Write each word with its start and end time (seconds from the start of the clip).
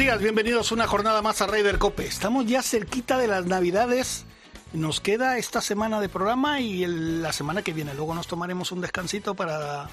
Días, 0.00 0.22
bienvenidos 0.22 0.70
a 0.70 0.74
una 0.76 0.86
jornada 0.86 1.20
más 1.20 1.42
a 1.42 1.46
Raider 1.46 1.76
Cope. 1.76 2.06
Estamos 2.06 2.46
ya 2.46 2.62
cerquita 2.62 3.18
de 3.18 3.28
las 3.28 3.44
Navidades. 3.44 4.24
Nos 4.72 4.98
queda 4.98 5.36
esta 5.36 5.60
semana 5.60 6.00
de 6.00 6.08
programa 6.08 6.58
y 6.58 6.86
la 6.86 7.34
semana 7.34 7.60
que 7.60 7.74
viene. 7.74 7.92
Luego 7.92 8.14
nos 8.14 8.26
tomaremos 8.26 8.72
un 8.72 8.80
descansito 8.80 9.34
para 9.34 9.90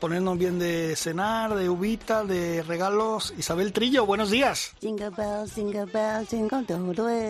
ponernos 0.00 0.38
bien 0.38 0.58
de 0.58 0.94
cenar, 0.96 1.54
de 1.54 1.68
uvita, 1.68 2.24
de 2.24 2.62
regalos. 2.62 3.32
Isabel 3.38 3.72
Trillo, 3.72 4.06
buenos 4.06 4.30
días. 4.30 4.72
Jingle 4.80 5.10
bells, 5.10 5.54
jingle 5.54 5.84
bells, 5.86 6.28
jingle. 6.28 6.58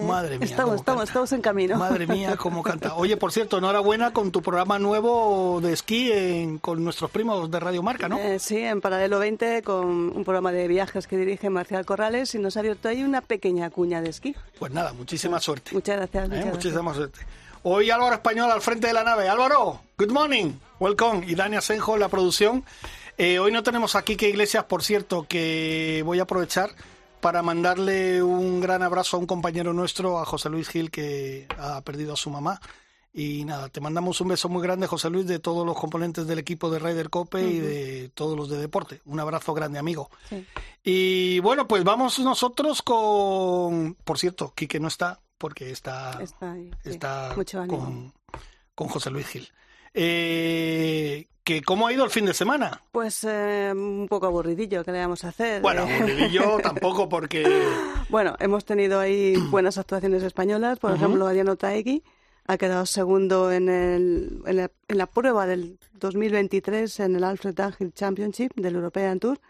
Madre 0.04 0.38
mía. 0.38 0.46
Estamos, 0.48 0.76
estamos, 0.76 1.04
estamos 1.04 1.32
en 1.32 1.40
camino. 1.40 1.76
Madre 1.76 2.06
mía, 2.06 2.36
cómo 2.36 2.62
canta. 2.62 2.94
Oye, 2.94 3.16
por 3.16 3.32
cierto, 3.32 3.58
enhorabuena 3.58 4.12
con 4.12 4.30
tu 4.32 4.42
programa 4.42 4.78
nuevo 4.78 5.60
de 5.62 5.72
esquí 5.72 6.10
en- 6.12 6.58
con 6.58 6.82
nuestros 6.84 7.10
primos 7.10 7.50
de 7.50 7.60
Radio 7.60 7.82
Marca, 7.82 8.08
¿no? 8.08 8.18
Eh, 8.18 8.38
sí, 8.38 8.58
en 8.58 8.80
Paralelo 8.80 9.18
20 9.18 9.62
con 9.62 9.86
un 9.86 10.24
programa 10.24 10.52
de 10.52 10.68
viajes 10.68 11.06
que 11.06 11.16
dirige 11.16 11.50
Marcial 11.50 11.84
Corrales 11.84 12.34
y 12.34 12.38
nos 12.38 12.56
ha 12.56 12.60
abierto 12.60 12.88
ahí 12.88 13.02
una 13.02 13.20
pequeña 13.20 13.70
cuña 13.70 14.00
de 14.00 14.10
esquí. 14.10 14.34
Pues 14.58 14.72
nada, 14.72 14.92
muchísima 14.92 15.40
suerte. 15.40 15.70
Muchas 15.72 15.96
gracias. 15.96 16.24
¿eh? 16.24 16.28
Muchas 16.28 16.44
gracias. 16.44 16.54
Muchísima 16.54 16.94
suerte. 16.94 17.20
Hoy 17.64 17.90
Álvaro 17.90 18.14
Español 18.14 18.50
al 18.52 18.60
frente 18.60 18.86
de 18.86 18.92
la 18.92 19.02
nave. 19.02 19.28
Álvaro, 19.28 19.80
good 19.98 20.12
morning, 20.12 20.52
welcome. 20.78 21.26
Y 21.26 21.34
Dani 21.34 21.56
Asenjo 21.56 21.94
en 21.94 22.00
la 22.00 22.08
producción. 22.08 22.64
Eh, 23.16 23.40
hoy 23.40 23.50
no 23.50 23.64
tenemos 23.64 23.96
aquí 23.96 24.16
que 24.16 24.28
Iglesias, 24.28 24.64
por 24.64 24.84
cierto, 24.84 25.26
que 25.28 26.02
voy 26.04 26.20
a 26.20 26.22
aprovechar 26.22 26.70
para 27.20 27.42
mandarle 27.42 28.22
un 28.22 28.60
gran 28.60 28.84
abrazo 28.84 29.16
a 29.16 29.20
un 29.20 29.26
compañero 29.26 29.72
nuestro, 29.72 30.20
a 30.20 30.24
José 30.24 30.50
Luis 30.50 30.68
Gil, 30.68 30.92
que 30.92 31.48
ha 31.58 31.80
perdido 31.80 32.12
a 32.12 32.16
su 32.16 32.30
mamá. 32.30 32.60
Y 33.12 33.44
nada, 33.44 33.68
te 33.68 33.80
mandamos 33.80 34.20
un 34.20 34.28
beso 34.28 34.48
muy 34.48 34.62
grande, 34.62 34.86
José 34.86 35.10
Luis, 35.10 35.26
de 35.26 35.40
todos 35.40 35.66
los 35.66 35.76
componentes 35.76 36.28
del 36.28 36.38
equipo 36.38 36.70
de 36.70 36.78
Ryder 36.78 37.10
Cope 37.10 37.42
y 37.42 37.58
de 37.58 38.08
todos 38.14 38.36
los 38.36 38.48
de 38.48 38.58
deporte. 38.58 39.00
Un 39.04 39.18
abrazo 39.18 39.52
grande, 39.52 39.80
amigo. 39.80 40.10
Sí. 40.28 40.46
Y 40.84 41.40
bueno, 41.40 41.66
pues 41.66 41.82
vamos 41.82 42.20
nosotros 42.20 42.82
con... 42.82 43.96
Por 44.04 44.16
cierto, 44.16 44.52
Quique 44.54 44.78
no 44.78 44.86
está 44.86 45.18
porque 45.38 45.70
está, 45.70 46.18
Está 46.22 46.52
ahí, 46.52 46.70
sí. 46.82 46.90
está 46.90 47.32
Mucho 47.36 47.60
ánimo. 47.60 47.78
con, 47.78 48.12
con 48.74 48.88
José 48.88 49.10
Luis 49.10 49.26
Gil. 49.28 49.48
Eh, 49.94 51.26
que 51.44 51.62
¿Cómo 51.62 51.86
ha 51.86 51.92
ido 51.92 52.04
el 52.04 52.10
fin 52.10 52.26
de 52.26 52.34
semana? 52.34 52.82
Pues 52.92 53.24
eh, 53.24 53.72
un 53.74 54.06
poco 54.08 54.26
aburridillo, 54.26 54.84
¿qué 54.84 54.92
le 54.92 54.98
vamos 54.98 55.24
a 55.24 55.28
hacer? 55.28 55.62
Bueno, 55.62 55.82
aburridillo 55.82 56.58
tampoco 56.62 57.08
porque... 57.08 57.66
Bueno, 58.10 58.36
hemos 58.38 58.64
tenido 58.66 59.00
ahí 59.00 59.34
buenas 59.50 59.78
actuaciones 59.78 60.22
españolas. 60.22 60.78
Por 60.78 60.92
ejemplo, 60.94 61.26
Adriano 61.26 61.56
Taegui 61.56 62.02
ha 62.46 62.58
quedado 62.58 62.84
segundo 62.86 63.50
en, 63.50 63.68
el, 63.70 64.42
en, 64.46 64.56
la, 64.56 64.70
en 64.88 64.98
la 64.98 65.06
prueba 65.06 65.46
del 65.46 65.78
2023 65.94 67.00
en 67.00 67.16
el 67.16 67.24
Alfred 67.24 67.54
Dunhill 67.54 67.92
Championship 67.94 68.52
del 68.54 68.74
European 68.74 69.18
Tour. 69.18 69.40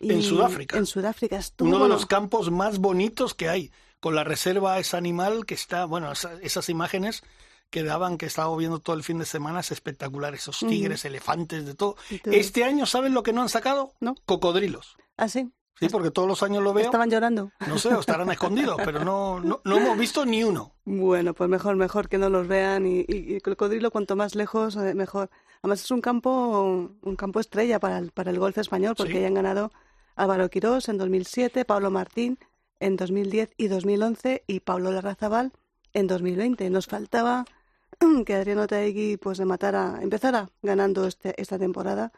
Y 0.00 0.12
En 0.12 0.22
Sudáfrica. 0.22 0.76
En 0.76 0.86
Sudáfrica 0.86 1.38
estuvo. 1.38 1.68
Uno 1.68 1.82
de 1.84 1.88
los 1.88 2.06
campos 2.06 2.50
más 2.50 2.78
bonitos 2.78 3.34
que 3.34 3.48
hay, 3.48 3.70
con 4.00 4.14
la 4.14 4.24
reserva 4.24 4.78
ese 4.78 4.96
animal 4.96 5.44
que 5.46 5.54
está, 5.54 5.84
bueno, 5.84 6.12
esa- 6.12 6.34
esas 6.42 6.68
imágenes 6.68 7.22
que 7.70 7.82
daban, 7.82 8.16
que 8.16 8.26
estaba 8.26 8.56
viendo 8.56 8.78
todo 8.78 8.96
el 8.96 9.02
fin 9.02 9.18
de 9.18 9.26
semana, 9.26 9.60
es 9.60 9.70
espectacular, 9.72 10.34
esos 10.34 10.58
tigres, 10.60 11.04
elefantes, 11.04 11.66
de 11.66 11.74
todo. 11.74 11.96
Este 12.24 12.64
año, 12.64 12.86
¿saben 12.86 13.12
lo 13.12 13.22
que 13.22 13.32
no 13.34 13.42
han 13.42 13.48
sacado? 13.50 13.92
No. 14.00 14.14
Cocodrilos. 14.24 14.96
Ah, 15.18 15.28
sí. 15.28 15.50
Sí, 15.78 15.88
porque 15.90 16.10
todos 16.10 16.26
los 16.26 16.42
años 16.42 16.62
lo 16.64 16.72
veo. 16.72 16.86
Estaban 16.86 17.08
llorando. 17.10 17.52
No 17.68 17.78
sé, 17.78 17.94
o 17.94 18.00
estarán 18.00 18.28
escondidos, 18.32 18.76
pero 18.84 19.04
no, 19.04 19.38
no, 19.38 19.60
no 19.62 19.76
hemos 19.76 19.96
visto 19.96 20.24
ni 20.26 20.42
uno. 20.42 20.72
Bueno, 20.84 21.34
pues 21.34 21.48
mejor, 21.48 21.76
mejor 21.76 22.08
que 22.08 22.18
no 22.18 22.28
los 22.30 22.48
vean 22.48 22.84
y, 22.86 23.04
el 23.08 23.42
cocodrilo 23.42 23.92
cuanto 23.92 24.16
más 24.16 24.34
lejos, 24.34 24.74
eh, 24.76 24.94
mejor. 24.94 25.30
Además 25.62 25.82
es 25.84 25.90
un 25.92 26.00
campo, 26.00 26.90
un 27.00 27.16
campo 27.16 27.38
estrella 27.38 27.78
para 27.78 27.98
el, 27.98 28.10
para 28.10 28.30
el 28.30 28.38
golf 28.40 28.58
español 28.58 28.94
porque 28.96 29.12
Sí. 29.14 29.20
ya 29.20 29.26
han 29.28 29.34
ganado 29.34 29.70
Álvaro 30.16 30.48
Quirós 30.50 30.88
en 30.88 30.98
2007, 30.98 31.64
Pablo 31.64 31.92
Martín 31.92 32.38
en 32.80 32.96
2010 32.96 33.54
y 33.56 33.68
2011 33.68 34.44
y 34.46 34.60
Pablo 34.60 34.92
Larrazabal 34.92 35.52
en 35.92 36.06
2020. 36.06 36.70
Nos 36.70 36.86
faltaba 36.86 37.44
que 38.26 38.34
Adriano 38.34 38.66
Taegui 38.66 39.16
pues 39.16 39.40
empezara 40.02 40.50
ganando 40.62 41.06
este, 41.06 41.40
esta 41.40 41.58
temporada, 41.58 42.12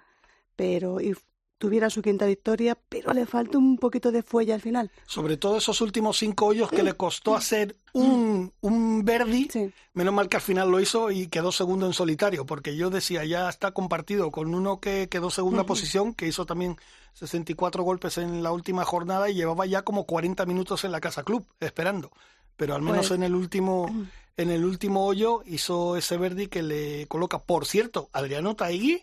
pero 0.57 1.01
y 1.01 1.15
tuviera 1.61 1.91
su 1.91 2.01
quinta 2.01 2.25
victoria, 2.25 2.77
pero 2.89 3.13
le 3.13 3.27
falta 3.27 3.59
un 3.59 3.77
poquito 3.77 4.11
de 4.11 4.23
fuelle 4.23 4.55
al 4.55 4.63
final. 4.63 4.91
Sobre 5.07 5.37
todo 5.37 5.59
esos 5.59 5.83
últimos 5.83 6.17
cinco 6.17 6.47
hoyos 6.47 6.71
que 6.71 6.83
le 6.83 6.95
costó 6.95 7.37
hacer 7.37 7.77
un, 7.93 8.51
un 8.63 9.05
Verdi. 9.05 9.47
Sí. 9.53 9.71
Menos 9.93 10.15
mal 10.15 10.31
que 10.31 10.39
al 10.39 10.43
final 10.43 10.71
lo 10.71 10.81
hizo 10.81 11.11
y 11.11 11.27
quedó 11.27 11.53
segundo 11.53 11.85
en 11.85 11.93
solitario, 11.93 12.47
porque 12.47 12.77
yo 12.77 12.89
decía, 12.89 13.27
ya 13.27 13.47
está 13.51 13.73
compartido 13.73 14.31
con 14.31 14.55
uno 14.55 14.81
que 14.81 15.11
quedó 15.11 15.29
segunda 15.29 15.65
posición, 15.65 16.15
que 16.15 16.27
hizo 16.27 16.47
también 16.47 16.79
64 17.13 17.83
golpes 17.83 18.17
en 18.17 18.43
la 18.43 18.53
última 18.53 18.87
jornada 18.87 19.29
y 19.29 19.35
llevaba 19.35 19.67
ya 19.67 19.83
como 19.83 20.07
40 20.07 20.47
minutos 20.47 20.85
en 20.85 20.93
la 20.93 21.01
Casa 21.03 21.25
Club, 21.25 21.45
esperando. 21.61 22.11
Pero 22.57 22.75
al 22.75 22.81
menos 22.81 23.09
Pues- 23.09 23.19
en 23.19 23.23
el 23.23 23.35
último 23.35 23.87
en 24.39 24.51
el 24.51 24.65
último 24.65 25.05
hoyo 25.05 25.43
hizo 25.45 25.99
ese 25.99 26.17
Verdi 26.17 26.47
que 26.47 26.63
le 26.63 27.07
coloca, 27.07 27.39
por 27.39 27.67
cierto, 27.67 28.09
Adriano 28.15 28.57
Taigui 28.57 29.03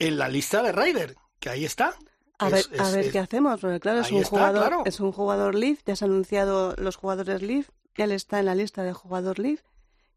en 0.00 0.18
la 0.18 0.28
lista 0.28 0.62
de 0.64 0.72
Ryder, 0.72 1.14
que 1.42 1.50
ahí 1.50 1.64
está. 1.66 1.94
A 2.38 2.48
Es- 2.48 2.70
ver, 2.70 2.80
a 2.80 2.84
es- 2.88 2.94
ver 2.94 3.04
es- 3.06 3.12
qué 3.12 3.18
hacemos, 3.18 3.60
porque 3.60 3.78
claro, 3.80 4.00
es 4.00 4.10
un 4.10 4.18
está, 4.18 4.30
jugador, 4.30 4.66
claro. 4.68 4.82
es 4.86 4.98
un 5.00 5.12
jugador 5.12 5.54
Leaf, 5.54 5.80
ya 5.84 5.94
se 5.96 6.04
han 6.06 6.12
anunciado 6.12 6.74
los 6.78 6.96
jugadores 6.96 7.42
Leaf, 7.42 7.68
él 7.96 8.12
está 8.12 8.40
en 8.40 8.46
la 8.46 8.54
lista 8.54 8.82
de 8.82 8.92
jugador 8.94 9.38
Leaf 9.38 9.60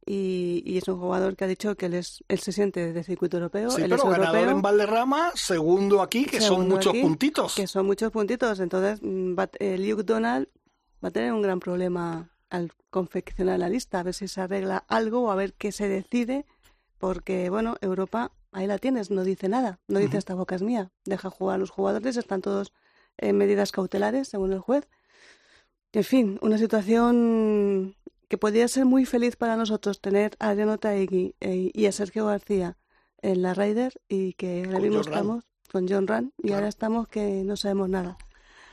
y, 0.05 0.61
y 0.65 0.77
es 0.77 0.87
un 0.87 0.99
jugador 0.99 1.35
que 1.35 1.43
ha 1.43 1.47
dicho 1.47 1.75
que 1.75 1.87
él 1.87 1.95
es, 1.95 2.23
él 2.27 2.39
se 2.39 2.51
siente 2.51 2.93
de 2.93 3.03
circuito 3.03 3.37
europeo, 3.37 3.69
Sí, 3.71 3.81
él 3.81 3.89
pero 3.89 3.95
es 3.95 4.03
ganador 4.03 4.25
europeo, 4.37 4.51
en 4.55 4.61
Valderrama, 4.61 5.31
segundo 5.35 6.01
aquí, 6.01 6.25
que 6.25 6.39
son 6.39 6.49
segundo 6.49 6.75
muchos 6.75 6.93
aquí, 6.93 7.01
puntitos. 7.01 7.55
que 7.55 7.67
son 7.67 7.85
muchos 7.85 8.11
puntitos, 8.11 8.59
entonces 8.59 8.99
mm, 9.01 9.35
va- 9.37 9.49
eh, 9.59 9.77
Luke 9.77 10.03
Donald 10.03 10.47
va 11.03 11.09
a 11.09 11.11
tener 11.11 11.33
un 11.33 11.41
gran 11.41 11.59
problema 11.59 12.29
al 12.49 12.71
confeccionar 12.91 13.59
la 13.59 13.67
lista, 13.69 13.99
a 13.99 14.03
ver 14.03 14.13
si 14.13 14.27
se 14.27 14.41
arregla 14.41 14.85
algo 14.87 15.23
o 15.23 15.31
a 15.31 15.35
ver 15.35 15.53
qué 15.53 15.71
se 15.71 15.87
decide, 15.87 16.45
porque 16.97 17.49
bueno, 17.49 17.75
Europa 17.81 18.31
ahí 18.55 18.67
la 18.67 18.77
tienes, 18.77 19.11
no 19.11 19.23
dice 19.23 19.49
nada, 19.49 19.79
no 19.87 19.99
dice 19.99 20.17
esta 20.17 20.33
boca 20.33 20.55
es 20.55 20.61
mía, 20.61 20.91
deja 21.05 21.29
jugar 21.29 21.55
a 21.55 21.57
los 21.59 21.69
jugadores, 21.69 22.17
están 22.17 22.41
todos 22.41 22.73
en 23.17 23.37
medidas 23.37 23.71
cautelares 23.71 24.27
según 24.29 24.53
el 24.53 24.59
juez. 24.59 24.87
En 25.93 26.03
fin, 26.03 26.39
una 26.41 26.57
situación 26.57 27.95
que 28.27 28.37
podría 28.37 28.67
ser 28.67 28.85
muy 28.85 29.05
feliz 29.05 29.35
para 29.35 29.55
nosotros 29.55 30.01
tener 30.01 30.35
a 30.39 30.49
Adriano 30.49 30.77
Taegui 30.77 31.35
eh, 31.39 31.71
y 31.73 31.85
a 31.85 31.91
Sergio 31.91 32.25
García 32.25 32.77
en 33.21 33.41
la 33.41 33.53
Ryder 33.53 33.93
y 34.09 34.33
que 34.33 34.63
ahora 34.65 34.79
mismo 34.79 35.01
estamos 35.01 35.43
con 35.71 35.87
John 35.87 36.07
Rand 36.07 36.31
y 36.37 36.43
Claro. 36.43 36.55
ahora 36.55 36.67
estamos 36.69 37.07
que 37.07 37.43
no 37.43 37.55
sabemos 37.55 37.89
nada. 37.89 38.17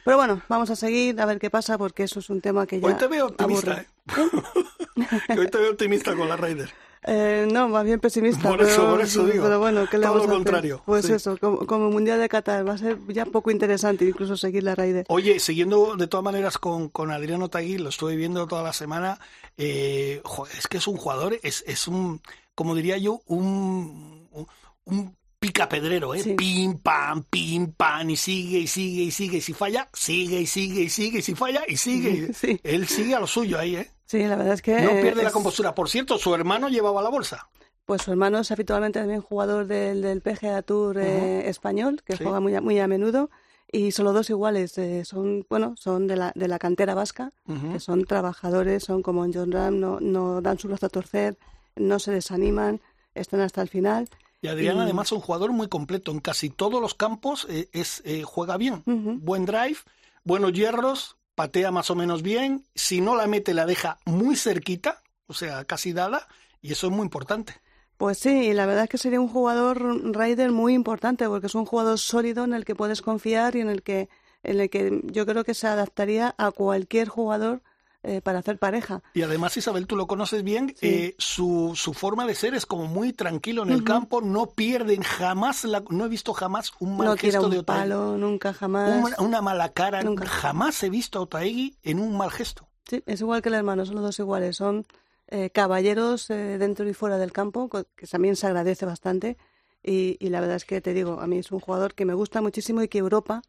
Pero 0.04 0.16
bueno, 0.16 0.43
vamos 0.49 0.69
a 0.70 0.76
seguir 0.76 1.20
a 1.20 1.26
ver 1.26 1.38
qué 1.38 1.49
pasa 1.50 1.78
porque 1.78 2.03
eso 2.04 2.19
es 2.20 2.28
un 2.31 2.41
tema 2.41 2.66
que 2.66 2.81
ya 2.81 2.87
Hoy 2.87 2.94
te 2.94 3.06
veo 3.06 3.26
optimista. 3.26 3.82
¿eh? 3.82 3.87
Que 5.26 5.38
hoy 5.41 5.49
te 5.49 5.59
veo 5.59 5.70
optimista 5.70 6.14
con 6.16 6.28
la 6.28 6.37
Raider. 6.37 6.70
Eh, 7.05 7.49
no, 7.51 7.69
más 7.69 7.85
bien 7.85 7.99
pesimista. 7.99 8.49
Por 8.49 8.63
eso, 8.63 8.77
pero, 8.77 8.91
por 8.91 9.01
eso 9.01 9.27
digo. 9.27 9.45
Pero 9.45 9.59
bueno, 9.59 9.87
¿qué 9.91 9.99
le 9.99 10.07
Todo 10.07 10.15
vamos 10.15 10.26
lo 10.29 10.32
a 10.35 10.37
hacer? 10.37 10.44
contrario, 10.44 10.82
Pues 10.87 11.06
sí. 11.06 11.12
eso, 11.15 11.37
como, 11.38 11.67
como 11.67 11.87
el 11.88 11.93
Mundial 11.93 12.21
de 12.21 12.29
Qatar, 12.29 12.67
va 12.69 12.75
a 12.75 12.79
ser 12.79 12.99
ya 13.09 13.25
poco 13.26 13.50
interesante 13.50 14.05
incluso 14.05 14.37
seguir 14.37 14.62
la 14.62 14.75
Ryder. 14.76 15.06
Oye, 15.09 15.41
siguiendo 15.41 15.97
de 15.97 16.06
todas 16.06 16.23
maneras 16.23 16.59
con, 16.59 16.88
con 16.91 17.11
Adriano 17.11 17.49
Tagui, 17.49 17.79
lo 17.79 17.88
estuve 17.88 18.15
viendo 18.15 18.47
toda 18.47 18.62
la 18.62 18.73
semana, 18.73 19.19
eh, 19.56 20.21
joder, 20.25 20.55
es 20.56 20.69
que 20.69 20.79
es 20.79 20.87
un 20.87 20.97
jugador, 20.97 21.37
es, 21.43 21.65
es 21.67 21.88
un, 21.88 22.21
como 22.55 22.75
diría 22.76 22.99
yo, 22.99 23.21
un, 23.26 24.29
un, 24.31 24.47
un 24.85 25.17
picapedrero, 25.41 26.15
¿eh? 26.15 26.21
Sí. 26.23 26.35
Pim, 26.35 26.79
pam, 26.79 27.25
pim, 27.29 27.73
pam, 27.73 28.11
y 28.11 28.17
sigue, 28.17 28.59
y 28.61 28.67
sigue, 28.69 29.03
y 29.03 29.11
sigue, 29.11 29.38
y 29.38 29.41
si 29.41 29.53
falla, 29.55 29.88
sigue, 29.93 30.41
y 30.41 30.47
sigue, 30.47 30.82
y 30.82 30.88
sigue, 30.88 31.19
y 31.19 31.23
si 31.23 31.35
falla, 31.35 31.65
y 31.67 31.76
sigue. 31.76 32.32
Sí. 32.41 32.61
Él 32.62 32.87
sigue 32.87 33.17
a 33.17 33.19
lo 33.21 33.26
suyo 33.26 33.59
ahí, 33.59 33.75
¿eh? 33.75 33.91
Sí, 34.12 34.26
la 34.26 34.37
verdad 34.37 34.53
es 34.53 34.61
que... 34.61 34.79
No 34.82 34.91
pierde 35.00 35.23
la 35.23 35.31
compostura. 35.31 35.75
Por 35.75 35.88
cierto, 35.88 36.19
su 36.19 36.35
hermano 36.35 36.69
llevaba 36.69 37.00
la 37.00 37.09
bolsa. 37.09 37.49
Pues 37.87 38.03
su 38.03 38.11
hermano 38.11 38.38
es 38.41 38.50
habitualmente 38.50 38.99
también 39.00 39.23
jugador 39.23 39.67
del, 39.67 40.03
del 40.03 40.20
PGA 40.20 40.61
Tour 40.61 40.99
eh, 40.99 41.49
español, 41.49 42.03
que 42.05 42.17
Sí. 42.19 42.23
juega 42.25 42.38
muy 42.38 42.55
a, 42.55 42.61
muy 42.61 42.79
a 42.79 42.87
menudo, 42.87 43.31
y 43.73 43.93
son 43.93 44.05
los 44.05 44.12
dos 44.12 44.29
iguales, 44.29 44.76
eh, 44.76 45.06
son, 45.06 45.47
bueno, 45.49 45.75
son 45.79 46.06
de 46.06 46.17
la, 46.17 46.31
de 46.35 46.47
la 46.47 46.59
cantera 46.59 46.94
vasca, 46.94 47.32
que 47.73 47.81
son 47.81 48.05
trabajadores, 48.05 48.85
son 48.85 49.03
como 49.03 49.25
en 49.25 49.32
John 49.32 49.50
Ram, 49.50 49.81
no, 49.81 49.99
no 49.99 50.43
dan 50.43 50.59
su 50.59 50.69
brazo 50.69 50.87
a 50.87 50.91
torcer, 50.91 51.38
no 51.75 51.99
se 51.99 52.12
desaniman, 52.12 52.82
están 53.14 53.41
hasta 53.41 53.62
el 53.62 53.69
final. 53.70 54.11
Y 54.43 54.49
Adrián, 54.49 54.76
Y- 54.76 54.81
además, 54.81 55.06
es 55.09 55.12
un 55.12 55.20
jugador 55.20 55.53
muy 55.53 55.69
completo. 55.69 56.11
En 56.12 56.20
casi 56.20 56.50
todos 56.50 56.82
los 56.82 56.94
campos 56.94 57.47
eh, 57.49 57.70
es, 57.73 58.03
juega 58.26 58.59
bien. 58.59 58.82
Buen 59.23 59.47
drive, 59.47 59.79
buenos 60.23 60.53
hierros, 60.53 61.17
patea 61.34 61.70
más 61.70 61.90
o 61.90 61.94
menos 61.94 62.23
bien. 62.23 62.64
Si 62.75 63.00
no 63.00 63.17
la 63.17 63.26
mete, 63.26 63.55
la 63.55 63.67
deja 63.67 63.99
muy 64.05 64.37
cerquita. 64.37 65.02
o 65.26 65.34
sea, 65.34 65.64
casi 65.64 65.93
dada, 65.93 66.29
y 66.61 66.73
eso 66.73 66.88
es 66.88 66.93
muy 66.93 67.05
importante. 67.05 67.55
Pues 67.96 68.19
sí, 68.19 68.52
la 68.52 68.67
verdad 68.67 68.84
es 68.84 68.90
que 68.90 68.99
sería 68.99 69.20
un 69.20 69.29
jugador 69.29 69.81
Ryder 70.14 70.50
muy 70.50 70.75
importante 70.75 71.26
porque 71.29 71.46
es 71.46 71.55
un 71.55 71.64
jugador 71.64 71.99
sólido 71.99 72.44
en 72.44 72.52
el 72.52 72.64
que 72.64 72.75
puedes 72.75 73.00
confiar 73.00 73.55
y 73.56 73.61
en 73.61 73.70
el 73.70 73.82
que, 73.82 74.08
en 74.43 74.61
el 74.61 74.69
que 74.70 75.00
yo 75.05 75.25
creo 75.25 75.44
que 75.44 75.55
se 75.55 75.69
adaptaría 75.69 76.34
a 76.37 76.50
cualquier 76.50 77.08
jugador 77.08 77.62
eh, 78.02 78.20
para 78.20 78.40
hacer 78.40 78.58
pareja. 78.58 79.02
Y 79.14 79.22
además, 79.22 79.56
Isabel, 79.56 79.87
tú 79.87 79.96
lo 79.96 80.06
conoces 80.06 80.43
bien, 80.43 80.75
eh, 80.81 81.14
su, 81.19 81.72
su 81.75 81.94
forma 81.94 82.26
de 82.26 82.34
ser 82.34 82.54
es 82.54 82.66
como 82.66 82.87
muy 82.87 83.12
tranquilo 83.12 83.62
en 83.62 83.70
el 83.70 83.84
campo, 83.84 84.20
no 84.20 84.46
pierden 84.50 85.02
jamás, 85.02 85.64
la, 85.64 85.82
no 85.90 86.04
he 86.06 86.08
visto 86.08 86.32
jamás 86.32 86.72
un 86.81 86.96
mal 86.96 87.06
no 87.08 87.16
gesto 87.16 87.44
un 87.44 87.50
de 87.50 87.58
Otaegui. 87.60 87.82
palo, 87.82 88.16
nunca 88.19 88.52
jamás. 88.52 89.04
Una, 89.04 89.16
una 89.20 89.43
mala 89.43 89.69
cara, 89.72 90.02
Nunca. 90.02 90.26
jamás 90.26 90.82
he 90.82 90.90
visto 90.90 91.19
a 91.19 91.22
Otaegui 91.22 91.76
en 91.82 91.99
un 92.00 92.16
mal 92.16 92.31
gesto. 92.31 92.69
Sí, 92.88 93.02
es 93.06 93.20
igual 93.20 93.40
que 93.43 93.49
el 93.49 93.54
hermano, 93.54 93.87
son 93.87 93.94
los 93.94 94.04
dos 94.04 94.19
iguales. 94.19 94.56
Son 94.56 94.84
eh, 95.28 95.50
caballeros 95.50 96.28
eh, 96.31 96.58
dentro 96.58 96.88
y 96.88 96.93
fuera 96.94 97.16
del 97.19 97.32
campo, 97.32 97.69
que 97.69 98.06
también 98.06 98.34
se 98.37 98.46
agradece 98.49 98.84
bastante. 98.84 99.38
Y, 99.82 100.16
y 100.20 100.28
la 100.31 100.40
verdad 100.40 100.56
es 100.56 100.64
que 100.64 100.81
te 100.81 100.93
digo, 100.93 101.20
a 101.20 101.26
mí 101.26 101.38
es 101.38 101.52
un 101.52 101.60
jugador 101.60 101.94
que 101.94 102.04
me 102.04 102.14
gusta 102.14 102.40
muchísimo 102.40 102.82
y 102.82 102.88
que 102.88 102.99
Europa, 102.99 103.43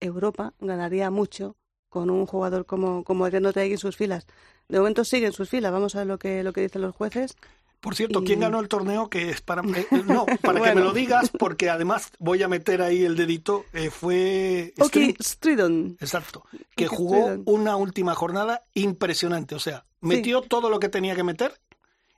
Europa 0.00 0.54
ganaría 0.60 1.10
mucho 1.10 1.56
con 1.88 2.10
un 2.10 2.26
jugador 2.26 2.66
como, 2.66 3.04
como 3.04 3.24
Adriano 3.24 3.48
Otaegui 3.50 3.72
en 3.74 3.78
sus 3.78 3.96
filas. 3.96 4.26
De 4.68 4.78
momento 4.78 5.04
sigue 5.04 5.26
en 5.26 5.32
sus 5.32 5.48
filas, 5.48 5.72
vamos 5.72 5.94
a 5.94 5.98
ver 5.98 6.06
lo 6.06 6.18
que, 6.18 6.42
lo 6.42 6.52
que 6.52 6.62
dicen 6.62 6.82
los 6.82 6.94
jueces. 6.94 7.36
Por 7.80 7.94
cierto, 7.94 8.24
¿quién 8.24 8.40
ganó 8.40 8.58
el 8.58 8.68
torneo? 8.68 9.08
Que 9.10 9.30
es 9.30 9.42
para 9.42 9.62
eh, 9.62 9.86
no, 10.06 10.26
para 10.42 10.60
que 10.60 10.74
me 10.74 10.80
lo 10.80 10.92
digas, 10.92 11.30
porque 11.38 11.70
además 11.70 12.10
voy 12.18 12.42
a 12.42 12.48
meter 12.48 12.82
ahí 12.82 13.04
el 13.04 13.16
dedito. 13.16 13.64
eh, 13.72 13.90
fue 13.90 14.72
Ok, 14.80 14.86
String- 14.96 15.16
Stridon. 15.22 15.96
exacto, 16.00 16.44
que 16.74 16.88
jugó 16.88 17.16
Stridon. 17.28 17.42
una 17.46 17.76
última 17.76 18.14
jornada 18.14 18.62
impresionante. 18.74 19.54
O 19.54 19.60
sea, 19.60 19.84
metió 20.00 20.40
todo 20.42 20.68
lo 20.70 20.80
que 20.80 20.88
tenía 20.88 21.14
que 21.14 21.22
meter 21.22 21.52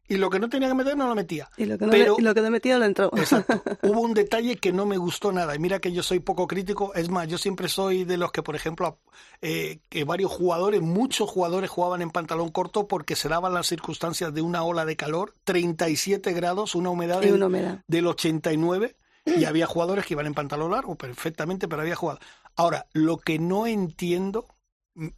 y 0.09 0.17
lo 0.17 0.31
que 0.31 0.39
no 0.39 0.49
tenía 0.49 0.69
que 0.69 0.75
meter 0.75 0.97
no 0.97 1.07
lo 1.07 1.15
metía. 1.15 1.51
Y 1.57 1.67
lo 1.67 1.77
que 1.79 1.85
no, 1.85 1.91
Pero- 1.93 2.17
y 2.19 2.23
lo 2.23 2.35
que 2.35 2.41
no 2.41 2.51
metido 2.51 2.79
lo 2.79 2.85
entró. 2.87 3.11
Exacto. 3.17 3.63
Hubo 3.83 4.01
un 4.01 4.15
detalle 4.15 4.57
que 4.57 4.73
no 4.73 4.87
me 4.87 4.97
gustó 4.97 5.33
nada. 5.33 5.55
Y 5.55 5.59
mira 5.59 5.79
que 5.81 5.93
yo 5.93 6.03
soy 6.03 6.21
poco 6.21 6.47
crítico. 6.47 6.95
Es 6.95 7.11
más, 7.11 7.29
yo 7.29 7.37
siempre 7.37 7.69
soy 7.69 8.05
de 8.05 8.17
los 8.17 8.33
que, 8.33 8.43
por 8.43 8.57
ejemplo, 8.57 8.99
eh, 9.43 9.81
que 9.89 10.05
varios 10.05 10.33
jugadores, 10.33 10.81
muchos 10.81 11.31
jugadores 11.31 11.69
jugaban 11.71 12.01
en 12.03 12.11
pantalón 12.11 12.51
corto 12.51 12.89
porque 12.89 13.17
se 13.17 13.29
daban 13.29 13.53
las 13.55 13.67
circunstancias 13.67 14.33
de 14.33 14.41
una 14.41 14.63
ola 14.63 14.85
de 14.85 14.97
calor, 14.97 15.35
37 15.45 16.33
grados, 16.33 16.75
una 16.75 16.91
humedad 16.91 17.21
y 17.23 17.27
del, 17.27 17.35
una 17.35 17.47
humedad. 17.47 17.85
del 17.87 18.07
89. 18.07 18.97
Y 19.27 19.45
había 19.45 19.67
jugadores 19.67 20.07
que 20.07 20.15
iban 20.15 20.27
en 20.27 20.33
pantalón 20.35 20.71
largo 20.71 20.95
perfectamente, 20.95 21.69
pero 21.69 21.83
había 21.83 21.97
jugado. 21.97 22.19
Ahora, 22.57 22.87
lo 22.95 23.19
que 23.19 23.39
no 23.39 23.67
entiendo, 23.67 24.47
mm, 24.95 25.09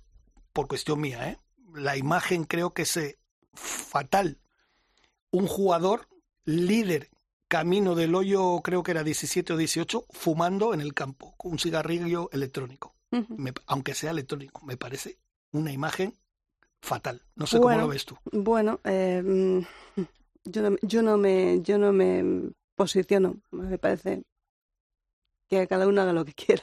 por 0.52 0.66
cuestión 0.66 1.00
mía, 1.00 1.28
¿eh? 1.30 1.38
la 1.74 1.96
imagen 1.96 2.42
creo 2.44 2.70
que 2.70 2.82
es 2.82 2.98
fatal. 3.54 4.38
Un 5.32 5.46
jugador 5.46 6.08
líder 6.44 7.08
camino 7.48 7.94
del 7.94 8.14
hoyo, 8.14 8.60
creo 8.62 8.82
que 8.82 8.92
era 8.92 9.02
17 9.04 9.52
o 9.52 9.56
18, 9.56 10.04
fumando 10.10 10.72
en 10.74 10.80
el 10.80 10.94
campo, 10.94 11.34
con 11.36 11.52
un 11.52 11.58
cigarrillo 11.58 12.28
electrónico. 12.32 12.94
Me- 13.10 13.52
aunque 13.66 13.94
sea 13.94 14.12
electrónico, 14.12 14.64
me 14.64 14.76
parece 14.76 15.18
una 15.52 15.72
imagen 15.72 16.14
fatal. 16.80 17.22
No 17.34 17.46
sé 17.46 17.58
Bueno. 17.58 17.78
cómo 17.78 17.86
lo 17.88 17.92
ves 17.92 18.04
tú. 18.04 18.16
Bueno, 18.32 18.78
eh, 18.84 19.20
mm, 19.24 19.60
yo, 20.44 20.62
no, 20.70 20.76
yo 20.82 21.02
no 21.02 21.16
me 21.18 21.60
yo 21.62 21.76
no 21.78 21.92
me 21.92 22.50
posiciono. 22.76 23.36
Me 23.50 23.78
parece 23.78 24.22
que 25.50 25.66
cada 25.66 25.86
uno 25.88 26.00
haga 26.00 26.12
lo 26.12 26.24
que 26.24 26.32
quiera. 26.32 26.62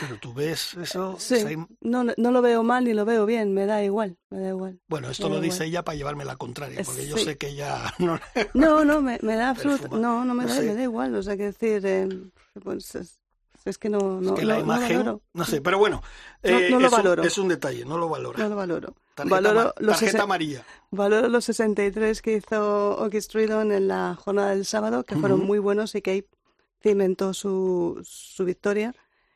Pero 0.00 0.16
tú 0.18 0.32
ves 0.32 0.74
eso. 0.74 1.16
Sí, 1.18 1.34
im- 1.34 1.66
no, 1.80 2.04
no 2.04 2.30
lo 2.30 2.40
veo 2.40 2.62
mal 2.62 2.84
ni 2.84 2.94
lo 2.94 3.04
veo 3.04 3.26
bien. 3.26 3.52
Me 3.52 3.66
da 3.66 3.82
igual, 3.84 4.16
me 4.30 4.40
da 4.40 4.48
igual. 4.50 4.80
Bueno, 4.88 5.10
esto 5.10 5.28
lo 5.28 5.34
da 5.36 5.40
dice 5.42 5.56
igual. 5.56 5.68
ella 5.68 5.84
para 5.84 5.96
llevarme 5.96 6.24
la 6.24 6.36
contraria, 6.36 6.82
porque 6.84 7.06
yo 7.06 7.16
sí. 7.18 7.24
sé 7.24 7.36
que 7.36 7.48
ella 7.48 7.92
no. 7.98 8.18
No, 8.54 8.84
no, 8.84 9.00
me, 9.02 9.18
me 9.22 9.34
da 9.36 9.50
absoluto. 9.50 9.82
Perfuma. 9.82 10.00
No, 10.00 10.24
no 10.24 10.34
me 10.34 10.44
No 10.44 10.48
da, 10.50 10.56
sé. 10.56 10.62
me 10.66 10.74
da 10.74 10.82
igual. 10.82 11.14
O 11.16 11.22
sea, 11.22 11.36
que 11.36 11.44
decir, 11.44 11.84
eh, 11.84 12.08
pues 12.62 12.94
es, 12.94 13.18
es 13.64 13.76
que 13.76 13.88
no, 13.90 13.98
no, 14.20 14.30
es 14.34 14.40
que 14.40 14.42
no- 14.42 14.48
la 14.48 14.54
no 14.54 14.60
imagen, 14.60 14.98
valoro. 14.98 15.22
no 15.34 15.44
sé, 15.44 15.60
pero 15.60 15.78
bueno, 15.78 16.00
No- 16.44 16.48
eh, 16.50 16.68
no 16.70 16.78
lo 16.80 16.86
es, 16.86 16.92
un- 16.92 16.98
valoro. 16.98 17.22
es 17.24 17.38
un 17.38 17.48
detalle, 17.48 17.84
no 17.84 17.98
lo 17.98 18.08
valora. 18.08 18.38
No 18.42 18.48
lo 18.48 18.56
valoro. 18.56 18.94
Tarjeta, 19.14 19.34
valoro 19.34 19.74
los 19.78 19.98
tarjeta 19.98 20.22
amarilla. 20.22 20.64
Valoro 20.90 21.28
los 21.28 21.44
63 21.44 22.22
que 22.22 22.36
hizo 22.36 22.96
Oki 22.98 23.18
en 23.36 23.88
la 23.88 24.14
jornada 24.14 24.50
del 24.50 24.64
sábado, 24.64 25.04
que 25.04 25.16
fueron 25.16 25.40
Ujú. 25.40 25.46
muy 25.48 25.58
buenos 25.58 25.94
y 25.96 26.00
que 26.02 26.10
ahí 26.12 26.24
cimentó 26.82 27.32
su, 27.34 28.00
su 28.04 28.44
victoria 28.44 28.94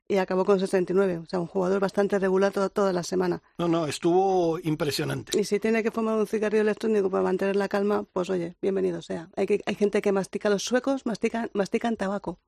y 0.09 0.19
acabó 0.19 0.45
con 0.45 0.61
69. 0.61 1.19
O 1.19 1.27
sea, 1.27 1.41
un 1.41 1.47
jugador 1.47 1.81
bastante 1.81 2.19
regular 2.19 2.53
toda, 2.53 2.69
toda 2.69 2.93
la 2.93 3.03
semana. 3.03 3.43
No, 3.59 3.67
no, 3.69 3.87
estuvo 3.87 4.59
impresionante. 4.61 5.39
Y 5.39 5.45
si 5.45 5.59
tiene 5.59 5.83
que 5.83 5.91
fumar 5.91 6.17
un 6.19 6.27
cigarrillo 6.27 6.63
electrónico 6.63 7.11
para 7.11 7.25
mantener 7.25 7.57
la 7.57 7.69
calma, 7.69 8.05
pues 8.13 8.31
oye, 8.31 8.57
bienvenido 8.63 9.03
sea. 9.03 9.29
Hay, 9.37 9.47
que, 9.47 9.63
hay 9.67 9.75
gente 9.75 10.01
que 10.03 10.13
mastica, 10.13 10.49
los 10.49 10.63
suecos 10.63 11.07
mastican, 11.07 11.51
mastican 11.55 11.97
tabaco. 11.97 12.39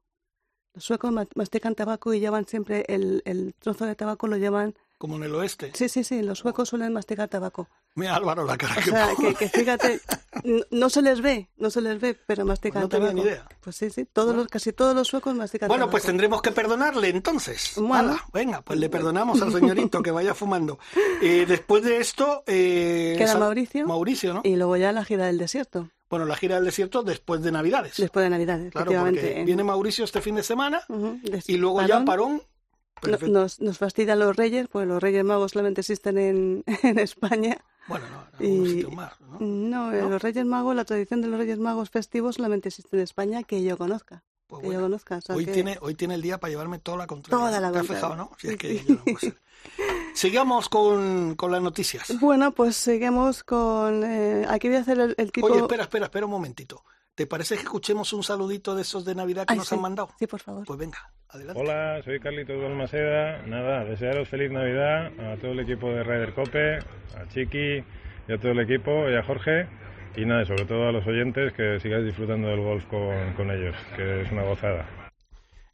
Los 0.75 0.85
suecos 0.85 1.11
ma- 1.11 1.27
mastican 1.35 1.75
tabaco 1.75 2.15
y 2.15 2.21
llevan 2.21 2.47
siempre 2.47 2.85
el, 2.89 3.23
el 3.25 3.55
trozo 3.59 3.87
de 3.87 3.95
tabaco, 3.97 4.27
lo 4.29 4.37
llevan... 4.37 4.75
Como 4.99 5.15
en 5.15 5.23
el 5.23 5.35
oeste. 5.37 5.71
Sí, 5.75 5.89
sí, 5.89 6.03
sí, 6.03 6.23
los 6.23 6.41
suecos 6.41 6.69
suelen 6.71 6.93
masticar 6.93 7.29
tabaco. 7.29 7.69
Mira, 7.95 8.17
Álvaro, 8.17 8.45
la 8.45 8.57
cara 8.59 8.75
O 8.75 8.83
que 8.83 8.91
sea, 8.91 9.09
que, 9.17 9.35
que 9.35 9.49
fíjate, 9.49 10.01
no 10.73 10.91
se 10.91 11.03
les 11.03 11.21
ve, 11.21 11.49
no 11.57 11.71
se 11.71 11.81
les 11.81 12.01
ve, 12.01 12.19
pero 12.27 12.45
mastican 12.45 12.83
Pues 12.83 12.83
no 12.83 12.89
tenía 12.89 13.09
tabaco. 13.09 13.23
ni 13.25 13.31
idea. 13.31 13.49
Pues 13.61 13.77
sí, 13.77 13.91
sí, 13.91 14.07
todos 14.13 14.35
los, 14.35 14.49
casi 14.49 14.73
todos 14.73 14.97
los 14.97 15.07
suecos 15.07 15.37
mastican 15.37 15.69
Bueno, 15.69 15.83
tabaco. 15.83 15.93
pues 15.93 16.03
tendremos 16.03 16.43
que 16.43 16.51
perdonarle 16.51 17.11
entonces. 17.11 17.75
Bueno. 17.77 18.19
Venga, 18.33 18.61
pues 18.63 18.79
le 18.81 18.89
perdonamos 18.91 19.41
al 19.41 19.53
señorito 19.53 20.03
que 20.03 20.11
vaya 20.11 20.35
fumando. 20.35 20.81
Eh, 21.23 21.45
después 21.47 21.85
de 21.85 21.99
esto... 21.99 22.43
Eh, 22.49 23.15
Queda 23.19 23.39
Mauricio. 23.39 23.87
Mauricio, 23.87 24.35
¿no? 24.35 24.41
Y 24.43 24.57
luego 24.57 24.77
ya 24.77 24.91
la 24.93 25.05
gira 25.05 25.27
del 25.27 25.39
desierto, 25.39 25.91
Bueno, 26.11 26.25
la 26.25 26.35
gira 26.37 26.57
del 26.57 26.65
desierto 26.65 27.05
después 27.05 27.41
de 27.43 27.53
Navidades. 27.53 27.97
después 27.99 28.25
de 28.25 28.31
Navidad, 28.31 28.57
claro, 28.71 28.91
efectivamente. 28.91 29.21
porque 29.21 29.41
en- 29.41 29.47
viene 29.47 29.63
Mauricio 29.63 30.05
este 30.05 30.21
fin 30.21 30.35
de 30.35 30.43
semana 30.43 30.83
y 31.47 31.57
luego 31.57 31.83
ya 31.87 32.05
parón. 32.05 32.43
Perfecto. 33.01 33.29
nos, 33.33 33.61
nos 33.61 33.79
fastidian 33.79 34.19
los 34.19 34.37
reyes, 34.37 34.69
pues 34.69 34.87
los 34.87 35.03
reyes 35.03 35.25
magos 35.25 35.53
solamente 35.53 35.81
existen 35.83 36.19
en, 36.19 36.65
en 36.83 36.99
España. 36.99 37.57
Bueno, 37.89 38.05
no, 38.11 38.45
en 38.45 38.67
Y- 38.67 38.71
sitios 38.71 38.93
más, 38.93 39.13
¿no? 39.21 39.39
No, 39.41 39.93
eh, 39.93 40.03
¿No? 40.03 40.11
los 40.11 40.23
reyes 40.23 40.45
magos, 40.45 40.75
la 40.77 40.85
tradición 40.85 41.23
de 41.23 41.29
los 41.29 41.39
reyes 41.39 41.59
magos 41.59 41.91
festivos 41.91 42.37
solamente 42.37 42.69
existe 42.69 42.97
en 42.97 43.03
España 43.03 43.43
que 43.43 43.63
yo 43.63 43.79
conozca. 43.79 44.23
Pues 44.47 44.61
que 44.63 44.67
bueno, 44.67 44.81
yo 44.81 44.87
conozca. 44.87 45.17
o 45.19 45.21
sea 45.21 45.35
hoy, 45.37 45.45
que- 45.47 45.53
tiene, 45.53 45.79
hoy 45.83 45.95
tiene 45.95 46.15
el 46.15 46.23
día 46.23 46.39
para 46.39 46.51
llevarme 46.51 46.79
toda 46.79 46.97
la 46.99 47.07
contraria. 47.07 47.39
Toda 47.47 47.61
la 47.61 47.71
¿Te 47.73 47.79
has 47.81 47.87
fijado, 47.87 48.17
no? 48.17 48.31
Si 48.39 48.49
es 48.49 48.57
que 48.57 48.77
yo 48.83 48.95
no 48.95 49.05
puedo 49.05 49.19
ser. 49.19 49.41
Sigamos 50.15 50.69
con, 50.69 51.35
con 51.37 51.53
las 51.53 51.63
noticias. 51.63 52.19
Bueno, 52.21 52.53
pues 52.53 52.77
seguimos 52.77 53.45
con... 53.45 54.03
eh, 54.05 54.45
aquí 54.49 54.69
voy 54.69 54.77
a 54.79 54.81
hacer 54.81 54.99
el, 54.99 55.15
el 55.19 55.33
tipo... 55.33 55.47
Oye, 55.49 55.61
espera, 55.61 55.83
espera, 55.85 56.07
espera 56.07 56.27
un 56.27 56.33
momentito. 56.33 56.83
¿Te 57.19 57.27
parece 57.27 57.57
que 57.57 57.63
escuchemos 57.63 58.13
un 58.13 58.23
saludito 58.23 58.77
de 58.77 58.83
esos 58.83 59.05
de 59.05 59.13
Navidad 59.13 59.45
que 59.45 59.55
Ay, 59.55 59.59
nos 59.59 59.67
sí. 59.67 59.75
han 59.75 59.81
mandado? 59.81 60.09
Sí, 60.21 60.29
por 60.29 60.39
favor. 60.39 60.65
Pues 60.65 60.79
venga, 60.79 60.99
adelante. 61.31 61.61
Hola, 61.61 62.01
soy 62.05 62.21
Carlitos 62.21 62.63
Balmaseda. 62.63 63.43
Nada, 63.45 63.83
desearos 63.85 64.29
feliz 64.29 64.53
Navidad 64.53 65.07
a 65.19 65.37
todo 65.39 65.51
el 65.51 65.59
equipo 65.59 65.89
de 65.91 66.05
Ryder 66.05 66.33
Cope, 66.33 66.77
a 66.79 67.27
Chiqui 67.35 67.83
y 68.29 68.33
a 68.33 68.39
todo 68.39 68.53
el 68.53 68.61
equipo 68.61 69.11
y 69.11 69.17
a 69.17 69.25
Jorge. 69.25 69.67
Y 70.15 70.27
nada, 70.27 70.45
sobre 70.45 70.65
todo 70.65 70.87
a 70.87 70.93
los 70.93 71.05
oyentes 71.09 71.53
que 71.55 71.81
sigáis 71.81 72.05
disfrutando 72.05 72.47
del 72.51 72.61
golf 72.61 72.85
con, 72.87 73.33
con 73.35 73.51
ellos, 73.51 73.75
que 73.97 74.21
es 74.23 74.31
una 74.31 74.45
gozada. 74.45 74.87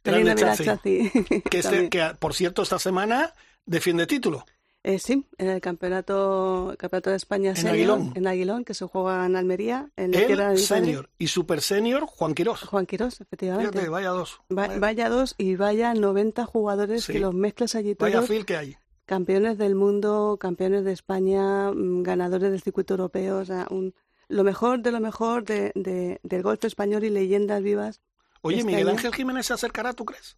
Feliz 0.03 0.25
Grande 0.25 0.41
Navidad, 0.45 0.65
Chazi. 0.65 1.11
Que, 1.51 1.59
este- 1.59 1.89
que, 1.91 2.11
por 2.17 2.33
cierto, 2.33 2.63
esta 2.63 2.79
semana 2.79 3.33
defiende 3.67 4.07
título. 4.07 4.47
Eh, 4.87 4.99
sí, 4.99 5.25
en 5.39 5.47
el 5.49 5.61
campeonato, 5.61 6.75
campeonato 6.77 7.09
de 7.09 7.15
España 7.15 7.49
En 7.49 7.55
senior, 7.55 7.73
Aguilón. 7.73 8.11
en 8.15 8.27
Aguilón, 8.27 8.63
que 8.65 8.75
se 8.75 8.85
juega 8.85 9.25
en 9.25 9.35
Almería, 9.35 9.89
en 9.97 10.13
El 10.13 10.59
senior 10.59 11.09
y 11.17 11.25
super 11.27 11.61
senior 11.61 12.05
Juan 12.05 12.35
Quirós. 12.35 12.61
Juan 12.61 12.85
Quirós, 12.85 13.19
efectivamente. 13.19 13.71
Fíjate, 13.71 13.89
vaya 13.89 14.09
dos. 14.09 14.41
Va- 14.51 14.67
Vaya, 14.67 14.79
vaya 14.79 15.09
dos 15.09 15.33
y 15.39 15.55
vaya 15.55 15.93
90 15.95 16.45
jugadores 16.45 17.03
Sí. 17.05 17.13
que 17.13 17.19
los 17.19 17.33
mezclas 17.33 17.73
allí 17.73 17.95
vaya 17.97 18.17
todos. 18.17 18.27
feel 18.29 18.45
que 18.45 18.57
hay. 18.57 18.77
Campeones 19.07 19.57
del 19.57 19.73
mundo, 19.73 20.37
campeones 20.39 20.83
de 20.85 20.91
España, 20.91 21.71
mm, 21.71 22.03
ganadores 22.03 22.51
del 22.51 22.61
circuito 22.61 22.93
europeo, 22.93 23.39
o 23.39 23.45
sea, 23.45 23.65
un, 23.71 23.95
lo 24.27 24.43
mejor 24.43 24.81
de 24.83 24.91
lo 24.91 24.99
mejor 24.99 25.45
de, 25.45 25.71
de- 25.73 26.19
del 26.21 26.43
golf 26.43 26.63
español 26.63 27.03
y 27.03 27.09
leyendas 27.09 27.63
vivas. 27.63 28.01
Oye, 28.41 28.63
Miguel 28.63 28.89
Ángel 28.89 29.13
Jiménez 29.15 29.47
se 29.47 29.53
acercará, 29.53 29.93
¿tú 29.93 30.05
crees? 30.05 30.37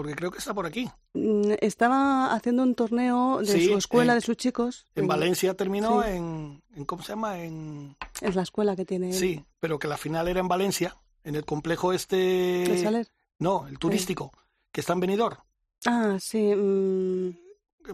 Porque 0.00 0.14
creo 0.14 0.30
que 0.30 0.38
está 0.38 0.54
por 0.54 0.64
aquí. 0.64 0.88
Mm, 1.12 1.52
Estaba 1.60 2.32
haciendo 2.32 2.62
un 2.62 2.74
torneo 2.74 3.40
de 3.40 3.46
Sí, 3.52 3.66
su 3.66 3.76
escuela, 3.76 4.14
en- 4.14 4.18
de 4.20 4.24
sus 4.24 4.34
chicos. 4.38 4.86
En 4.94 5.06
Valencia 5.06 5.52
terminó 5.52 6.02
sí. 6.02 6.08
en, 6.08 6.62
en, 6.74 6.84
¿cómo 6.86 7.02
se 7.02 7.12
llama? 7.12 7.38
En 7.38 7.98
Es 8.22 8.34
la 8.34 8.40
escuela 8.40 8.74
que 8.76 8.86
tiene 8.86 9.12
sí, 9.12 9.44
pero 9.60 9.78
que 9.78 9.88
la 9.88 9.98
final 9.98 10.26
era 10.26 10.40
en 10.40 10.48
Valencia, 10.48 10.96
en 11.22 11.34
el 11.34 11.44
complejo 11.44 11.90
¿De 11.90 11.96
este 11.96 12.82
Saler? 12.82 13.08
no, 13.40 13.68
el 13.68 13.78
turístico, 13.78 14.32
que 14.72 14.80
está 14.80 14.94
en 14.94 15.00
Benidorm. 15.00 15.36
Ah, 15.84 16.16
sí. 16.18 16.54
mm, 16.56 17.36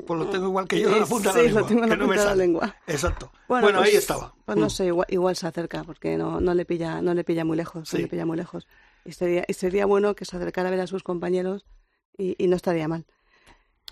Pues 0.06 0.16
lo 0.20 0.26
tengo 0.30 0.46
igual 0.46 0.68
que 0.68 0.78
yo 0.78 0.88
en 0.90 1.00
la 1.00 1.04
eh, 1.06 1.08
punta 1.08 1.32
sí, 1.32 1.38
de 1.38 1.42
la 1.42 1.48
lengua. 1.48 1.60
lo 1.62 1.66
tengo 1.66 1.82
en 1.82 1.88
la 1.90 1.94
que 1.96 2.00
no 2.02 2.06
punta 2.06 2.20
de 2.20 2.26
la 2.28 2.34
lengua. 2.36 2.76
Exacto. 2.86 3.32
Bueno, 3.48 3.68
pues, 3.78 3.88
ahí 3.90 3.96
estaba. 3.96 4.32
Pues 4.44 4.56
no 4.56 4.66
Mm. 4.66 4.70
sé, 4.70 4.86
igual, 4.86 5.06
igual 5.10 5.34
se 5.34 5.48
acerca, 5.48 5.82
porque 5.82 6.16
no, 6.16 6.40
no 6.40 6.54
le 6.54 6.64
pilla, 6.64 7.02
no 7.02 7.14
le 7.14 7.24
pilla 7.24 7.44
muy 7.44 7.56
lejos, 7.56 7.88
Sí. 7.88 7.96
no 7.96 8.02
le 8.02 8.08
pilla 8.08 8.26
muy 8.26 8.36
lejos. 8.36 8.68
Y 9.04 9.10
sería, 9.12 9.44
y 9.46 9.52
sería 9.54 9.86
bueno 9.86 10.14
que 10.16 10.24
se 10.24 10.36
acercara 10.36 10.68
a 10.68 10.70
ver 10.72 10.80
a 10.80 10.86
sus 10.88 11.02
compañeros 11.04 11.64
y, 12.18 12.34
y 12.42 12.46
no 12.48 12.56
estaría 12.56 12.88
mal. 12.88 13.04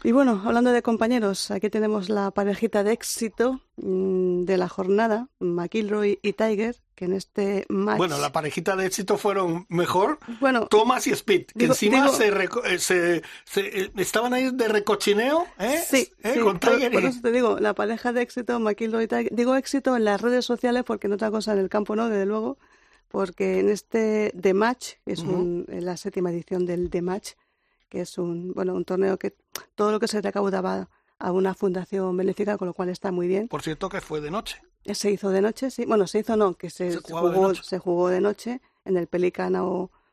Y 0.02 0.12
bueno, 0.12 0.42
hablando 0.44 0.70
de 0.72 0.82
compañeros, 0.82 1.50
aquí 1.50 1.70
tenemos 1.70 2.10
la 2.10 2.30
parejita 2.30 2.84
de 2.84 2.92
éxito 2.92 3.62
mm, 3.76 4.42
de 4.44 4.58
la 4.58 4.68
jornada, 4.68 5.28
McIlroy 5.38 6.18
y 6.20 6.34
Tiger, 6.34 6.76
que 6.94 7.06
en 7.06 7.14
este 7.14 7.64
match... 7.70 7.96
Bueno, 7.96 8.18
la 8.18 8.30
parejita 8.30 8.76
de 8.76 8.84
éxito 8.84 9.16
fueron 9.16 9.64
mejor 9.70 10.18
Bueno, 10.40 10.66
Thomas 10.66 11.06
y 11.06 11.10
Speed, 11.12 11.46
que 11.46 11.52
digo- 11.60 11.72
encima 11.72 12.02
digo- 12.02 12.12
se, 12.16 12.30
reco- 12.30 12.62
eh, 12.66 12.78
se- 12.80 13.22
se- 13.44 13.80
eh, 13.84 13.92
estaban 13.96 14.34
ahí 14.34 14.50
de 14.52 14.68
recochineo, 14.68 15.46
¿eh? 15.58 15.82
Sí, 15.88 16.12
¿Eh? 16.22 16.32
sí, 16.34 16.40
con 16.40 16.58
por, 16.58 16.72
Tiger 16.74 16.92
por 16.92 17.02
y- 17.02 17.06
eso 17.06 17.20
te 17.22 17.32
digo, 17.32 17.58
la 17.58 17.74
pareja 17.74 18.12
de 18.12 18.20
éxito, 18.22 18.60
McIlroy 18.60 19.04
y 19.04 19.08
Tiger. 19.08 19.28
Digo 19.34 19.56
éxito 19.56 19.96
en 19.96 20.04
las 20.04 20.20
redes 20.20 20.44
sociales 20.44 20.82
porque 20.84 21.06
en 21.06 21.14
otra 21.14 21.30
cosa 21.30 21.54
en 21.54 21.60
el 21.60 21.70
campo 21.70 21.96
no, 21.96 22.10
desde 22.10 22.26
luego, 22.26 22.58
porque 23.08 23.60
en 23.60 23.70
este 23.70 24.34
The 24.38 24.52
Match, 24.52 24.94
que 25.06 25.12
es 25.14 25.20
un- 25.20 25.64
en 25.68 25.84
la 25.86 25.96
séptima 25.96 26.30
edición 26.30 26.66
del 26.66 26.90
The 26.90 27.00
Match, 27.00 27.30
que 27.94 28.00
es 28.00 28.18
un, 28.18 28.52
bueno, 28.52 28.74
un 28.74 28.84
torneo 28.84 29.16
que 29.18 29.36
todo 29.76 29.92
lo 29.92 30.00
que 30.00 30.08
se 30.08 30.20
recaudaba 30.20 30.88
a 31.20 31.30
una 31.30 31.54
fundación 31.54 32.16
benéfica, 32.16 32.58
con 32.58 32.66
lo 32.66 32.74
cual 32.74 32.88
está 32.88 33.12
muy 33.12 33.28
bien. 33.28 33.46
Por 33.46 33.62
cierto 33.62 33.88
que 33.88 34.00
fue 34.00 34.20
de 34.20 34.32
noche. 34.32 34.60
Se 34.92 35.12
hizo 35.12 35.30
de 35.30 35.40
noche, 35.40 35.70
sí. 35.70 35.84
Bueno, 35.86 36.06
se 36.08 36.18
hizo 36.18 36.36
no, 36.36 36.54
que 36.54 36.70
se, 36.70 36.90
de 36.90 36.96
jugó, 36.96 37.30
noche. 37.30 37.62
se 37.64 37.78
jugó 37.78 38.08
de 38.08 38.20
noche 38.20 38.60
en 38.84 38.96
el 38.96 39.06
Pelican, 39.06 39.54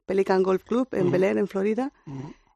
Pelican 0.06 0.44
Golf 0.44 0.64
Club 0.64 0.88
en 0.92 1.04
Ujú. 1.04 1.12
Bel 1.12 1.24
Air, 1.24 1.38
en 1.40 1.48
Florida 1.48 1.92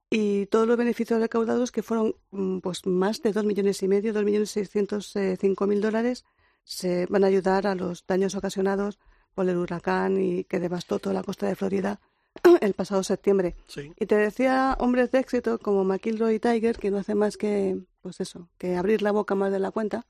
y 0.09 0.45
todos 0.45 0.67
los 0.67 0.77
beneficios 0.77 1.19
recaudados 1.19 1.71
que 1.71 1.81
fueron 1.81 2.15
mm, 2.31 2.59
pues 2.59 2.85
más 2.85 3.21
de 3.23 3.33
dos 3.33 3.43
millones 3.43 3.81
y 3.81 3.87
medio, 3.87 4.13
dos 4.13 4.23
millones 4.23 4.51
seiscientos 4.51 5.15
eh, 5.15 5.35
cinco 5.41 5.65
mil 5.65 5.81
dólares, 5.81 6.23
se 6.63 7.07
van 7.07 7.23
a 7.23 7.27
ayudar 7.27 7.65
a 7.65 7.73
los 7.75 8.05
daños 8.05 8.35
ocasionados 8.35 8.99
por 9.33 9.49
el 9.49 9.57
huracán 9.57 10.21
y 10.21 10.43
que 10.45 10.59
devastó 10.59 10.99
toda 10.99 11.13
la 11.15 11.23
costa 11.23 11.47
de 11.47 11.55
Florida 11.55 11.99
el 12.61 12.73
pasado 12.73 13.03
septiembre. 13.03 13.55
Sí. 13.67 13.93
Y 13.99 14.05
te 14.05 14.15
decía 14.15 14.75
hombres 14.79 15.11
de 15.11 15.19
éxito 15.19 15.59
como 15.59 15.83
McIlroy 15.83 16.35
y 16.35 16.39
Tiger 16.39 16.77
que 16.77 16.91
no 16.91 16.97
hacen 16.97 17.17
más 17.17 17.37
que 17.37 17.77
pues 18.01 18.19
eso, 18.19 18.49
que 18.57 18.75
abrir 18.75 19.01
la 19.01 19.11
boca 19.11 19.33
más 19.33 19.51
de 19.51 19.59
la 19.59 19.71
cuenta 19.71 20.05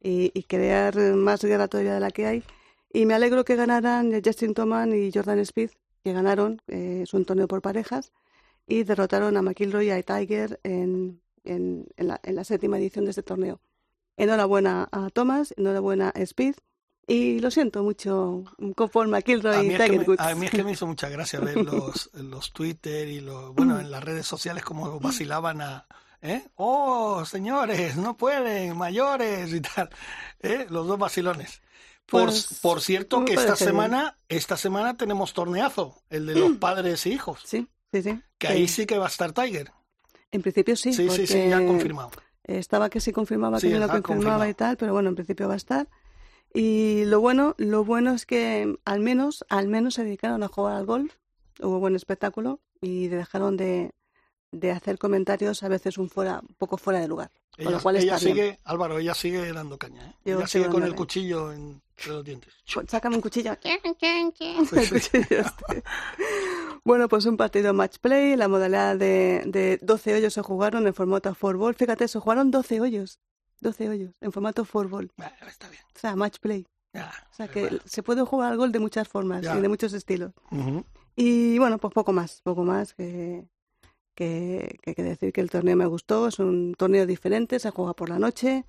y, 0.00 0.30
y 0.34 0.44
crear 0.44 0.96
más 1.14 1.44
guerra 1.44 1.68
todavía 1.68 1.94
de 1.94 2.00
la 2.00 2.10
que 2.10 2.26
hay. 2.26 2.44
Y 2.92 3.06
me 3.06 3.14
alegro 3.14 3.44
que 3.44 3.56
ganaran 3.56 4.12
Justin 4.24 4.54
Thomas 4.54 4.86
y 4.88 5.10
Jordan 5.12 5.38
Speed, 5.40 5.70
que 6.04 6.12
ganaron, 6.12 6.60
eh, 6.68 7.00
es 7.02 7.14
un 7.14 7.24
torneo 7.24 7.48
por 7.48 7.62
parejas, 7.62 8.12
y 8.66 8.84
derrotaron 8.84 9.36
a 9.36 9.42
McIlroy 9.42 9.86
y 9.86 9.90
a 9.90 10.02
Tiger 10.02 10.60
en, 10.62 11.20
en, 11.44 11.86
en 11.96 12.08
la, 12.08 12.20
en 12.22 12.36
la 12.36 12.44
séptima 12.44 12.78
edición 12.78 13.06
de 13.06 13.10
este 13.10 13.22
torneo. 13.22 13.60
Enhorabuena 14.16 14.88
a 14.92 15.08
Thomas, 15.10 15.54
enhorabuena 15.56 16.12
a 16.14 16.20
Speed, 16.20 16.56
y 17.06 17.40
lo 17.40 17.50
siento 17.50 17.82
mucho 17.82 18.44
por 18.92 19.08
McIlroy 19.08 19.56
A 19.56 19.62
y 19.62 19.68
mí, 19.68 19.74
es 19.74 19.80
que 19.80 19.84
Tiger 19.86 20.00
me, 20.00 20.06
Woods. 20.06 20.20
a 20.20 20.34
mí 20.34 20.46
es 20.46 20.52
que 20.52 20.64
me 20.64 20.72
hizo 20.72 20.86
mucha 20.86 21.08
gracia 21.08 21.40
ver 21.40 21.56
los, 21.64 22.10
los 22.14 22.52
Twitter 22.52 23.08
y 23.08 23.20
los, 23.20 23.54
bueno, 23.54 23.78
en 23.80 23.90
las 23.90 24.02
redes 24.04 24.26
sociales 24.26 24.64
como 24.64 24.98
vacilaban 25.00 25.60
a, 25.62 25.86
¿eh? 26.20 26.44
Oh, 26.56 27.24
señores, 27.24 27.96
no 27.96 28.16
pueden, 28.16 28.76
mayores 28.76 29.52
y 29.52 29.60
tal, 29.60 29.90
¿eh? 30.40 30.66
Los 30.70 30.86
dos 30.86 30.98
vacilones. 30.98 31.60
Por, 32.06 32.24
Pues, 32.24 32.58
por 32.60 32.80
cierto 32.80 33.24
que 33.24 33.32
esta 33.34 33.54
bien. 33.54 33.56
semana, 33.56 34.16
esta 34.28 34.56
semana 34.56 34.96
tenemos 34.96 35.32
torneazo, 35.34 36.02
el 36.10 36.26
de 36.26 36.34
los 36.34 36.52
padres 36.58 37.06
e 37.06 37.10
hijos, 37.10 37.40
Sí, 37.44 37.68
sí, 37.92 38.02
sí. 38.02 38.20
que 38.38 38.46
Sí. 38.48 38.52
ahí 38.52 38.68
sí 38.68 38.86
que 38.86 38.98
va 38.98 39.06
a 39.06 39.08
estar 39.08 39.32
Tiger. 39.32 39.72
En 40.30 40.42
principio 40.42 40.76
sí, 40.76 40.92
Sí, 40.92 41.08
sí, 41.10 41.26
sí, 41.26 41.48
ya 41.48 41.64
confirmado. 41.66 42.10
Estaba 42.44 42.90
que 42.90 43.00
sí 43.00 43.12
confirmaba, 43.12 43.60
Sí, 43.60 43.68
que 43.68 43.74
no 43.74 43.80
lo 43.80 43.86
confirmaba 43.88 44.02
confirmado. 44.16 44.48
y 44.50 44.54
tal, 44.54 44.76
pero 44.76 44.92
bueno, 44.92 45.10
en 45.10 45.14
principio 45.14 45.46
va 45.46 45.54
a 45.54 45.56
estar. 45.58 45.88
Y 46.54 47.04
lo 47.06 47.20
bueno, 47.20 47.54
lo 47.58 47.84
bueno 47.84 48.12
es 48.12 48.26
que 48.26 48.76
al 48.84 49.00
menos, 49.00 49.44
al 49.48 49.68
menos 49.68 49.94
se 49.94 50.04
dedicaron 50.04 50.42
a 50.42 50.48
jugar 50.48 50.74
al 50.74 50.86
golf, 50.86 51.14
hubo 51.60 51.78
buen 51.78 51.96
espectáculo 51.96 52.60
y 52.80 53.08
dejaron 53.08 53.56
de, 53.56 53.92
de 54.50 54.70
hacer 54.70 54.98
comentarios 54.98 55.62
a 55.62 55.68
veces 55.68 55.98
un 55.98 56.10
fuera, 56.10 56.40
un 56.40 56.54
poco 56.56 56.76
fuera 56.76 57.00
de 57.00 57.08
lugar. 57.08 57.30
Con 57.56 57.66
Ella, 57.66 57.76
lo 57.76 57.82
cual 57.82 57.96
ella 57.96 58.14
está 58.14 58.24
bien. 58.24 58.36
sigue, 58.36 58.58
Álvaro, 58.64 58.98
ella 58.98 59.14
sigue 59.14 59.52
dando 59.52 59.78
caña, 59.78 60.06
¿eh? 60.06 60.14
Yo 60.24 60.38
ella 60.38 60.46
sigue 60.46 60.68
con 60.68 60.82
el 60.84 60.94
cuchillo 60.94 61.52
entre 61.52 62.08
los 62.08 62.24
dientes. 62.24 62.54
Pues 62.72 62.86
Sácame 62.88 63.16
un 63.16 63.22
El 63.22 63.30
cuchillo 63.30 63.58
este. 64.70 65.82
Bueno, 66.84 67.08
pues 67.08 67.26
un 67.26 67.36
partido 67.36 67.74
match 67.74 67.98
play, 67.98 68.36
la 68.36 68.48
modalidad 68.48 68.96
de, 68.96 69.42
de 69.46 69.78
12 69.82 70.14
hoyos 70.14 70.32
se 70.32 70.42
jugaron 70.42 70.86
en 70.86 70.94
formato 70.94 71.34
four 71.34 71.56
ball. 71.56 71.74
Fíjate, 71.74 72.08
se 72.08 72.18
jugaron 72.18 72.50
12 72.50 72.80
hoyos. 72.80 73.18
12 73.62 73.88
hoyos 73.88 74.14
en 74.20 74.32
formato 74.32 74.64
four 74.64 74.88
ball. 74.88 75.10
Está 75.48 75.68
bien. 75.70 75.82
O 75.94 75.98
sea, 75.98 76.14
match 76.16 76.38
play. 76.40 76.66
Ya, 76.92 77.10
O 77.30 77.34
sea, 77.34 77.48
que 77.48 77.60
bueno. 77.62 77.78
se 77.86 78.02
puede 78.02 78.22
jugar 78.22 78.52
al 78.52 78.58
gol 78.58 78.70
de 78.72 78.78
muchas 78.78 79.08
formas 79.08 79.40
Ya. 79.42 79.56
y 79.56 79.60
de 79.62 79.68
muchos 79.68 79.94
estilos. 79.94 80.32
Y 81.16 81.58
bueno, 81.58 81.78
pues 81.78 81.94
poco 81.94 82.12
más, 82.12 82.42
poco 82.42 82.64
más 82.64 82.92
que, 82.94 83.46
que, 84.14 84.78
que 84.82 85.02
decir 85.02 85.32
que 85.32 85.40
el 85.40 85.48
torneo 85.50 85.76
me 85.76 85.86
gustó. 85.86 86.28
Es 86.28 86.38
un 86.38 86.74
torneo 86.76 87.06
diferente, 87.06 87.58
se 87.58 87.70
juega 87.70 87.94
por 87.94 88.08
la 88.10 88.18
noche. 88.18 88.64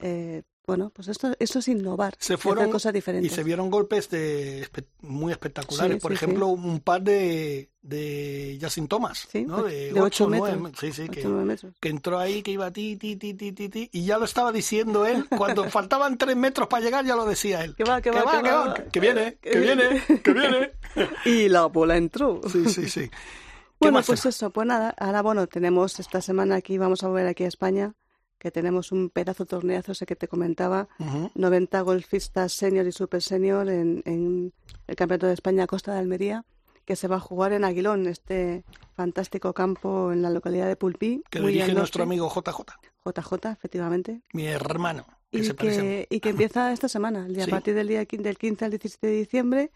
Eh, 0.00 0.42
bueno, 0.68 0.90
pues 0.94 1.08
esto, 1.08 1.34
eso 1.40 1.58
es 1.58 1.66
innovar. 1.68 2.14
Se 2.20 2.34
y 2.34 2.36
hacer 2.36 2.42
fueron 2.42 2.70
cosas 2.70 2.90
y 2.90 2.94
diferentes. 2.94 3.32
se 3.32 3.42
vieron 3.42 3.70
golpes 3.70 4.08
de 4.10 4.68
muy 5.00 5.32
espectaculares. 5.32 5.96
Sí, 5.96 6.00
Por 6.00 6.12
sí, 6.12 6.14
ejemplo, 6.16 6.46
un 6.46 6.78
par 6.80 7.02
de, 7.02 7.70
de 7.82 8.58
Justin 8.62 8.86
Thomas, 8.86 9.26
Sí, 9.32 9.44
¿no? 9.44 9.58
pues, 9.62 9.72
De, 9.72 9.92
de 9.92 10.00
8 10.00 10.24
ocho 10.26 10.28
9 10.28 10.56
metros. 10.58 10.80
Sí, 10.80 10.92
sí, 10.92 11.02
Ocho, 11.02 11.12
que, 11.12 11.24
nueve 11.24 11.44
metros. 11.44 11.74
que 11.80 11.88
entró 11.88 12.18
ahí, 12.18 12.42
que 12.42 12.52
iba 12.52 12.70
ti, 12.70 12.96
ti, 12.96 13.16
ti, 13.16 13.34
ti, 13.34 13.52
ti, 13.52 13.68
ti, 13.68 13.88
y 13.92 14.04
ya 14.04 14.18
lo 14.18 14.26
estaba 14.26 14.52
diciendo 14.52 15.06
él. 15.06 15.26
Cuando 15.28 15.64
faltaban 15.70 16.16
3 16.18 16.36
metros 16.36 16.68
para 16.68 16.84
llegar, 16.84 17.04
ya 17.04 17.16
lo 17.16 17.24
decía 17.24 17.64
él. 17.64 17.74
Que 17.74 17.84
va, 17.84 18.00
que 18.00 18.10
va, 18.10 18.22
que 18.22 18.42
que 18.42 18.50
va. 18.52 18.64
va, 18.68 18.74
que 18.74 19.00
viene, 19.00 19.38
Que 19.40 19.58
viene, 19.58 20.02
que 20.22 20.32
viene. 20.32 20.72
Y 21.24 21.48
la 21.48 21.66
bola 21.66 21.96
entró. 21.96 22.40
Sí, 22.52 22.68
sí, 22.68 22.88
sí. 22.88 23.08
¿Qué 23.80 23.90
Bueno, 23.90 24.02
pues 24.04 24.26
eso, 24.26 24.50
pues 24.50 24.66
nada, 24.66 24.94
ahora 24.98 25.22
bueno, 25.22 25.46
tenemos 25.46 26.00
esta 26.00 26.20
semana 26.20 26.56
aquí, 26.56 26.78
vamos 26.78 27.04
a 27.04 27.08
volver 27.08 27.26
aquí 27.28 27.44
a 27.44 27.48
España, 27.48 27.94
que 28.38 28.50
tenemos 28.50 28.92
un 28.92 29.10
pedazo 29.10 29.46
torneazo, 29.46 29.92
ese 29.92 30.06
que 30.06 30.16
te 30.16 30.28
comentaba, 30.28 30.88
Ujú. 30.98 31.30
90 31.34 31.80
golfistas 31.80 32.52
senior 32.52 32.86
y 32.86 32.92
super 32.92 33.20
senior 33.22 33.68
en, 33.68 34.02
en 34.06 34.52
el 34.86 34.96
Campeonato 34.96 35.26
de 35.26 35.34
España 35.34 35.66
Costa 35.66 35.92
de 35.92 35.98
Almería, 35.98 36.44
que 36.84 36.96
se 36.96 37.08
va 37.08 37.16
a 37.16 37.20
jugar 37.20 37.52
en 37.52 37.64
Aguilón, 37.64 38.06
este 38.06 38.64
fantástico 38.94 39.52
campo 39.52 40.12
en 40.12 40.22
la 40.22 40.30
localidad 40.30 40.66
de 40.68 40.76
Pulpí. 40.76 41.22
Que 41.30 41.38
al 41.38 41.46
dirige 41.48 41.72
nuestro 41.74 42.02
amigo 42.04 42.28
JJ, 42.28 42.64
JJ, 43.04 43.50
efectivamente. 43.52 44.22
mi 44.32 44.46
hermano, 44.46 45.04
que 45.30 45.38
Y 45.40 45.44
se 45.44 45.54
que, 45.54 46.06
y 46.08 46.20
que 46.20 46.30
empieza 46.30 46.72
esta 46.72 46.88
semana, 46.88 47.26
el 47.26 47.34
día- 47.34 47.44
Sí. 47.44 47.50
a 47.50 47.54
partir 47.54 47.74
del 47.74 47.88
día 47.88 48.04
del 48.06 48.38
15 48.38 48.64
al 48.64 48.70
17 48.70 49.06
de 49.06 49.12
diciembre. 49.12 49.70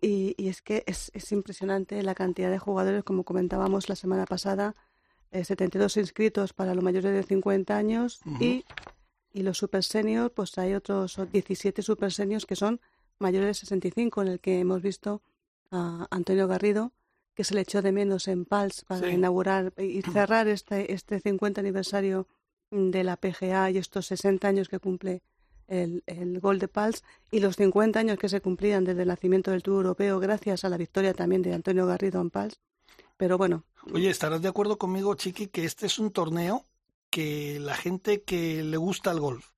Y, 0.00 0.34
y 0.36 0.48
es 0.48 0.60
que 0.60 0.84
es, 0.86 1.10
es 1.14 1.32
impresionante 1.32 2.02
la 2.02 2.14
cantidad 2.14 2.50
de 2.50 2.58
jugadores, 2.58 3.02
como 3.02 3.24
comentábamos 3.24 3.88
la 3.88 3.96
semana 3.96 4.26
pasada, 4.26 4.74
eh, 5.32 5.44
72 5.44 5.96
inscritos 5.96 6.52
para 6.52 6.74
los 6.74 6.82
mayores 6.84 7.12
de 7.12 7.22
50 7.22 7.76
años 7.76 8.20
y, 8.40 8.64
y 9.32 9.42
los 9.42 9.58
super 9.58 9.82
seniors, 9.84 10.30
pues 10.34 10.56
hay 10.58 10.74
otros 10.74 11.18
17 11.32 11.82
super 11.82 12.12
seniors 12.12 12.46
que 12.46 12.56
son 12.56 12.80
mayores 13.18 13.48
de 13.48 13.54
65, 13.54 14.22
en 14.22 14.28
el 14.28 14.40
que 14.40 14.60
hemos 14.60 14.82
visto 14.82 15.22
a 15.70 16.06
Antonio 16.10 16.46
Garrido, 16.48 16.92
que 17.34 17.44
se 17.44 17.54
le 17.54 17.62
echó 17.62 17.82
de 17.82 17.92
menos 17.92 18.28
en 18.28 18.44
Pals 18.44 18.84
para 18.84 19.00
Sí. 19.08 19.14
inaugurar 19.14 19.72
y 19.78 20.00
cerrar 20.02 20.48
este, 20.48 20.92
este 20.92 21.20
50 21.20 21.60
aniversario 21.60 22.26
de 22.70 23.04
la 23.04 23.16
PGA 23.16 23.70
y 23.70 23.78
estos 23.78 24.06
60 24.06 24.48
años 24.48 24.68
que 24.68 24.78
cumple 24.78 25.22
el, 25.68 26.02
el 26.06 26.40
gol 26.40 26.58
de 26.58 26.68
Pals 26.68 27.02
y 27.30 27.40
los 27.40 27.56
50 27.56 27.98
años 27.98 28.18
que 28.18 28.28
se 28.28 28.40
cumplían 28.40 28.84
desde 28.84 29.02
el 29.02 29.08
nacimiento 29.08 29.50
del 29.50 29.62
Tour 29.62 29.76
Europeo 29.84 30.18
gracias 30.20 30.64
a 30.64 30.68
la 30.68 30.76
victoria 30.76 31.12
también 31.12 31.42
de 31.42 31.52
Antonio 31.54 31.86
Garrido 31.86 32.20
en 32.20 32.30
Pals. 32.30 32.60
Pero 33.16 33.36
bueno, 33.38 33.64
Oye, 33.92 34.10
¿estarás 34.10 34.42
de 34.42 34.48
acuerdo 34.48 34.78
conmigo, 34.78 35.14
Chiqui, 35.14 35.46
que 35.46 35.64
este 35.64 35.86
es 35.86 35.98
un 35.98 36.10
torneo 36.10 36.64
que 37.10 37.58
la 37.60 37.74
gente 37.74 38.22
que 38.22 38.62
le 38.62 38.76
gusta 38.76 39.10
el 39.12 39.20
golf 39.20 39.50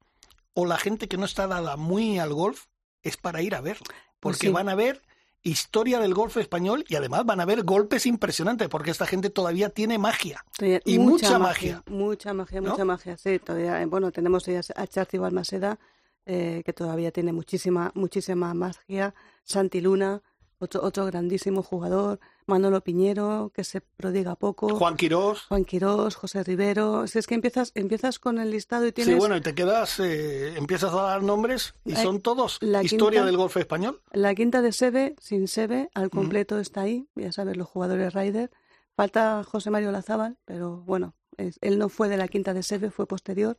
o 0.54 0.66
la 0.66 0.76
gente 0.76 1.08
que 1.08 1.16
no 1.16 1.24
está 1.24 1.46
dada 1.46 1.76
muy 1.76 2.18
al 2.18 2.32
golf 2.34 2.66
es 3.02 3.16
para 3.16 3.42
ir 3.42 3.54
a 3.54 3.60
ver? 3.60 3.78
Porque 4.20 4.48
sí. 4.48 4.52
van 4.52 4.68
a 4.68 4.74
ver 4.74 5.02
historia 5.42 5.98
del 5.98 6.14
golf 6.14 6.36
español 6.36 6.84
y 6.88 6.96
además 6.96 7.24
van 7.24 7.40
a 7.40 7.44
ver 7.44 7.62
golpes 7.62 8.06
impresionantes 8.06 8.68
porque 8.68 8.90
esta 8.90 9.06
gente 9.06 9.30
todavía 9.30 9.70
tiene 9.70 9.98
magia. 9.98 10.44
todavía 10.56 10.80
Y 10.84 10.98
mucha 10.98 11.38
magia. 11.38 11.82
Mucha 11.86 12.34
magia, 12.34 12.60
¿No? 12.60 12.70
mucha 12.70 12.84
magia. 12.84 13.16
Sí, 13.16 13.38
todavía, 13.38 13.80
eh, 13.80 13.86
bueno, 13.86 14.10
tenemos 14.12 14.46
a 14.48 14.86
Charty 14.86 15.18
Balmaseda, 15.18 15.78
eh, 16.26 16.62
que 16.64 16.72
todavía 16.72 17.10
tiene 17.10 17.32
muchísima, 17.32 17.90
muchísima 17.94 18.52
magia. 18.52 19.14
Santi 19.44 19.80
Luna, 19.80 20.22
otro, 20.60 20.82
otro 20.82 21.06
grandísimo 21.06 21.62
jugador. 21.62 22.18
Manolo 22.46 22.80
Piñero, 22.82 23.52
que 23.54 23.62
se 23.64 23.80
prodiga 23.80 24.34
poco. 24.36 24.74
Juan 24.76 24.96
Quirós. 24.96 25.42
Juan 25.48 25.64
Quirós, 25.64 26.14
José 26.16 26.42
Rivero. 26.42 27.06
Si 27.06 27.18
es 27.18 27.26
que 27.26 27.34
empiezas, 27.34 27.72
empiezas 27.74 28.18
con 28.18 28.38
el 28.38 28.50
listado 28.50 28.86
y 28.86 28.92
tienes 28.92 29.14
Sí, 29.14 29.18
bueno, 29.18 29.36
y 29.36 29.40
te 29.40 29.54
quedas, 29.54 30.00
eh, 30.00 30.56
empiezas 30.56 30.92
a 30.92 31.02
dar 31.02 31.22
nombres 31.22 31.74
y 31.84 31.94
son 31.96 32.20
todos 32.20 32.58
la 32.60 32.82
historia 32.82 33.20
quinta- 33.20 33.26
del 33.26 33.36
golf 33.36 33.56
español. 33.56 34.00
la 34.12 34.34
quinta 34.34 34.62
de 34.62 34.72
Sebe, 34.72 35.14
sin 35.20 35.46
Sebe, 35.48 35.90
al 35.94 36.10
completo 36.10 36.58
está 36.58 36.82
ahí. 36.82 37.06
Ya 37.14 37.32
sabes, 37.32 37.56
los 37.56 37.68
jugadores 37.68 38.14
Ryder. 38.14 38.50
Falta 38.96 39.44
José 39.44 39.70
Mario 39.70 39.92
Lazábal, 39.92 40.38
pero 40.44 40.78
bueno, 40.78 41.14
es- 41.36 41.58
él 41.60 41.78
no 41.78 41.88
fue 41.88 42.08
de 42.08 42.16
la 42.16 42.26
quinta 42.26 42.52
de 42.54 42.62
Sebe, 42.64 42.90
fue 42.90 43.06
posterior. 43.06 43.56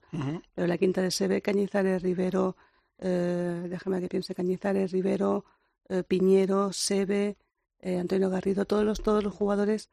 Pero 0.56 0.68
la 0.68 0.78
quinta 0.78 1.02
de 1.02 1.12
Sebe, 1.12 1.42
Cañizares, 1.42 2.02
Rivero, 2.02 2.58
eh, 2.98 3.68
déjame 3.70 4.02
que 4.02 4.10
piense, 4.10 4.36
Cañizares, 4.36 4.92
Rivero, 4.92 5.46
eh, 5.90 6.04
Piñero, 6.04 6.72
Sebe, 6.74 7.38
eh, 7.80 7.98
Antonio 7.98 8.30
Garrido, 8.30 8.66
todos 8.66 8.86
los, 8.86 9.02
todos 9.02 9.24
los 9.24 9.34
jugadores 9.34 9.90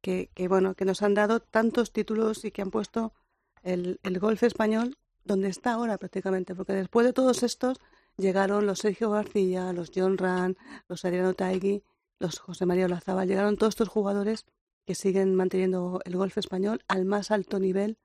que, 0.00 0.30
que, 0.34 0.48
bueno, 0.48 0.74
que 0.74 0.84
nos 0.84 1.02
han 1.02 1.14
dado 1.14 1.40
tantos 1.40 1.92
títulos 1.92 2.44
y 2.44 2.50
que 2.50 2.62
han 2.62 2.70
puesto 2.70 3.12
el, 3.62 3.98
el 4.02 4.18
golf 4.18 4.42
español 4.42 4.96
donde 5.24 5.48
está 5.48 5.72
ahora 5.72 5.98
prácticamente, 5.98 6.54
porque 6.54 6.72
después 6.72 7.06
de 7.06 7.12
todos 7.12 7.42
estos 7.42 7.78
llegaron 8.16 8.66
los 8.66 8.80
Sergio 8.80 9.10
García, 9.10 9.72
los 9.72 9.90
John 9.94 10.18
Rand, 10.18 10.56
los 10.88 11.04
Adriano 11.04 11.34
Taigui, 11.34 11.84
los 12.18 12.38
José 12.38 12.66
María 12.66 12.86
Olazábal, 12.86 13.28
llegaron 13.28 13.56
todos 13.56 13.72
estos 13.72 13.88
jugadores 13.88 14.46
que 14.86 14.94
siguen 14.94 15.34
manteniendo 15.34 16.00
el 16.04 16.16
golf 16.16 16.38
español 16.38 16.82
al 16.88 17.04
más 17.04 17.30
alto 17.30 17.60
nivel, 17.60 17.98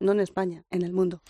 no 0.00 0.12
en 0.12 0.20
España, 0.20 0.64
en 0.70 0.82
el 0.82 0.92
mundo. 0.92 1.22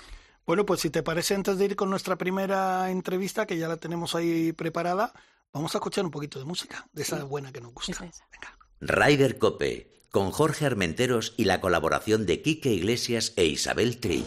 Bueno, 0.46 0.64
pues 0.64 0.80
si 0.80 0.90
te 0.90 1.02
parece, 1.02 1.34
antes 1.34 1.58
de 1.58 1.64
ir 1.66 1.76
con 1.76 1.90
nuestra 1.90 2.16
primera 2.16 2.90
entrevista, 2.90 3.46
que 3.46 3.58
ya 3.58 3.68
la 3.68 3.76
tenemos 3.76 4.14
ahí 4.14 4.52
preparada, 4.52 5.12
vamos 5.52 5.74
a 5.74 5.78
escuchar 5.78 6.04
un 6.04 6.10
poquito 6.10 6.38
de 6.38 6.44
música, 6.44 6.86
de 6.92 7.02
esa 7.02 7.22
buena 7.24 7.52
que 7.52 7.60
nos 7.60 7.72
gusta. 7.74 8.00
Venga. 8.00 8.58
Ryder 8.80 9.38
Cope, 9.38 9.88
con 10.10 10.30
Jorge 10.30 10.66
Armenteros 10.66 11.34
y 11.36 11.44
la 11.44 11.60
colaboración 11.60 12.26
de 12.26 12.42
Quique 12.42 12.72
Iglesias 12.72 13.32
e 13.36 13.44
Isabel 13.44 13.98
Trillo. 13.98 14.26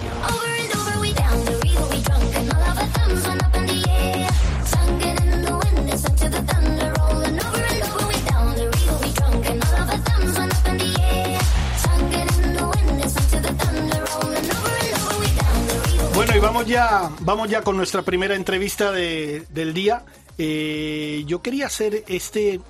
Bueno, 16.13 16.33
y 16.33 16.39
vamos 16.39 16.65
ya, 16.65 17.11
vamos 17.19 17.49
ya 17.49 17.61
con 17.61 17.75
nuestra 17.75 18.03
primera 18.03 18.35
entrevista 18.35 18.91
de, 18.91 19.45
del 19.49 19.73
día. 19.73 20.05
Eh, 20.37 21.23
yo 21.27 21.41
quería 21.41 21.67
hacer 21.67 22.03
este, 22.07 22.61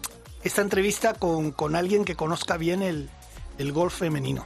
esta 0.43 0.61
entrevista 0.61 1.13
con, 1.13 1.51
con 1.51 1.75
alguien 1.75 2.05
que 2.05 2.15
conozca 2.15 2.57
bien 2.57 2.81
el, 2.81 3.09
el 3.57 3.71
golf 3.71 3.95
femenino. 3.95 4.45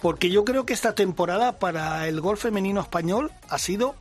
Porque 0.00 0.30
yo 0.30 0.44
creo 0.44 0.66
que 0.66 0.72
esta 0.72 0.94
temporada 0.94 1.58
para 1.58 2.08
el 2.08 2.20
golf 2.20 2.42
femenino 2.42 2.80
español 2.80 3.30
ha 3.48 3.58
sido 3.58 3.94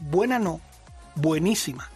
buena, 0.00 0.38
no, 0.38 0.60
buenísima. 1.14 1.90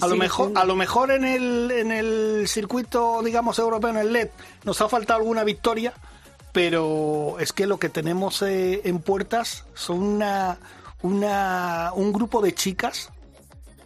A 0.00 0.06
lo, 0.06 0.16
mejor, 0.16 0.52
a 0.54 0.64
lo 0.64 0.74
mejor 0.74 1.10
en 1.10 1.24
el, 1.24 1.70
en 1.70 1.92
el 1.92 2.48
circuito, 2.48 3.20
digamos, 3.22 3.58
europeo, 3.58 3.90
en 3.90 3.98
el 3.98 4.12
LED, 4.12 4.30
nos 4.64 4.80
ha 4.80 4.88
faltado 4.88 5.20
alguna 5.20 5.44
victoria, 5.44 5.92
pero 6.52 7.36
es 7.38 7.52
que 7.52 7.66
lo 7.66 7.78
que 7.78 7.88
tenemos 7.88 8.42
eh, 8.42 8.80
en 8.84 9.00
puertas 9.00 9.64
son 9.74 10.02
una, 10.02 10.58
una, 11.02 11.92
un 11.94 12.12
grupo 12.12 12.40
de 12.40 12.54
chicas 12.54 13.10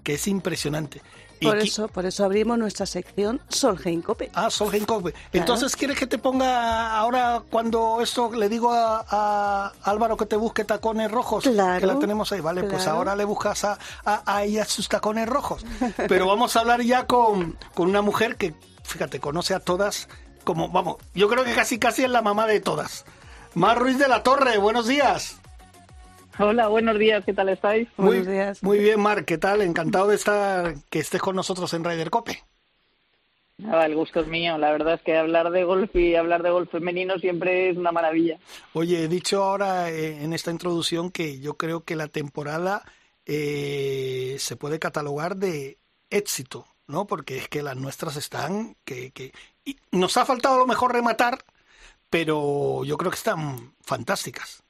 que 0.06 0.14
es 0.14 0.28
impresionante. 0.28 1.02
Por 1.42 1.58
eso, 1.58 1.88
por 1.88 2.06
eso 2.06 2.24
abrimos 2.24 2.56
nuestra 2.56 2.86
sección 2.86 3.40
Solheim 3.48 4.02
Cope. 4.02 4.30
Ah, 4.34 4.50
Solheim 4.50 4.84
Cope. 4.84 5.12
Entonces, 5.32 5.74
¿quieres 5.74 5.98
que 5.98 6.06
te 6.06 6.16
ponga 6.16 6.96
ahora 6.96 7.42
cuando 7.50 8.00
esto 8.00 8.30
le 8.30 8.48
digo 8.48 8.70
a, 8.72 9.72
Álvaro 9.82 10.16
que 10.16 10.26
te 10.26 10.36
busque 10.36 10.62
tacones 10.62 11.10
rojos? 11.10 11.42
Claro. 11.42 11.80
Que 11.80 11.86
la 11.86 11.98
tenemos 11.98 12.30
ahí, 12.30 12.40
vale, 12.40 12.62
pues 12.62 12.86
ahora 12.86 13.16
le 13.16 13.24
buscas 13.24 13.64
a, 13.64 13.78
a, 14.04 14.44
ella 14.44 14.64
sus 14.64 14.88
tacones 14.88 15.28
rojos. 15.28 15.66
Pero 15.96 16.28
vamos 16.28 16.54
a 16.54 16.60
hablar 16.60 16.82
ya 16.82 17.08
con, 17.08 17.58
con 17.74 17.88
una 17.88 18.00
mujer 18.00 18.36
que, 18.36 18.54
fíjate, 18.84 19.18
conoce 19.18 19.54
a 19.54 19.58
todas 19.58 20.08
como, 20.44 20.68
vamos, 20.68 20.98
yo 21.16 21.28
creo 21.28 21.42
que 21.42 21.52
casi 21.52 21.80
casi 21.80 22.04
es 22.04 22.10
la 22.10 22.22
mamá 22.22 22.46
de 22.46 22.60
todas. 22.60 23.06
Mar 23.54 23.76
Ruiz 23.76 23.98
de 23.98 24.06
la 24.06 24.22
Torre, 24.22 24.56
buenos 24.58 24.86
días. 24.86 25.40
Hola, 26.38 26.68
buenos 26.68 26.98
días, 26.98 27.24
¿qué 27.24 27.32
tal 27.32 27.48
estáis? 27.48 27.88
Muy, 27.96 28.08
Buenos 28.08 28.26
días. 28.26 28.62
Muy 28.62 28.78
bien, 28.78 29.00
Mar, 29.00 29.24
¿qué 29.24 29.38
tal? 29.38 29.62
Encantado 29.62 30.08
de 30.08 30.16
estar, 30.16 30.74
que 30.90 30.98
estés 30.98 31.20
con 31.20 31.34
nosotros 31.34 31.72
en 31.72 31.82
Ryder 31.82 32.10
Cope. 32.10 32.42
Nada, 33.58 33.86
el 33.86 33.94
gusto 33.94 34.20
es 34.20 34.26
mío. 34.26 34.58
La 34.58 34.70
verdad 34.70 34.94
es 34.94 35.00
que 35.00 35.16
hablar 35.16 35.50
de 35.50 35.64
golf 35.64 35.94
y 35.96 36.14
hablar 36.14 36.42
de 36.42 36.50
golf 36.50 36.70
femenino 36.70 37.18
siempre 37.18 37.70
es 37.70 37.78
una 37.78 37.90
maravilla. 37.90 38.38
Oye, 38.74 39.04
he 39.04 39.08
dicho 39.08 39.42
ahora 39.42 39.90
eh, 39.90 40.22
en 40.22 40.34
esta 40.34 40.50
introducción 40.50 41.10
que 41.10 41.40
yo 41.40 41.56
creo 41.56 41.84
que 41.84 41.96
la 41.96 42.08
temporada 42.08 42.82
eh, 43.24 44.36
se 44.38 44.56
puede 44.56 44.78
catalogar 44.78 45.36
de 45.36 45.78
éxito, 46.10 46.66
¿no? 46.86 47.06
Porque 47.06 47.38
es 47.38 47.48
que 47.48 47.62
las 47.62 47.76
nuestras 47.76 48.16
están 48.16 48.76
que, 48.84 49.10
que 49.10 49.32
y 49.64 49.78
nos 49.90 50.18
ha 50.18 50.26
faltado 50.26 50.56
a 50.56 50.58
lo 50.58 50.66
mejor 50.66 50.92
rematar, 50.92 51.38
pero 52.10 52.84
yo 52.84 52.98
creo 52.98 53.10
que 53.10 53.16
están 53.16 53.74
fantásticas. 53.80 54.65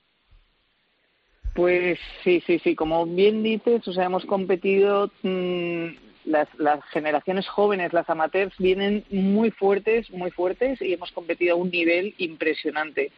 Pues 1.57 1.99
sí, 2.23 2.43
sí, 2.47 2.61
sí. 2.61 2.77
Como 2.77 3.07
bien 3.07 3.43
dices, 3.43 3.87
o 3.89 3.93
sea, 3.93 4.05
hemos 4.05 4.25
competido. 4.27 5.11
Mmm, 5.23 5.87
las, 6.27 6.49
las, 6.59 6.85
generaciones 6.87 7.47
jóvenes, 7.47 7.93
las 7.93 8.11
amateurs, 8.11 8.53
vienen 8.59 9.05
muy 9.11 9.53
fuertes, 9.53 10.11
muy 10.11 10.33
fuertes 10.33 10.83
y 10.83 10.93
hemos 10.93 11.13
competido 11.13 11.55
a 11.55 11.59
un 11.59 11.71
nivel 11.71 12.15
impresionante. 12.19 13.13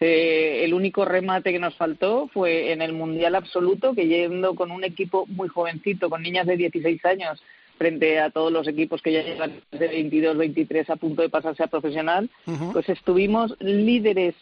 Eh, 0.00 0.62
el 0.64 0.74
único 0.74 1.04
remate 1.04 1.52
que 1.52 1.58
nos 1.58 1.74
faltó 1.76 2.28
fue 2.32 2.72
en 2.72 2.82
el 2.82 2.92
Mundial 2.92 3.36
Absoluto, 3.36 3.94
que 3.94 4.06
yendo 4.06 4.54
con 4.54 4.70
un 4.70 4.84
equipo 4.84 5.26
muy 5.28 5.48
jovencito, 5.48 6.10
con 6.10 6.22
niñas 6.22 6.46
de 6.46 6.56
16 6.56 7.04
años, 7.06 7.42
frente 7.78 8.20
a 8.20 8.30
todos 8.30 8.52
los 8.52 8.68
equipos 8.68 9.00
que 9.00 9.12
ya 9.12 9.22
llevan 9.22 9.60
de 9.70 9.88
22, 9.88 10.36
23 10.36 10.90
a 10.90 10.96
punto 10.96 11.22
de 11.22 11.28
pasarse 11.28 11.62
a 11.62 11.68
profesional, 11.68 12.28
uh 12.46 12.50
-huh. 12.50 12.72
pues 12.72 12.88
estuvimos 12.88 13.56
líderes 13.60 14.34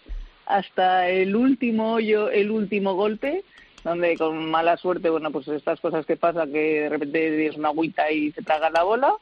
hasta 0.46 1.09
el 1.09 1.37
último 1.37 1.94
hoyo, 1.94 2.31
el 2.31 2.50
último 2.50 2.94
golpe, 2.94 3.44
donde 3.85 4.16
con 4.16 4.50
mala 4.50 4.76
suerte, 4.76 5.11
bueno, 5.11 5.31
pues 5.31 5.48
estas 5.48 5.81
cosas 5.81 6.05
que 6.07 6.16
pasan, 6.16 6.53
que 6.53 6.83
de 6.83 6.88
repente 6.88 7.46
es 7.46 7.57
una 7.57 7.68
agüita 7.68 8.11
y 8.11 8.33
se 8.33 8.42
traga 8.42 8.70
la 8.70 8.83
bola, 8.83 9.14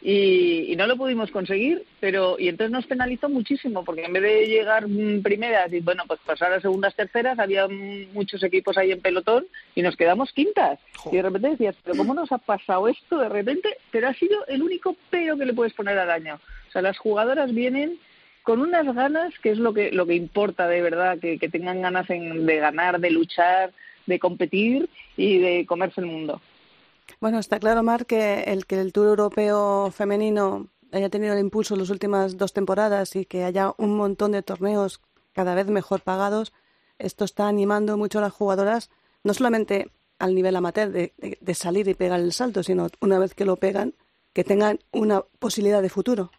y, 0.00 0.72
y, 0.72 0.76
no 0.76 0.86
lo 0.86 0.96
pudimos 0.96 1.32
conseguir, 1.32 1.84
pero 1.98 2.36
y 2.38 2.48
entonces 2.48 2.70
nos 2.70 2.86
penalizó 2.86 3.28
muchísimo, 3.28 3.84
porque 3.84 4.04
en 4.04 4.12
vez 4.12 4.22
de 4.22 4.46
llegar 4.46 4.86
primeras 5.24 5.72
y 5.72 5.80
bueno, 5.80 6.04
pues 6.06 6.20
pasar 6.24 6.52
a 6.52 6.60
segundas, 6.60 6.94
terceras, 6.94 7.40
había 7.40 7.66
muchos 8.12 8.44
equipos 8.44 8.78
ahí 8.78 8.92
en 8.92 9.00
pelotón 9.00 9.46
y 9.74 9.82
nos 9.82 9.96
quedamos 9.96 10.32
quintas. 10.32 10.78
Y 11.10 11.16
de 11.16 11.22
repente 11.22 11.50
decías, 11.50 11.74
pero 11.82 11.96
¿cómo 11.96 12.14
nos 12.14 12.30
ha 12.30 12.38
pasado 12.38 12.86
esto 12.86 13.18
de 13.18 13.28
repente? 13.28 13.76
Pero 13.90 14.06
ha 14.06 14.14
sido 14.14 14.46
el 14.46 14.62
único 14.62 14.94
pero 15.10 15.36
que 15.36 15.46
le 15.46 15.54
puedes 15.54 15.74
poner 15.74 15.98
al 15.98 16.10
año. 16.10 16.38
O 16.68 16.70
sea, 16.70 16.80
las 16.80 16.98
jugadoras 16.98 17.52
vienen 17.52 17.98
con 18.48 18.62
unas 18.62 18.94
ganas 18.94 19.34
que 19.42 19.50
es 19.50 19.58
lo 19.58 19.74
que 19.74 19.92
lo 19.92 20.06
que 20.06 20.14
importa 20.14 20.66
de 20.66 20.80
verdad 20.80 21.18
que, 21.18 21.36
tengan 21.52 21.82
ganas 21.82 22.08
en, 22.08 22.46
de 22.46 22.56
ganar 22.56 22.98
de 22.98 23.10
luchar 23.10 23.74
de 24.06 24.18
competir 24.18 24.88
y 25.18 25.36
de 25.36 25.66
comerse 25.66 26.00
el 26.00 26.06
mundo. 26.06 26.40
Bueno 27.20 27.40
está 27.40 27.58
claro 27.60 27.82
Mar 27.82 28.06
que 28.06 28.44
el 28.44 28.64
que 28.64 28.80
el 28.80 28.94
Tour 28.94 29.08
Europeo 29.08 29.90
femenino 29.90 30.68
haya 30.92 31.10
tenido 31.10 31.34
el 31.34 31.40
impulso 31.40 31.74
en 31.74 31.80
las 31.80 31.90
últimas 31.90 32.38
dos 32.38 32.54
temporadas 32.54 33.16
y 33.16 33.26
que 33.26 33.44
haya 33.44 33.74
un 33.76 33.94
montón 33.94 34.32
de 34.32 34.42
torneos 34.42 35.02
cada 35.34 35.54
vez 35.54 35.66
mejor 35.66 36.00
pagados 36.00 36.54
esto 36.98 37.26
está 37.26 37.48
animando 37.48 37.98
mucho 37.98 38.18
a 38.18 38.22
las 38.22 38.32
jugadoras 38.32 38.88
no 39.24 39.34
solamente 39.34 39.90
al 40.18 40.34
nivel 40.34 40.56
amateur 40.56 40.90
de 40.90 41.54
salir 41.54 41.86
y 41.86 41.92
pegar 41.92 42.20
el 42.20 42.32
salto 42.32 42.62
sino 42.62 42.86
una 43.02 43.18
vez 43.18 43.34
que 43.34 43.44
lo 43.44 43.56
pegan 43.56 43.92
que 44.32 44.42
tengan 44.42 44.78
una 44.90 45.20
posibilidad 45.38 45.82
de 45.82 45.90
futuro 45.90 46.30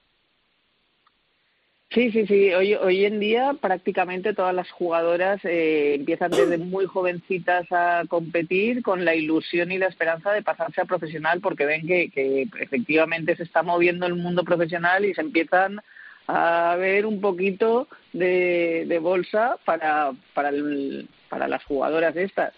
Sí, 1.91 2.11
sí, 2.11 2.27
sí. 2.27 2.53
Hoy, 2.53 2.75
hoy 2.75 3.05
en 3.05 3.19
día 3.19 3.55
prácticamente 3.59 4.35
todas 4.35 4.53
las 4.53 4.69
jugadoras 4.69 5.43
eh, 5.43 5.95
empiezan 5.95 6.29
desde 6.29 6.57
muy 6.59 6.85
jovencitas 6.85 7.65
a 7.71 8.03
competir 8.07 8.83
con 8.83 9.05
la 9.05 9.15
ilusión 9.15 9.71
y 9.71 9.79
la 9.79 9.87
esperanza 9.87 10.31
de 10.31 10.43
pasarse 10.43 10.81
a 10.81 10.85
profesional 10.85 11.41
porque 11.41 11.65
ven 11.65 11.87
que, 11.87 12.11
que 12.11 12.47
efectivamente 12.59 13.35
se 13.35 13.43
está 13.43 13.63
moviendo 13.63 14.05
el 14.05 14.13
mundo 14.13 14.43
profesional 14.43 15.03
y 15.03 15.15
se 15.15 15.21
empiezan 15.21 15.81
a 16.27 16.75
ver 16.77 17.07
un 17.07 17.21
poquito 17.21 17.87
de, 18.13 18.85
de 18.87 18.99
bolsa 18.99 19.57
para, 19.65 20.11
para, 20.35 20.49
el, 20.49 21.09
para 21.27 21.47
las 21.47 21.63
jugadoras 21.63 22.15
estas. 22.15 22.53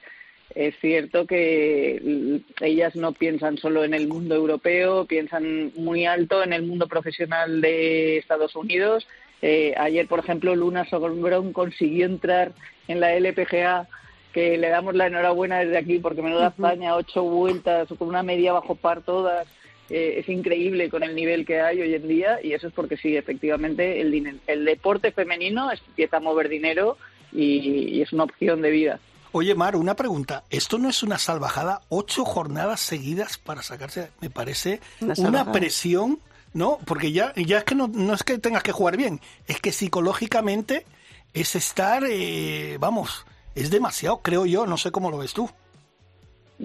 Es 0.56 0.76
cierto 0.82 1.26
que 1.26 2.42
ellas 2.60 2.96
no 2.96 3.14
piensan 3.14 3.58
solo 3.58 3.84
en 3.84 3.94
el 3.94 4.08
mundo 4.08 4.36
europeo, 4.36 5.06
piensan 5.06 5.72
muy 5.76 6.06
alto 6.06 6.44
en 6.44 6.52
el 6.52 6.64
mundo 6.64 6.88
profesional 6.88 7.62
de 7.62 8.18
Estados 8.18 8.56
Unidos. 8.56 9.08
Eh, 9.42 9.74
ayer, 9.78 10.08
por 10.08 10.20
ejemplo, 10.20 10.56
Luna 10.56 10.86
Sogolbrón 10.86 11.54
consiguió 11.54 12.06
entrar 12.06 12.52
en 12.88 13.00
la 13.00 13.14
LPGA, 13.16 13.88
que 14.34 14.58
le 14.58 14.70
damos 14.70 14.96
la 14.96 15.08
enhorabuena 15.08 15.60
desde 15.60 15.78
aquí, 15.78 16.00
porque 16.00 16.22
menuda 16.22 16.50
España, 16.50 16.96
ocho 16.96 17.24
vueltas, 17.24 17.88
con 17.98 18.10
una 18.10 18.24
media 18.24 18.54
bajo 18.54 18.76
par 18.76 19.02
todas. 19.04 19.48
Eh, 19.90 20.20
es 20.20 20.30
increíble 20.30 20.90
con 20.90 21.04
el 21.04 21.16
nivel 21.16 21.46
que 21.46 21.60
hay 21.60 21.82
hoy 21.82 21.94
en 21.94 22.08
día 22.08 22.40
y 22.42 22.54
eso 22.54 22.68
es 22.68 22.74
porque 22.74 22.98
sí, 22.98 23.18
efectivamente, 23.18 24.00
el, 24.00 24.40
el 24.48 24.66
deporte 24.66 25.12
femenino 25.12 25.70
empieza 25.72 26.18
a 26.18 26.22
mover 26.22 26.48
dinero 26.48 26.98
y, 27.34 27.98
y 27.98 28.02
es 28.02 28.14
una 28.14 28.24
opción 28.24 28.62
de 28.62 28.72
vida. 28.72 29.00
Oye, 29.34 29.56
Mar, 29.56 29.76
una 29.76 29.96
pregunta. 29.96 30.44
¿Esto 30.50 30.78
no 30.78 30.90
es 30.90 31.04
una 31.04 31.18
salvajada? 31.18 31.82
Ocho 31.90 32.26
jornadas 32.26 32.82
seguidas 32.82 33.38
para 33.38 33.64
sacarse, 33.64 34.12
me 34.20 34.30
parece, 34.30 34.82
una, 35.00 35.14
una 35.18 35.52
presión, 35.52 36.20
¿no? 36.54 36.80
Porque 36.86 37.12
ya, 37.12 37.34
ya 37.36 37.60
es 37.60 37.64
que 37.64 37.76
no, 37.76 37.88
no, 37.88 38.14
es 38.14 38.24
que 38.24 38.38
tengas 38.38 38.64
que 38.64 38.74
jugar 38.74 38.98
bien, 38.98 39.22
es 39.48 39.62
que 39.62 39.72
psicológicamente 39.72 40.86
es 41.34 41.56
estar, 41.56 42.04
eh, 42.06 42.78
vamos, 42.80 43.26
es 43.56 43.70
demasiado, 43.70 44.22
creo 44.22 44.46
yo, 44.46 44.66
no 44.66 44.78
sé 44.78 44.92
cómo 44.92 45.12
lo 45.12 45.18
ves 45.18 45.34
tú. 45.34 45.50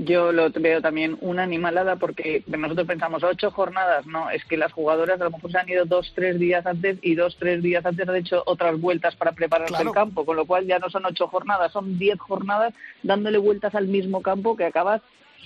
Yo 0.05 0.31
lo 0.31 0.51
veo 0.51 0.83
también 0.83 1.17
una 1.23 1.43
animalada 1.43 1.97
porque 1.97 2.43
nosotros 2.47 2.87
pensamos 2.87 3.25
ocho 3.25 3.51
jornadas, 3.51 4.07
no, 4.07 4.29
es 4.29 4.45
que 4.45 4.59
las 4.59 4.73
jugadoras 4.73 5.19
a 5.21 5.25
lo 5.25 5.31
mejor 5.31 5.51
se 5.51 5.59
han 5.59 5.69
ido 5.69 5.87
dos, 5.87 6.13
tres 6.15 6.39
días 6.39 6.67
antes 6.67 6.99
y 7.01 7.15
dos, 7.15 7.37
tres 7.39 7.63
días 7.63 7.85
antes 7.87 8.07
han 8.07 8.17
hecho 8.17 8.43
otras 8.45 8.79
vueltas 8.79 9.17
para 9.17 9.33
prepararse 9.33 9.83
el 9.83 9.93
campo, 9.93 10.27
con 10.27 10.37
lo 10.37 10.45
cual 10.45 10.67
ya 10.67 10.79
no 10.79 10.91
son 10.91 11.07
ocho 11.07 11.29
jornadas, 11.29 11.73
son 11.73 11.99
diez 11.99 12.19
jornadas 12.19 12.75
dándole 13.03 13.39
vueltas 13.39 13.75
al 13.75 13.89
mismo 13.89 14.21
campo 14.21 14.55
que 14.55 14.67
acabas 14.67 15.01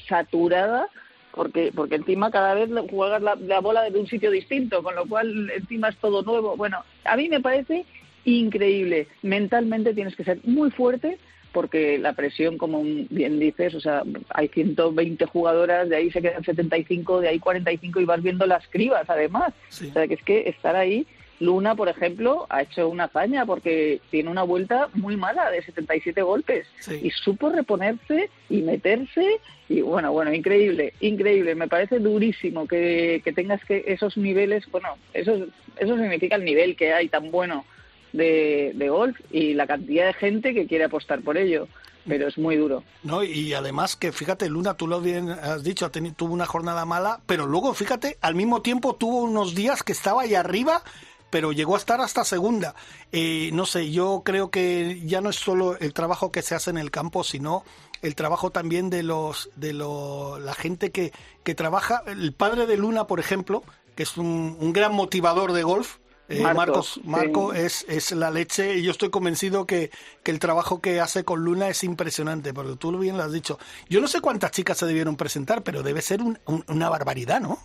saturada 0.08 0.88
porque 1.32 1.70
porque 1.72 1.94
encima 1.94 2.32
cada 2.32 2.54
vez 2.54 2.68
juegas 2.90 3.22
la, 3.22 3.36
la 3.36 3.60
bola 3.60 3.82
desde 3.82 4.00
un 4.00 4.08
sitio 4.08 4.32
distinto, 4.32 4.82
con 4.82 4.96
lo 4.96 5.06
cual 5.06 5.50
encima 5.50 5.90
es 5.90 5.96
todo 5.98 6.22
nuevo. 6.22 6.56
Bueno, 6.56 6.82
a 7.04 7.16
mí 7.16 7.28
me 7.28 7.38
parece 7.38 7.86
increíble. 8.24 9.06
Mentalmente 9.22 9.94
tienes 9.94 10.16
que 10.16 10.24
ser 10.24 10.40
muy 10.42 10.72
fuerte 10.72 11.18
porque 11.52 11.98
la 11.98 12.12
presión, 12.12 12.58
como 12.58 12.82
bien 12.82 13.38
dices, 13.38 13.74
o 13.74 13.80
sea, 13.80 14.02
hay 14.30 14.48
120 14.48 15.24
jugadoras, 15.26 15.88
de 15.88 15.96
ahí 15.96 16.10
se 16.10 16.22
quedan 16.22 16.44
75, 16.44 17.20
de 17.20 17.28
ahí 17.28 17.38
45 17.38 18.00
y 18.00 18.04
vas 18.04 18.22
viendo 18.22 18.46
las 18.46 18.66
cribas 18.68 19.08
además. 19.08 19.52
O 19.70 19.92
sea, 19.92 20.06
que 20.06 20.14
es 20.14 20.22
que 20.22 20.48
estar 20.48 20.76
ahí, 20.76 21.06
Luna, 21.40 21.74
por 21.74 21.88
ejemplo, 21.88 22.46
ha 22.50 22.62
hecho 22.62 22.88
una 22.88 23.04
hazaña 23.04 23.46
porque 23.46 24.00
tiene 24.10 24.30
una 24.30 24.42
vuelta 24.42 24.88
muy 24.92 25.16
mala 25.16 25.50
de 25.50 25.62
77 25.62 26.20
golpes 26.22 26.66
y 27.02 27.10
supo 27.10 27.48
reponerse 27.48 28.28
y 28.50 28.60
meterse 28.60 29.40
y 29.68 29.80
bueno, 29.80 30.12
bueno, 30.12 30.34
increíble, 30.34 30.92
increíble. 31.00 31.54
Me 31.54 31.68
parece 31.68 31.98
durísimo 31.98 32.68
que, 32.68 33.22
que 33.24 33.32
tengas 33.32 33.64
que 33.64 33.84
esos 33.86 34.18
niveles, 34.18 34.70
bueno, 34.70 34.88
eso, 35.14 35.46
eso 35.78 35.96
significa 35.96 36.36
el 36.36 36.44
nivel 36.44 36.76
que 36.76 36.92
hay 36.92 37.08
tan 37.08 37.30
bueno 37.30 37.64
de, 38.12 38.88
golf 38.88 39.18
y 39.30 39.54
la 39.54 39.66
cantidad 39.66 40.06
de 40.06 40.12
gente 40.14 40.54
que 40.54 40.66
quiere 40.66 40.84
apostar 40.84 41.20
por 41.22 41.36
ello 41.36 41.68
pero 42.08 42.28
es 42.28 42.38
muy 42.38 42.56
duro. 42.56 42.82
No, 43.02 43.22
y 43.22 43.52
además 43.52 43.94
que 43.94 44.10
fíjate, 44.10 44.48
Luna, 44.48 44.74
tú 44.74 44.86
lo 44.86 45.02
bien 45.02 45.28
has 45.28 45.62
dicho, 45.62 45.90
tuvo 45.90 46.32
una 46.32 46.46
jornada 46.46 46.86
mala, 46.86 47.20
pero 47.26 47.46
luego 47.46 47.74
fíjate, 47.74 48.16
al 48.22 48.34
mismo 48.34 48.62
tiempo 48.62 48.94
tuvo 48.94 49.18
unos 49.22 49.54
días 49.54 49.82
que 49.82 49.92
estaba 49.92 50.22
ahí 50.22 50.34
arriba, 50.34 50.82
pero 51.28 51.52
llegó 51.52 51.74
a 51.74 51.78
estar 51.78 52.00
hasta 52.00 52.24
segunda. 52.24 52.74
Eh, 53.12 53.50
no 53.52 53.66
sé, 53.66 53.90
yo 53.90 54.22
creo 54.24 54.50
que 54.50 55.00
ya 55.04 55.20
no 55.20 55.28
es 55.28 55.36
solo 55.36 55.78
el 55.78 55.92
trabajo 55.92 56.32
que 56.32 56.40
se 56.42 56.54
hace 56.54 56.70
en 56.70 56.78
el 56.78 56.90
campo, 56.90 57.22
sino 57.22 57.64
el 58.02 58.14
trabajo 58.14 58.50
también 58.50 58.88
de 58.88 59.02
los 59.02 59.50
de 59.56 59.74
lo, 59.74 60.38
la 60.38 60.54
gente 60.54 60.90
que, 60.90 61.12
que 61.44 61.54
trabaja. 61.54 62.02
El 62.06 62.32
padre 62.32 62.66
de 62.66 62.78
Luna, 62.78 63.06
por 63.06 63.20
ejemplo, 63.20 63.62
que 63.94 64.04
es 64.04 64.16
un 64.16 64.72
gran 64.72 64.94
motivador 64.94 65.52
de 65.52 65.62
golf, 65.62 65.98
eh, 66.30 66.40
Marcos, 66.40 67.00
Marco 67.04 67.52
es, 67.52 67.84
es 67.88 68.12
la 68.12 68.30
leche 68.30 68.76
y 68.76 68.82
yo 68.82 68.92
estoy 68.92 69.10
convencido 69.10 69.66
que, 69.66 69.90
que, 70.22 70.30
el 70.30 70.38
trabajo 70.38 70.80
que 70.80 71.00
hace 71.00 71.24
con 71.24 71.44
Luna 71.44 71.68
es 71.68 71.82
impresionante, 71.82 72.54
porque 72.54 72.76
tú 72.76 72.96
bien 72.98 73.16
lo 73.16 73.24
has 73.24 73.32
dicho. 73.32 73.58
Yo 73.88 74.00
no 74.00 74.06
sé 74.06 74.20
cuántas 74.20 74.52
chicas 74.52 74.78
se 74.78 74.86
debieron 74.86 75.16
presentar, 75.16 75.62
pero 75.62 75.82
debe 75.82 76.00
ser 76.02 76.20
una 76.68 76.88
barbaridad, 76.88 77.40
¿no? 77.40 77.58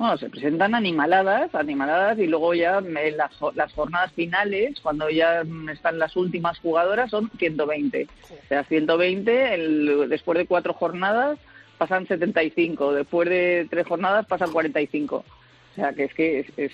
Bueno, 0.00 0.16
se 0.16 0.30
presentan 0.30 0.74
animaladas, 0.74 1.54
animaladas 1.54 2.18
y 2.18 2.26
luego 2.26 2.54
ya 2.54 2.80
las, 2.80 3.32
las 3.54 3.70
jornadas 3.74 4.10
finales, 4.14 4.80
cuando 4.80 5.10
ya 5.10 5.42
están 5.70 5.98
las 5.98 6.16
últimas 6.16 6.58
jugadoras, 6.58 7.10
son 7.10 7.30
120. 7.38 8.08
O 8.30 8.48
sea, 8.48 8.64
120, 8.64 9.54
el, 9.54 10.08
después 10.08 10.38
de 10.38 10.46
cuatro 10.46 10.72
jornadas 10.72 11.38
pasan 11.76 12.06
75, 12.06 12.94
después 12.94 13.28
de 13.28 13.66
tres 13.68 13.86
jornadas 13.86 14.24
pasan 14.24 14.52
45. 14.52 15.22
O 15.70 15.74
sea, 15.74 15.92
que 15.92 16.04
es 16.04 16.14
que 16.14 16.46
es, 16.56 16.72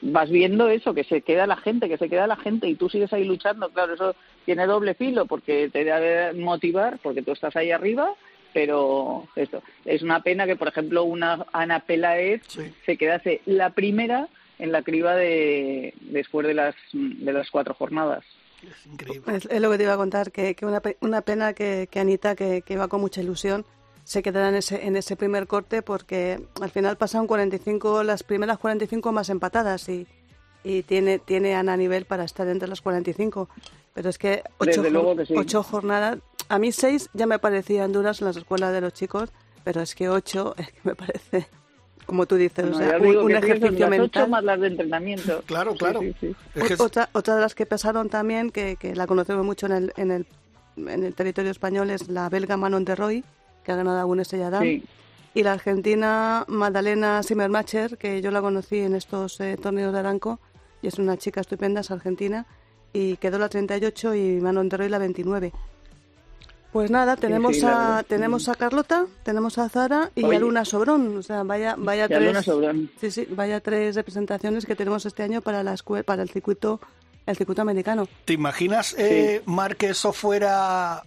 vas 0.00 0.30
viendo 0.30 0.68
eso, 0.68 0.94
que 0.94 1.04
se 1.04 1.22
queda 1.22 1.46
la 1.46 1.56
gente, 1.56 1.88
que 1.88 1.98
se 1.98 2.08
queda 2.08 2.26
la 2.26 2.36
gente 2.36 2.68
y 2.68 2.76
tú 2.76 2.88
sigues 2.88 3.12
ahí 3.12 3.24
luchando. 3.24 3.68
Claro, 3.70 3.94
eso 3.94 4.14
tiene 4.44 4.66
doble 4.66 4.94
filo 4.94 5.26
porque 5.26 5.68
te 5.70 5.84
debe 5.84 6.32
motivar, 6.34 6.98
porque 7.02 7.22
tú 7.22 7.32
estás 7.32 7.56
ahí 7.56 7.72
arriba, 7.72 8.14
pero 8.54 9.26
esto 9.34 9.62
es 9.84 10.02
una 10.02 10.22
pena 10.22 10.46
que, 10.46 10.56
por 10.56 10.68
ejemplo, 10.68 11.04
una 11.04 11.46
Ana 11.52 11.80
Pelaez 11.80 12.42
se 12.86 12.96
quedase 12.96 13.40
la 13.44 13.70
primera 13.70 14.28
en 14.58 14.72
la 14.72 14.82
criba 14.82 15.16
de 15.16 15.94
después 16.00 16.46
de 16.46 16.54
las 16.54 16.74
de 16.92 17.32
las 17.32 17.50
cuatro 17.50 17.74
jornadas. 17.74 18.24
Es 18.62 18.86
increíble. 18.86 19.36
Es, 19.36 19.60
lo 19.60 19.70
que 19.70 19.78
te 19.78 19.84
iba 19.84 19.94
a 19.94 19.98
contar, 19.98 20.32
que, 20.32 20.54
que 20.54 20.66
una, 20.66 20.80
una 21.00 21.22
pena 21.22 21.52
que, 21.54 21.88
que 21.90 22.00
Anita, 22.00 22.34
que, 22.34 22.62
que 22.62 22.76
va 22.76 22.88
con 22.88 23.00
mucha 23.00 23.20
ilusión, 23.20 23.64
se 24.08 24.22
quedará 24.22 24.48
en 24.48 24.54
ese, 24.54 24.86
en 24.86 24.96
ese 24.96 25.16
primer 25.16 25.46
corte 25.46 25.82
porque 25.82 26.40
al 26.62 26.70
final 26.70 26.96
pasaron 26.96 27.26
45, 27.26 28.02
las 28.04 28.22
primeras 28.22 28.56
45 28.56 29.12
más 29.12 29.28
empatadas 29.28 29.86
y, 29.90 30.06
y 30.64 30.82
tiene, 30.84 31.18
tiene 31.18 31.54
Ana 31.54 31.76
nivel 31.76 32.06
para 32.06 32.24
estar 32.24 32.48
entre 32.48 32.68
las 32.68 32.80
45. 32.80 33.50
Pero 33.92 34.08
es 34.08 34.16
que 34.16 34.44
ocho, 34.56 34.82
ocho 35.36 35.62
jornadas, 35.62 36.20
a 36.48 36.58
mí 36.58 36.72
seis 36.72 37.10
ya 37.12 37.26
me 37.26 37.38
parecían 37.38 37.92
duras 37.92 38.22
en 38.22 38.28
las 38.28 38.38
escuelas 38.38 38.72
de 38.72 38.80
los 38.80 38.94
chicos, 38.94 39.28
pero 39.62 39.82
es 39.82 39.94
que 39.94 40.08
ocho 40.08 40.54
es 40.56 40.68
que 40.68 40.80
me 40.84 40.94
parece 40.94 41.46
como 42.06 42.24
tú 42.24 42.36
dices, 42.36 42.64
o 42.64 42.72
sea, 42.72 42.96
un, 42.96 43.30
ejercicio 43.32 43.88
mental. 43.88 44.30
más 44.30 44.42
las 44.42 44.58
de 44.58 44.68
entrenamiento. 44.68 45.42
Claro, 45.46 45.74
claro. 45.74 46.00
otra, 46.78 47.10
otra 47.12 47.34
de 47.34 47.42
las 47.42 47.54
que 47.54 47.66
pasaron 47.66 48.08
también, 48.08 48.48
que, 48.48 48.76
que 48.76 48.96
la 48.96 49.06
conocemos 49.06 49.44
mucho 49.44 49.66
en 49.66 49.72
el, 49.72 49.92
en, 49.98 50.10
el, 50.12 50.26
en 50.78 51.04
el 51.04 51.14
territorio 51.14 51.50
español, 51.50 51.90
es 51.90 52.08
la 52.08 52.30
belga 52.30 52.56
Manon 52.56 52.86
de 52.86 52.94
Roy, 52.94 53.24
que 53.68 53.72
ha 53.72 53.76
ganado 53.76 53.98
alguna 53.98 54.22
estrella 54.22 54.48
Dan. 54.48 54.82
Y 55.34 55.42
la 55.42 55.52
argentina 55.52 56.46
Magdalena 56.48 57.22
Zimmermacher, 57.22 57.98
que 57.98 58.22
yo 58.22 58.30
la 58.30 58.40
conocí 58.40 58.78
en 58.78 58.94
estos 58.94 59.38
eh, 59.40 59.58
torneos 59.60 59.92
de 59.92 59.98
Aranco, 59.98 60.40
y 60.80 60.86
es 60.86 60.98
una 60.98 61.18
chica 61.18 61.42
estupenda, 61.42 61.82
es 61.82 61.90
argentina, 61.90 62.46
y 62.94 63.18
quedó 63.18 63.38
la 63.38 63.50
38 63.50 64.14
y 64.14 64.40
Manon 64.40 64.70
Roy 64.70 64.88
la 64.88 64.96
29. 64.96 65.52
Pues 66.72 66.90
nada, 66.90 67.16
tenemos 67.16 67.62
a 67.62 68.04
tenemos 68.08 68.48
a 68.48 68.54
Carlota, 68.54 69.04
tenemos 69.22 69.58
a 69.58 69.68
Zara 69.68 70.10
y 70.14 70.24
a 70.24 70.38
Luna 70.38 70.64
Sobrón, 70.64 71.18
o 71.18 71.22
sea, 71.22 71.42
vaya 71.42 71.74
vaya 71.76 72.08
tres 72.08 72.50
Sí, 72.98 73.10
sí, 73.10 73.28
vaya 73.30 73.60
tres 73.60 73.96
representaciones 73.96 74.64
que 74.64 74.76
tenemos 74.76 75.04
este 75.04 75.22
año 75.22 75.42
para 75.42 75.62
la 75.62 75.76
para 76.06 76.22
el 76.22 76.30
circuito 76.30 76.80
el 77.26 77.36
circuito 77.36 77.60
americano. 77.60 78.08
¿Te 78.24 78.32
imaginas 78.32 78.94
eh, 78.98 79.42
Mar 79.44 79.76
que 79.76 79.90
eso 79.90 80.14
fuera 80.14 81.04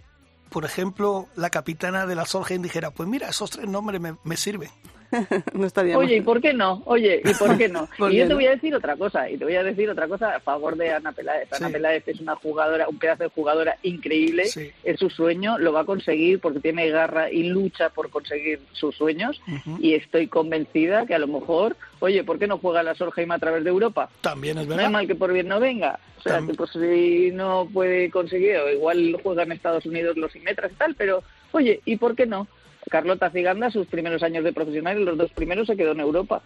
por 0.52 0.64
ejemplo, 0.64 1.26
la 1.34 1.50
capitana 1.50 2.06
de 2.06 2.14
la 2.14 2.26
Solheim 2.26 2.62
dijera, 2.62 2.92
pues 2.92 3.08
mira, 3.08 3.28
esos 3.28 3.50
tres 3.50 3.66
nombres 3.68 4.00
me, 4.00 4.16
me 4.22 4.36
sirven. 4.36 4.70
no 5.52 5.82
bien. 5.82 5.96
Oye, 5.96 6.16
¿y 6.16 6.20
por 6.20 6.40
qué 6.40 6.52
no? 6.52 6.82
Oye, 6.86 7.22
¿y 7.24 7.34
por 7.34 7.56
qué 7.58 7.68
no? 7.68 7.88
y 8.10 8.16
yo 8.16 8.28
te 8.28 8.34
voy 8.34 8.46
a 8.46 8.50
decir 8.50 8.74
otra 8.74 8.96
cosa, 8.96 9.28
y 9.28 9.36
te 9.36 9.44
voy 9.44 9.56
a 9.56 9.62
decir 9.62 9.88
otra 9.90 10.08
cosa 10.08 10.36
a 10.36 10.40
favor 10.40 10.76
de 10.76 10.90
Ana 10.90 11.12
Peláez. 11.12 11.52
Ana 11.52 11.68
Peláez 11.68 12.06
es 12.06 12.20
una 12.20 12.36
jugadora, 12.36 12.88
un 12.88 12.98
pedazo 12.98 13.24
de 13.24 13.30
jugadora 13.30 13.76
increíble, 13.82 14.44
es 14.84 14.98
su 14.98 15.10
sueño, 15.10 15.58
lo 15.58 15.72
va 15.72 15.80
a 15.80 15.84
conseguir 15.84 16.40
porque 16.40 16.60
tiene 16.60 16.88
garra 16.90 17.30
y 17.30 17.44
lucha 17.44 17.90
por 17.90 18.10
conseguir 18.10 18.60
sus 18.72 18.96
sueños, 18.96 19.40
y 19.78 19.94
estoy 19.94 20.28
convencida 20.28 21.06
que 21.06 21.14
a 21.14 21.18
lo 21.18 21.26
mejor, 21.26 21.76
oye, 22.00 22.24
¿por 22.24 22.38
qué 22.38 22.46
no 22.46 22.58
juega 22.58 22.82
la 22.82 22.94
Solheim 22.94 23.30
a 23.32 23.38
través 23.38 23.64
de 23.64 23.70
Europa? 23.70 24.08
También 24.20 24.58
es 24.58 24.66
verdad. 24.66 24.82
No 24.82 24.86
es 24.86 24.92
mal 24.92 25.06
que 25.06 25.14
por 25.14 25.32
bien 25.32 25.48
no 25.48 25.60
venga. 25.60 25.98
O 26.18 26.22
sea, 26.22 26.40
que 26.46 26.54
pues 26.54 26.70
si 26.70 27.32
no 27.32 27.68
puede 27.72 28.08
conseguir, 28.10 28.56
o 28.58 28.70
igual 28.70 29.18
juega 29.22 29.42
en 29.42 29.52
Estados 29.52 29.84
Unidos 29.86 30.16
los 30.16 30.34
Inmetras 30.36 30.70
y 30.70 30.76
tal, 30.76 30.94
pero 30.94 31.22
oye, 31.50 31.80
¿y 31.84 31.96
por 31.96 32.14
qué 32.14 32.26
no? 32.26 32.46
Carlota 32.92 33.30
Ciganda, 33.30 33.70
sus 33.70 33.86
primeros 33.86 34.22
años 34.22 34.44
de 34.44 34.52
profesional, 34.52 35.02
los 35.02 35.16
dos 35.16 35.32
primeros 35.32 35.66
se 35.66 35.76
quedó 35.76 35.92
en 35.92 36.00
Europa. 36.00 36.42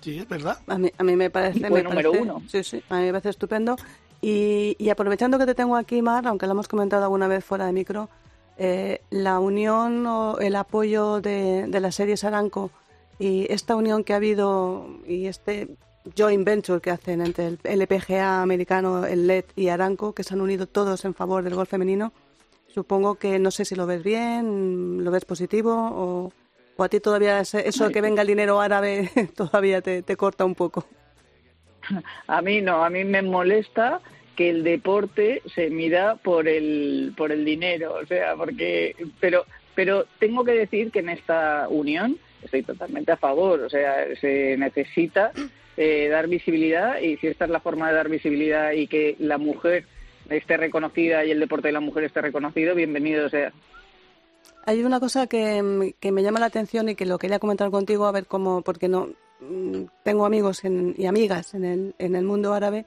Sí, 0.00 0.18
es 0.18 0.28
verdad. 0.28 0.58
A 0.68 0.78
mí, 0.78 0.92
a 0.96 1.02
mí 1.02 1.16
me 1.16 1.28
parece... 1.28 1.66
Fue 1.68 1.82
número 1.82 2.12
uno. 2.12 2.40
Sí, 2.46 2.62
sí, 2.62 2.80
a 2.88 2.98
mí 2.98 3.06
me 3.06 3.10
parece 3.10 3.30
estupendo. 3.30 3.74
Y, 4.22 4.76
y, 4.78 4.90
aprovechando 4.90 5.36
que 5.38 5.46
te 5.46 5.56
tengo 5.56 5.76
aquí, 5.76 6.02
Mar, 6.02 6.26
aunque 6.28 6.46
lo 6.46 6.52
hemos 6.52 6.68
comentado 6.68 7.02
alguna 7.02 7.26
vez 7.26 7.44
fuera 7.44 7.66
de 7.66 7.72
micro, 7.72 8.08
eh, 8.58 9.00
la 9.10 9.40
unión 9.40 10.06
o 10.06 10.38
el 10.38 10.54
apoyo 10.54 11.20
de, 11.20 11.66
de 11.66 11.80
las 11.80 11.96
series 11.96 12.22
Aranco 12.22 12.70
y 13.18 13.52
esta 13.52 13.74
unión 13.74 14.04
que 14.04 14.12
ha 14.12 14.16
habido 14.16 14.86
y 15.06 15.26
este 15.26 15.76
joint 16.16 16.44
venture 16.44 16.80
que 16.80 16.90
hacen 16.90 17.20
entre 17.20 17.48
el 17.48 17.58
LPGA 17.64 18.40
americano, 18.40 19.04
el 19.04 19.26
LED 19.26 19.46
y 19.56 19.68
Aranco, 19.68 20.12
que 20.14 20.22
se 20.22 20.34
han 20.34 20.40
unido 20.40 20.66
todos 20.66 21.04
en 21.04 21.14
favor 21.14 21.42
del 21.42 21.54
golf 21.54 21.70
femenino, 21.70 22.12
Supongo 22.74 23.14
que 23.14 23.38
no 23.38 23.52
sé 23.52 23.64
si 23.64 23.76
lo 23.76 23.86
ves 23.86 24.02
bien, 24.02 25.04
lo 25.04 25.12
ves 25.12 25.24
positivo 25.24 26.32
o, 26.76 26.82
a 26.82 26.88
ti 26.88 26.98
todavía 26.98 27.38
eso 27.38 27.90
que 27.90 28.00
venga 28.00 28.22
el 28.22 28.26
dinero 28.26 28.60
árabe 28.60 29.08
todavía 29.36 29.80
te, 29.80 30.16
corta 30.16 30.44
un 30.44 30.56
poco. 30.56 30.84
A 32.26 32.42
mí 32.42 32.60
no, 32.60 32.84
a 32.84 32.90
mí 32.90 33.04
me 33.04 33.22
molesta 33.22 34.00
que 34.34 34.50
el 34.50 34.64
deporte 34.64 35.40
se 35.54 35.70
mida 35.70 36.16
por 36.16 36.48
el 36.48 37.14
por 37.16 37.30
el 37.30 37.44
dinero, 37.44 37.94
o 38.02 38.06
sea, 38.06 38.34
porque 38.34 38.96
pero 39.20 39.44
pero 39.76 40.06
tengo 40.18 40.44
que 40.44 40.54
decir 40.54 40.90
que 40.90 40.98
en 40.98 41.10
esta 41.10 41.68
unión 41.68 42.18
estoy 42.42 42.64
totalmente 42.64 43.12
a 43.12 43.16
favor, 43.16 43.60
o 43.60 43.70
sea, 43.70 44.04
se 44.20 44.56
necesita 44.56 45.30
eh, 45.76 46.08
dar 46.08 46.26
visibilidad 46.26 46.98
y 46.98 47.18
si 47.18 47.28
esta 47.28 47.44
es 47.44 47.52
la 47.52 47.60
forma 47.60 47.88
de 47.88 47.94
dar 47.94 48.08
visibilidad 48.08 48.72
y 48.72 48.88
que 48.88 49.14
la 49.20 49.38
mujer 49.38 49.84
esté 50.30 50.56
reconocida 50.56 51.24
y 51.24 51.30
el 51.30 51.40
deporte 51.40 51.68
de 51.68 51.72
la 51.72 51.80
mujer 51.80 52.04
esté 52.04 52.20
reconocido, 52.20 52.74
bienvenido 52.74 53.28
sea. 53.28 53.52
Hay 54.66 54.82
una 54.82 54.98
cosa 54.98 55.26
que, 55.26 55.62
me 55.62 56.22
llama 56.22 56.40
la 56.40 56.46
atención 56.46 56.88
y 56.88 56.94
que 56.94 57.06
lo 57.06 57.18
quería 57.18 57.38
comentar 57.38 57.70
contigo, 57.70 58.06
a 58.06 58.12
ver 58.12 58.26
cómo, 58.26 58.62
porque 58.62 58.88
no 58.88 59.10
mm, 59.40 59.84
tengo 60.02 60.24
amigos 60.24 60.62
y 60.64 61.06
amigas 61.06 61.54
en 61.54 61.64
el, 61.64 61.94
en 61.98 62.16
el 62.16 62.24
mundo 62.24 62.54
árabe 62.54 62.86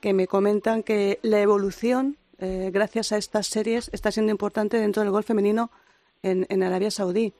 que 0.00 0.12
me 0.12 0.26
comentan 0.26 0.82
que 0.82 1.20
la 1.22 1.40
evolución, 1.40 2.16
eh, 2.38 2.70
gracias 2.72 3.12
a 3.12 3.18
estas 3.18 3.46
series, 3.46 3.88
está 3.92 4.10
siendo 4.10 4.32
importante 4.32 4.76
dentro 4.78 5.02
del 5.02 5.12
golf 5.12 5.26
femenino, 5.26 5.70
en, 6.22 6.46
en 6.48 6.62
Arabia 6.62 6.90
Saudí. 6.90 7.32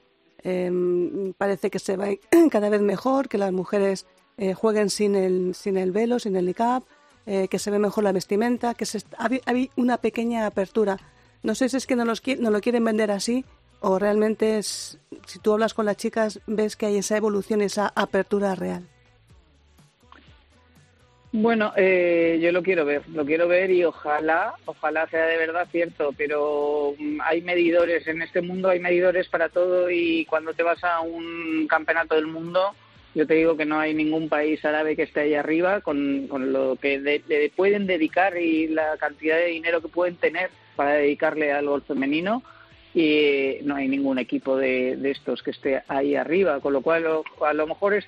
Em, 0.44 1.32
parece 1.34 1.70
que 1.70 1.78
se 1.78 1.96
va 1.96 2.06
cada 2.50 2.68
vez 2.68 2.80
mejor, 2.80 3.28
que 3.28 3.38
las 3.38 3.52
mujeres 3.52 4.06
eh, 4.36 4.54
jueguen 4.54 4.90
sin 4.90 5.14
el, 5.14 5.54
sin 5.54 5.76
el 5.76 5.92
velo, 5.92 6.18
sin 6.18 6.36
el 6.36 6.46
niqab, 6.46 6.82
eh, 7.26 7.48
que 7.48 7.58
se 7.58 7.70
ve 7.70 7.78
mejor 7.78 8.04
la 8.04 8.12
vestimenta, 8.12 8.74
que 8.74 8.86
se, 8.86 9.00
hay 9.46 9.70
una 9.76 9.98
pequeña 9.98 10.46
apertura. 10.46 10.98
No 11.42 11.54
sé 11.54 11.68
si 11.68 11.76
es 11.76 11.86
que 11.86 11.96
no, 11.96 12.04
los, 12.04 12.22
no 12.38 12.50
lo 12.50 12.60
quieren 12.60 12.84
vender 12.84 13.10
así 13.10 13.44
o 13.82 13.98
realmente 13.98 14.58
es, 14.58 14.98
si 15.26 15.38
tú 15.40 15.52
hablas 15.52 15.74
con 15.74 15.86
las 15.86 15.96
chicas 15.96 16.40
ves 16.46 16.76
que 16.76 16.86
hay 16.86 16.98
esa 16.98 17.16
evolución, 17.16 17.60
esa 17.60 17.92
apertura 17.94 18.54
real. 18.54 18.84
Bueno, 21.34 21.72
eh, 21.76 22.38
yo 22.42 22.52
lo 22.52 22.62
quiero 22.62 22.84
ver, 22.84 23.08
lo 23.08 23.24
quiero 23.24 23.48
ver 23.48 23.70
y 23.70 23.84
ojalá, 23.84 24.54
ojalá 24.66 25.06
sea 25.08 25.24
de 25.26 25.38
verdad 25.38 25.66
cierto, 25.72 26.12
pero 26.16 26.94
mm, 26.98 27.20
hay 27.22 27.40
medidores 27.40 28.06
en 28.06 28.20
este 28.20 28.42
mundo, 28.42 28.68
hay 28.68 28.80
medidores 28.80 29.28
para 29.28 29.48
todo 29.48 29.90
y 29.90 30.26
cuando 30.26 30.52
te 30.52 30.62
vas 30.62 30.84
a 30.84 31.00
un 31.00 31.66
campeonato 31.68 32.16
del 32.16 32.26
mundo, 32.26 32.74
yo 33.14 33.26
te 33.26 33.34
digo 33.34 33.56
que 33.56 33.66
no 33.66 33.78
hay 33.78 33.94
ningún 33.94 34.28
país 34.28 34.64
árabe 34.64 34.96
que 34.96 35.02
esté 35.02 35.20
ahí 35.20 35.34
arriba 35.34 35.80
con, 35.80 36.28
lo 36.52 36.76
que 36.76 36.98
le 36.98 37.50
pueden 37.50 37.86
dedicar 37.86 38.36
y 38.36 38.68
la 38.68 38.96
cantidad 38.98 39.36
de 39.36 39.46
dinero 39.46 39.82
que 39.82 39.88
pueden 39.88 40.16
tener 40.16 40.50
para 40.76 40.94
dedicarle 40.94 41.52
al 41.52 41.66
golf 41.66 41.86
femenino 41.86 42.42
y 42.94 43.56
no 43.64 43.76
hay 43.76 43.88
ningún 43.88 44.18
equipo 44.18 44.56
de, 44.56 44.98
estos 45.10 45.42
que 45.42 45.52
esté 45.52 45.82
ahí 45.88 46.14
arriba, 46.14 46.60
con 46.60 46.72
lo 46.72 46.82
cual 46.82 47.06
a 47.40 47.52
lo 47.54 47.66
mejor 47.66 47.94
es 47.94 48.06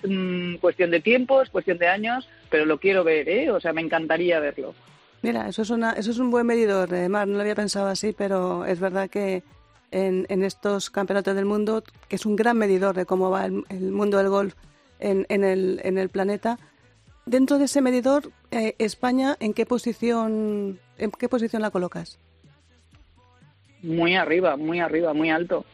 cuestión 0.61 0.91
de 0.91 1.01
tiempo, 1.01 1.41
es 1.41 1.49
cuestión 1.49 1.79
de 1.79 1.89
años, 1.89 2.29
pero 2.51 2.67
lo 2.67 2.79
quiero 2.79 3.03
ver, 3.03 3.29
¿eh? 3.29 3.51
o 3.51 3.61
sea, 3.61 3.73
me 3.73 3.81
encantaría 3.81 4.41
verlo. 4.41 4.75
Mira, 5.23 5.49
eso 5.49 5.63
es, 5.63 5.71
una, 5.71 5.93
eso 5.93 6.11
es 6.11 6.19
un 6.19 6.31
buen 6.31 6.47
medidor, 6.47 6.93
eh, 6.93 7.09
Mar, 7.09 7.27
no 7.27 7.37
lo 7.37 7.41
había 7.41 7.55
pensado 7.55 7.87
así, 7.89 8.13
pero 8.13 8.67
es 8.67 8.79
verdad 8.79 9.09
que 9.09 9.43
en, 9.91 10.27
en, 10.29 10.43
estos 10.43 10.91
campeonatos 10.91 11.35
del 11.35 11.47
mundo, 11.47 11.83
que 12.09 12.17
es 12.17 12.27
un 12.27 12.37
gran 12.37 12.59
medidor 12.59 12.95
de 12.95 13.07
cómo 13.07 13.31
va 13.31 13.47
el, 13.47 13.63
mundo 13.91 14.19
del 14.19 14.29
golf 14.29 14.55
en, 15.05 15.27
en, 15.29 15.45
el, 15.45 15.81
en 15.85 15.99
el 15.99 16.09
planeta, 16.09 16.59
dentro 17.27 17.59
de 17.59 17.67
ese 17.67 17.81
medidor, 17.81 18.31
eh, 18.51 18.75
España, 18.79 19.37
¿en 19.41 19.55
qué 19.55 19.67
posición, 19.67 20.79
en 20.99 21.11
qué 21.13 21.29
posición 21.29 21.63
la 21.63 21.71
colocas? 21.71 22.19
muy 23.85 24.17
arriba, 24.17 24.57
muy 24.57 24.81
arriba, 24.81 25.13
muy 25.15 25.31
alto. 25.31 25.65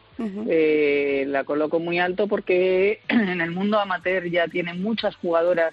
eh, 0.49 1.25
la 1.29 1.45
coloco 1.45 1.79
muy 1.79 1.99
alto 1.99 2.27
porque 2.27 3.01
en 3.09 3.41
el 3.41 3.53
mundo 3.53 3.79
amateur 3.81 4.27
ya 4.29 4.49
tiene 4.49 4.75
muchas 4.75 5.17
jugadoras 5.17 5.73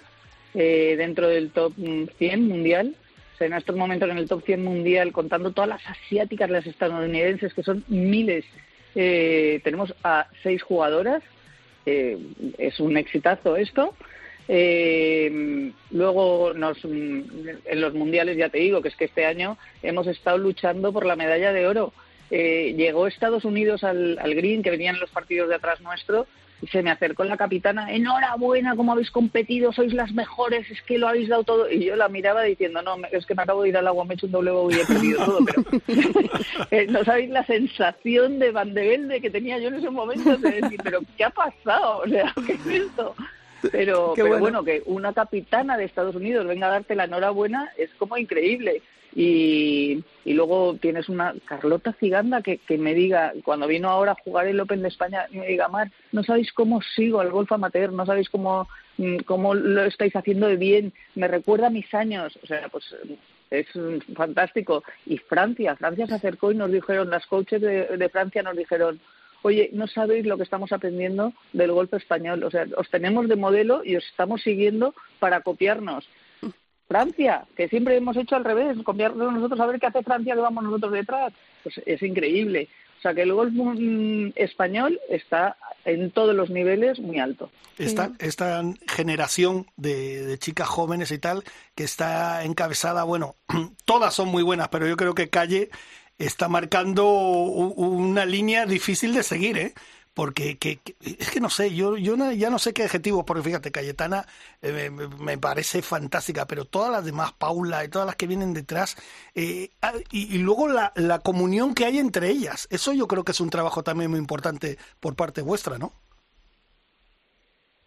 eh, 0.54 0.94
dentro 0.96 1.28
del 1.28 1.50
top 1.50 1.74
100 2.16 2.48
mundial. 2.48 2.94
O 3.34 3.38
sea, 3.38 3.46
en 3.46 3.52
estos 3.52 3.76
momentos 3.76 4.08
en 4.08 4.18
el 4.18 4.28
top 4.28 4.42
100 4.44 4.64
mundial, 4.64 5.12
contando 5.12 5.52
todas 5.52 5.68
las 5.68 5.86
asiáticas, 5.86 6.50
las 6.50 6.66
estadounidenses, 6.66 7.52
que 7.54 7.62
son 7.62 7.84
miles, 7.88 8.44
eh, 8.94 9.60
tenemos 9.64 9.94
a 10.02 10.28
seis 10.42 10.62
jugadoras. 10.62 11.22
Es 12.58 12.80
un 12.80 12.96
exitazo 12.96 13.56
esto. 13.56 13.94
Eh, 14.48 15.72
luego, 15.90 16.54
nos, 16.54 16.82
en 16.84 17.80
los 17.80 17.92
mundiales, 17.94 18.36
ya 18.36 18.48
te 18.48 18.58
digo 18.58 18.80
que 18.80 18.88
es 18.88 18.96
que 18.96 19.04
este 19.04 19.26
año 19.26 19.58
hemos 19.82 20.06
estado 20.06 20.38
luchando 20.38 20.92
por 20.92 21.04
la 21.04 21.16
medalla 21.16 21.52
de 21.52 21.66
oro 21.66 21.92
eh, 22.30 22.74
llegó 22.76 23.06
Estados 23.06 23.44
Unidos 23.44 23.84
al, 23.84 24.18
al 24.18 24.34
green, 24.34 24.62
que 24.62 24.70
venían 24.70 25.00
los 25.00 25.10
partidos 25.10 25.48
de 25.48 25.56
atrás 25.56 25.80
nuestro, 25.80 26.26
y 26.60 26.66
se 26.66 26.82
me 26.82 26.90
acercó 26.90 27.24
la 27.24 27.36
capitana, 27.36 27.92
enhorabuena, 27.92 28.74
cómo 28.74 28.92
habéis 28.92 29.10
competido, 29.10 29.72
sois 29.72 29.92
las 29.92 30.12
mejores, 30.12 30.68
es 30.70 30.82
que 30.82 30.98
lo 30.98 31.08
habéis 31.08 31.28
dado 31.28 31.44
todo. 31.44 31.70
Y 31.70 31.84
yo 31.84 31.96
la 31.96 32.08
miraba 32.08 32.42
diciendo, 32.42 32.82
no, 32.82 32.96
es 33.12 33.26
que 33.26 33.34
me 33.34 33.42
acabo 33.42 33.62
de 33.62 33.68
ir 33.68 33.76
al 33.76 33.86
agua, 33.86 34.04
me 34.04 34.14
he 34.14 34.16
hecho 34.16 34.26
un 34.26 34.32
doble 34.32 34.50
y 34.70 34.80
he 34.80 34.86
perdido 34.86 35.24
todo. 35.24 35.38
Pero 35.44 35.62
eh, 36.70 36.86
no 36.88 37.04
sabéis 37.04 37.30
la 37.30 37.44
sensación 37.44 38.38
de 38.38 38.50
Van 38.50 38.74
de 38.74 39.20
que 39.20 39.30
tenía 39.30 39.58
yo 39.58 39.68
en 39.68 39.74
ese 39.74 39.90
momento 39.90 40.36
de 40.36 40.60
decir, 40.60 40.80
pero 40.82 41.00
¿qué 41.16 41.24
ha 41.24 41.30
pasado? 41.30 41.98
O 41.98 42.08
sea, 42.08 42.34
¿qué 42.46 42.52
es 42.54 42.66
esto? 42.66 43.14
Pero, 43.72 44.12
pero 44.14 44.38
bueno. 44.38 44.64
que 44.64 44.82
una 44.86 45.12
capitana 45.12 45.76
de 45.76 45.84
Estados 45.84 46.14
Unidos 46.14 46.46
venga 46.46 46.68
a 46.68 46.70
darte 46.70 46.94
la 46.94 47.04
enhorabuena 47.04 47.70
es 47.76 47.90
como 47.98 48.16
increíble. 48.16 48.82
Y, 49.20 50.04
y 50.24 50.32
luego 50.34 50.76
tienes 50.80 51.08
una 51.08 51.34
Carlota 51.44 51.92
Ciganda 51.94 52.40
que, 52.40 52.58
que 52.58 52.78
me 52.78 52.94
diga, 52.94 53.32
cuando 53.42 53.66
vino 53.66 53.90
ahora 53.90 54.12
a 54.12 54.22
jugar 54.22 54.46
el 54.46 54.60
Open 54.60 54.80
de 54.80 54.86
España, 54.86 55.26
me 55.32 55.44
diga, 55.44 55.66
Mar, 55.66 55.90
no 56.12 56.22
sabéis 56.22 56.52
cómo 56.52 56.80
sigo 56.94 57.18
al 57.18 57.32
golf 57.32 57.50
amateur, 57.50 57.92
no 57.92 58.06
sabéis 58.06 58.30
cómo, 58.30 58.68
mm, 58.96 59.16
cómo 59.26 59.54
lo 59.54 59.82
estáis 59.82 60.14
haciendo 60.14 60.46
de 60.46 60.54
bien, 60.54 60.92
me 61.16 61.26
recuerda 61.26 61.66
a 61.66 61.70
mis 61.70 61.92
años. 61.94 62.38
O 62.44 62.46
sea, 62.46 62.68
pues 62.68 62.94
es 63.50 63.66
fantástico. 64.14 64.84
Y 65.04 65.18
Francia, 65.18 65.74
Francia 65.74 66.06
se 66.06 66.14
acercó 66.14 66.52
y 66.52 66.54
nos 66.54 66.70
dijeron, 66.70 67.10
las 67.10 67.26
coaches 67.26 67.60
de, 67.60 67.96
de 67.96 68.08
Francia 68.10 68.44
nos 68.44 68.56
dijeron, 68.56 69.00
oye, 69.42 69.70
no 69.72 69.88
sabéis 69.88 70.26
lo 70.26 70.36
que 70.36 70.44
estamos 70.44 70.70
aprendiendo 70.70 71.32
del 71.52 71.72
golf 71.72 71.92
español. 71.92 72.44
O 72.44 72.52
sea, 72.52 72.68
os 72.76 72.88
tenemos 72.88 73.28
de 73.28 73.34
modelo 73.34 73.82
y 73.84 73.96
os 73.96 74.06
estamos 74.06 74.42
siguiendo 74.42 74.94
para 75.18 75.40
copiarnos. 75.40 76.08
Francia, 76.88 77.46
que 77.54 77.68
siempre 77.68 77.96
hemos 77.96 78.16
hecho 78.16 78.34
al 78.34 78.44
revés, 78.44 78.76
copiarnos 78.82 79.32
nosotros 79.32 79.60
a 79.60 79.66
ver 79.66 79.78
qué 79.78 79.86
hace 79.86 80.02
Francia, 80.02 80.34
que 80.34 80.40
vamos 80.40 80.64
nosotros 80.64 80.92
detrás. 80.92 81.32
Pues 81.62 81.80
es 81.84 82.02
increíble. 82.02 82.68
O 82.98 83.00
sea 83.00 83.14
que 83.14 83.22
el 83.22 83.32
golf 83.32 83.52
mm, 83.54 84.30
español 84.34 84.98
está 85.08 85.56
en 85.84 86.10
todos 86.10 86.34
los 86.34 86.50
niveles 86.50 86.98
muy 86.98 87.20
alto. 87.20 87.50
Esta, 87.78 88.10
esta 88.18 88.62
generación 88.88 89.66
de, 89.76 90.26
de, 90.26 90.38
chicas 90.38 90.66
jóvenes 90.66 91.12
y 91.12 91.18
tal, 91.18 91.44
que 91.76 91.84
está 91.84 92.42
encabezada, 92.42 93.04
bueno, 93.04 93.36
todas 93.84 94.14
son 94.14 94.28
muy 94.28 94.42
buenas, 94.42 94.68
pero 94.68 94.88
yo 94.88 94.96
creo 94.96 95.14
que 95.14 95.28
Calle 95.28 95.70
está 96.18 96.48
marcando 96.48 97.08
una 97.08 98.24
línea 98.24 98.66
difícil 98.66 99.14
de 99.14 99.22
seguir, 99.22 99.58
¿eh? 99.58 99.74
Porque 100.18 100.58
que, 100.58 100.80
es 101.00 101.30
que 101.30 101.38
no 101.38 101.48
sé, 101.48 101.72
yo, 101.72 101.96
yo 101.96 102.16
ya 102.32 102.50
no 102.50 102.58
sé 102.58 102.72
qué 102.72 102.82
adjetivo, 102.82 103.24
porque 103.24 103.44
fíjate, 103.44 103.70
Cayetana 103.70 104.26
eh, 104.62 104.90
me, 104.90 105.38
parece 105.38 105.80
fantástica, 105.80 106.44
pero 106.44 106.64
todas 106.64 106.90
las 106.90 107.04
demás, 107.04 107.34
Paula 107.34 107.84
y 107.84 107.88
todas 107.88 108.04
las 108.04 108.16
que 108.16 108.26
vienen 108.26 108.52
detrás, 108.52 108.96
eh, 109.36 109.70
ah, 109.80 109.92
y, 110.10 110.34
y, 110.34 110.38
luego 110.38 110.66
la, 110.66 110.92
la 110.96 111.20
comunión 111.20 111.72
que 111.72 111.84
hay 111.84 112.00
entre 112.00 112.30
ellas, 112.30 112.66
eso 112.70 112.92
yo 112.92 113.06
creo 113.06 113.22
que 113.22 113.30
es 113.30 113.40
un 113.40 113.50
trabajo 113.50 113.84
también 113.84 114.10
muy 114.10 114.18
importante 114.18 114.76
por 114.98 115.14
parte 115.14 115.40
vuestra, 115.40 115.78
¿no? 115.78 115.92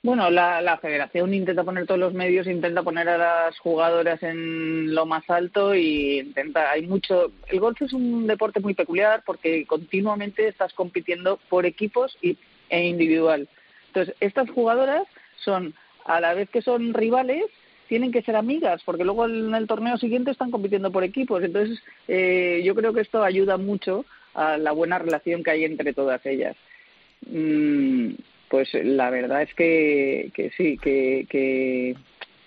Bueno, 0.03 0.31
la, 0.31 0.63
la, 0.63 0.79
federación 0.79 1.31
intenta 1.31 1.63
poner 1.63 1.85
todos 1.85 1.99
los 1.99 2.13
medios, 2.13 2.47
intenta 2.47 2.81
poner 2.81 3.07
a 3.07 3.19
las 3.19 3.59
jugadoras 3.59 4.23
en 4.23 4.95
lo 4.95 5.05
más 5.05 5.29
alto 5.29 5.75
y 5.75 6.19
intenta, 6.21 6.71
hay 6.71 6.87
mucho, 6.87 7.31
el 7.47 7.59
golf 7.59 7.79
es 7.83 7.93
un 7.93 8.25
deporte 8.25 8.59
muy 8.59 8.73
peculiar 8.73 9.21
porque 9.23 9.67
continuamente 9.67 10.47
estás 10.47 10.73
compitiendo 10.73 11.39
por 11.49 11.67
equipos 11.67 12.17
y, 12.19 12.35
e 12.69 12.87
individual. 12.87 13.47
Entonces, 13.87 14.15
estas 14.21 14.49
jugadoras 14.49 15.03
son, 15.43 15.75
a 16.05 16.19
la 16.19 16.33
vez 16.33 16.49
que 16.49 16.63
son 16.63 16.95
rivales, 16.95 17.45
tienen 17.87 18.11
que 18.11 18.23
ser 18.23 18.35
amigas, 18.35 18.81
porque 18.83 19.03
luego 19.03 19.27
en 19.27 19.53
el 19.53 19.67
torneo 19.67 19.97
siguiente 19.97 20.31
están 20.31 20.49
compitiendo 20.49 20.91
por 20.91 21.03
equipos. 21.03 21.43
Entonces, 21.43 21.77
eh, 22.07 22.63
yo 22.65 22.73
creo 22.73 22.91
que 22.93 23.01
esto 23.01 23.21
ayuda 23.21 23.57
mucho 23.57 24.05
a 24.33 24.57
la 24.57 24.71
buena 24.71 24.97
relación 24.97 25.43
que 25.43 25.51
hay 25.51 25.65
entre 25.65 25.93
todas 25.93 26.25
ellas. 26.25 26.55
Mm, 27.29 28.13
pues 28.51 28.69
la 28.73 29.09
verdad 29.09 29.43
es 29.43 29.53
que, 29.55 30.29
que 30.33 30.51
sí, 30.57 30.77
que, 30.77 31.25
que, 31.29 31.95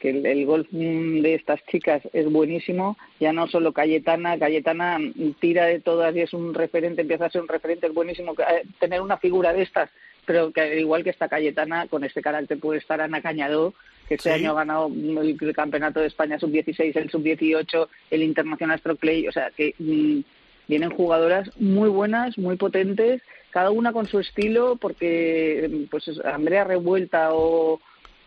el, 0.03 0.45
golf 0.45 0.69
de 0.71 1.35
estas 1.35 1.65
chicas 1.65 2.03
es 2.13 2.31
buenísimo. 2.31 2.99
Ya 3.19 3.33
no 3.33 3.47
solo 3.49 3.73
Cayetana, 3.73 4.39
Cayetana 4.39 4.99
tira 5.41 5.65
de 5.65 5.81
todas 5.81 6.15
y 6.15 6.21
es 6.21 6.35
un 6.35 6.53
referente, 6.53 7.01
empieza 7.01 7.25
a 7.25 7.31
ser 7.31 7.41
un 7.41 7.49
referente, 7.49 7.87
es 7.87 7.95
buenísimo 7.95 8.33
eh, 8.33 8.67
tener 8.79 9.01
una 9.01 9.17
figura 9.17 9.55
de 9.55 9.63
estas, 9.63 9.89
pero 10.27 10.53
que 10.53 10.79
igual 10.79 11.05
que 11.05 11.11
esta 11.11 11.31
Cayetana, 11.31 11.87
con 11.87 12.05
este 12.05 12.21
carácter 12.21 12.61
puede 12.61 12.81
estar 12.81 13.01
Ana 13.01 13.23
Cañadó, 13.23 13.73
que 14.07 14.17
este 14.17 14.31
año 14.31 14.51
ha 14.51 14.57
ganado 14.57 14.89
el 14.89 15.55
campeonato 15.55 16.01
de 16.01 16.09
España 16.09 16.39
sub-16, 16.39 16.95
el 16.97 17.11
sub-18, 17.11 17.89
el 18.11 18.23
Internacional 18.23 18.79
Stroke 18.79 19.01
Play, 19.01 19.27
o 19.27 19.33
sea 19.33 19.51
que 19.57 19.75
mm, 19.79 20.21
vienen 20.69 20.91
jugadoras 20.91 21.51
muy 21.59 21.89
buenas, 21.89 22.37
muy 22.37 22.57
potentes 22.57 23.23
cada 23.55 23.71
una 23.71 23.93
con 23.93 24.09
su 24.09 24.19
estilo, 24.19 24.75
porque 24.75 25.87
pues 25.89 26.11
Andrea 26.25 26.65
Revuelta 26.65 27.29
o 27.35 27.79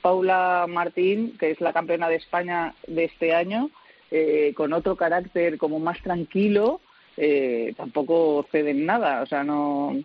Paula 0.01 0.65
Martín, 0.69 1.37
que 1.37 1.51
es 1.51 1.59
la 1.59 1.73
campeona 1.73 2.07
de 2.07 2.15
España 2.15 2.75
de 2.87 3.03
este 3.03 3.35
año, 3.35 3.69
eh, 4.09 4.53
con 4.55 4.71
otro 4.71 4.95
carácter 4.95 5.57
como 5.57 5.79
más 5.79 6.01
tranquilo, 6.01 6.79
eh, 7.17 7.73
tampoco 7.75 8.47
ceden 8.53 8.85
nada, 8.85 9.21
o 9.21 9.25
sea, 9.25 9.43
no, 9.43 10.01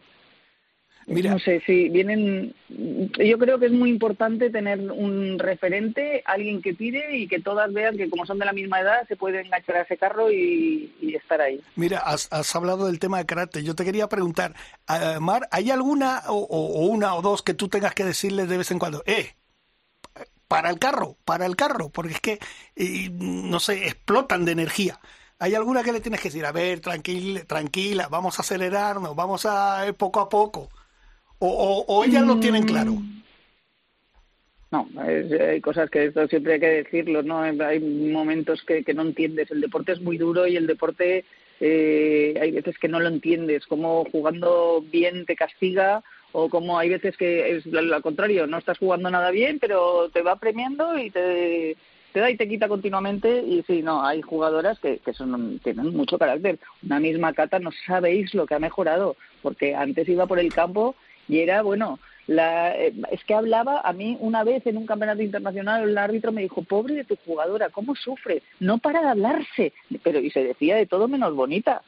no 1.06 1.38
sé, 1.38 1.60
si 1.66 1.88
vienen. 1.88 2.54
Yo 2.68 3.38
creo 3.38 3.58
que 3.58 3.66
es 3.66 3.72
muy 3.72 3.90
importante 3.90 4.50
tener 4.50 4.80
un 4.90 5.38
referente, 5.38 6.22
alguien 6.24 6.62
que 6.62 6.74
tire 6.74 7.16
y 7.16 7.28
que 7.28 7.40
todas 7.40 7.72
vean 7.72 7.96
que, 7.96 8.08
como 8.08 8.26
son 8.26 8.38
de 8.38 8.44
la 8.44 8.52
misma 8.52 8.80
edad, 8.80 9.06
se 9.08 9.16
puede 9.16 9.40
enganchar 9.40 9.76
a 9.76 9.82
ese 9.82 9.96
carro 9.96 10.30
y, 10.30 10.92
estar 11.14 11.40
ahí. 11.40 11.60
Mira, 11.76 11.98
has, 11.98 12.56
hablado 12.56 12.86
del 12.86 12.98
tema 12.98 13.18
de 13.18 13.26
karate. 13.26 13.62
Yo 13.62 13.74
te 13.74 13.84
quería 13.84 14.08
preguntar, 14.08 14.54
Mar, 15.20 15.48
¿hay 15.50 15.70
alguna 15.70 16.22
o, 16.28 16.86
una 16.86 17.14
o 17.14 17.22
dos 17.22 17.42
que 17.42 17.54
tú 17.54 17.68
tengas 17.68 17.94
que 17.94 18.04
decirles 18.04 18.48
de 18.48 18.58
vez 18.58 18.70
en 18.70 18.78
cuando? 18.78 19.02
¡Eh! 19.06 19.34
Para 20.48 20.70
el 20.70 20.78
carro, 20.78 21.16
para 21.24 21.46
el 21.46 21.56
carro, 21.56 21.88
porque 21.90 22.12
es 22.12 22.20
que, 22.20 22.38
no 23.18 23.58
sé, 23.60 23.86
explotan 23.86 24.44
de 24.44 24.52
energía. 24.52 25.00
¿Hay 25.42 25.56
alguna 25.56 25.82
que 25.82 25.90
le 25.90 26.00
tienes 26.00 26.20
que 26.20 26.28
decir, 26.28 26.46
a 26.46 26.52
ver, 26.52 26.78
tranquila, 26.78 27.42
tranquila, 27.44 28.06
vamos 28.08 28.38
a 28.38 28.42
acelerarnos, 28.42 29.16
vamos 29.16 29.44
a 29.44 29.84
ir 29.88 29.94
poco 29.94 30.20
a 30.20 30.28
poco? 30.28 30.68
¿O, 31.44 31.84
o, 31.88 32.04
ellas 32.04 32.24
lo 32.24 32.38
tienen 32.38 32.62
claro? 32.62 32.98
No, 34.70 34.88
hay 34.96 35.60
cosas 35.60 35.90
que 35.90 36.04
esto 36.04 36.28
siempre 36.28 36.54
hay 36.54 36.60
que 36.60 36.84
decirlo, 36.84 37.24
¿no? 37.24 37.40
Hay 37.40 37.80
momentos 37.80 38.62
que, 38.62 38.84
no 38.94 39.02
entiendes. 39.02 39.50
El 39.50 39.60
deporte 39.60 39.90
es 39.90 40.00
muy 40.00 40.18
duro 40.18 40.46
y 40.46 40.56
el 40.56 40.68
deporte 40.68 41.24
eh, 41.58 42.38
hay 42.40 42.52
veces 42.52 42.78
que 42.78 42.86
no 42.86 43.00
lo 43.00 43.08
entiendes, 43.08 43.66
como 43.66 44.04
jugando 44.04 44.84
bien 44.92 45.26
te 45.26 45.34
castiga 45.34 46.04
o 46.30 46.48
como 46.48 46.78
hay 46.78 46.90
veces 46.90 47.16
que 47.16 47.56
es 47.56 47.66
al 47.74 48.02
contrario, 48.02 48.46
no 48.46 48.58
estás 48.58 48.78
jugando 48.78 49.10
nada 49.10 49.32
bien, 49.32 49.58
pero 49.58 50.10
te 50.10 50.22
va 50.22 50.36
premiando 50.36 50.96
y 50.96 51.10
te, 51.10 51.76
te 52.12 52.20
da 52.20 52.30
y 52.30 52.36
te 52.36 52.48
quita 52.48 52.68
continuamente 52.68 53.42
y 53.44 53.64
sí, 53.66 53.82
no, 53.82 54.06
hay 54.06 54.22
jugadoras 54.22 54.78
que, 54.78 54.98
que 54.98 55.12
son, 55.12 55.58
tienen 55.58 55.94
mucho 55.96 56.18
carácter. 56.18 56.60
Una 56.84 57.00
misma 57.00 57.32
Cata, 57.32 57.58
no 57.58 57.70
sabéis 57.84 58.32
lo 58.32 58.46
que 58.46 58.54
ha 58.54 58.60
mejorado, 58.60 59.16
porque 59.42 59.74
antes 59.74 60.08
iba 60.08 60.26
por 60.26 60.38
el 60.38 60.54
campo 60.54 60.94
y 61.32 61.40
era, 61.40 61.62
bueno, 61.62 61.98
la, 62.26 62.76
eh, 62.76 62.92
es 63.10 63.24
que 63.24 63.32
hablaba 63.32 63.80
a 63.80 63.94
mí 63.94 64.18
una 64.20 64.44
vez 64.44 64.66
en 64.66 64.76
un 64.76 64.84
campeonato 64.84 65.22
internacional, 65.22 65.88
el 65.88 65.96
árbitro 65.96 66.30
me 66.30 66.42
dijo, 66.42 66.62
pobre 66.62 66.94
de 66.94 67.04
tu 67.04 67.16
jugadora, 67.16 67.70
¿cómo 67.70 67.96
sufre? 67.96 68.42
No 68.60 68.76
para 68.76 69.00
de 69.00 69.08
hablarse, 69.08 69.72
pero 70.02 70.18
y 70.18 70.30
se 70.30 70.44
decía 70.44 70.76
de 70.76 70.84
todo 70.84 71.08
menos 71.08 71.34
bonita. 71.34 71.80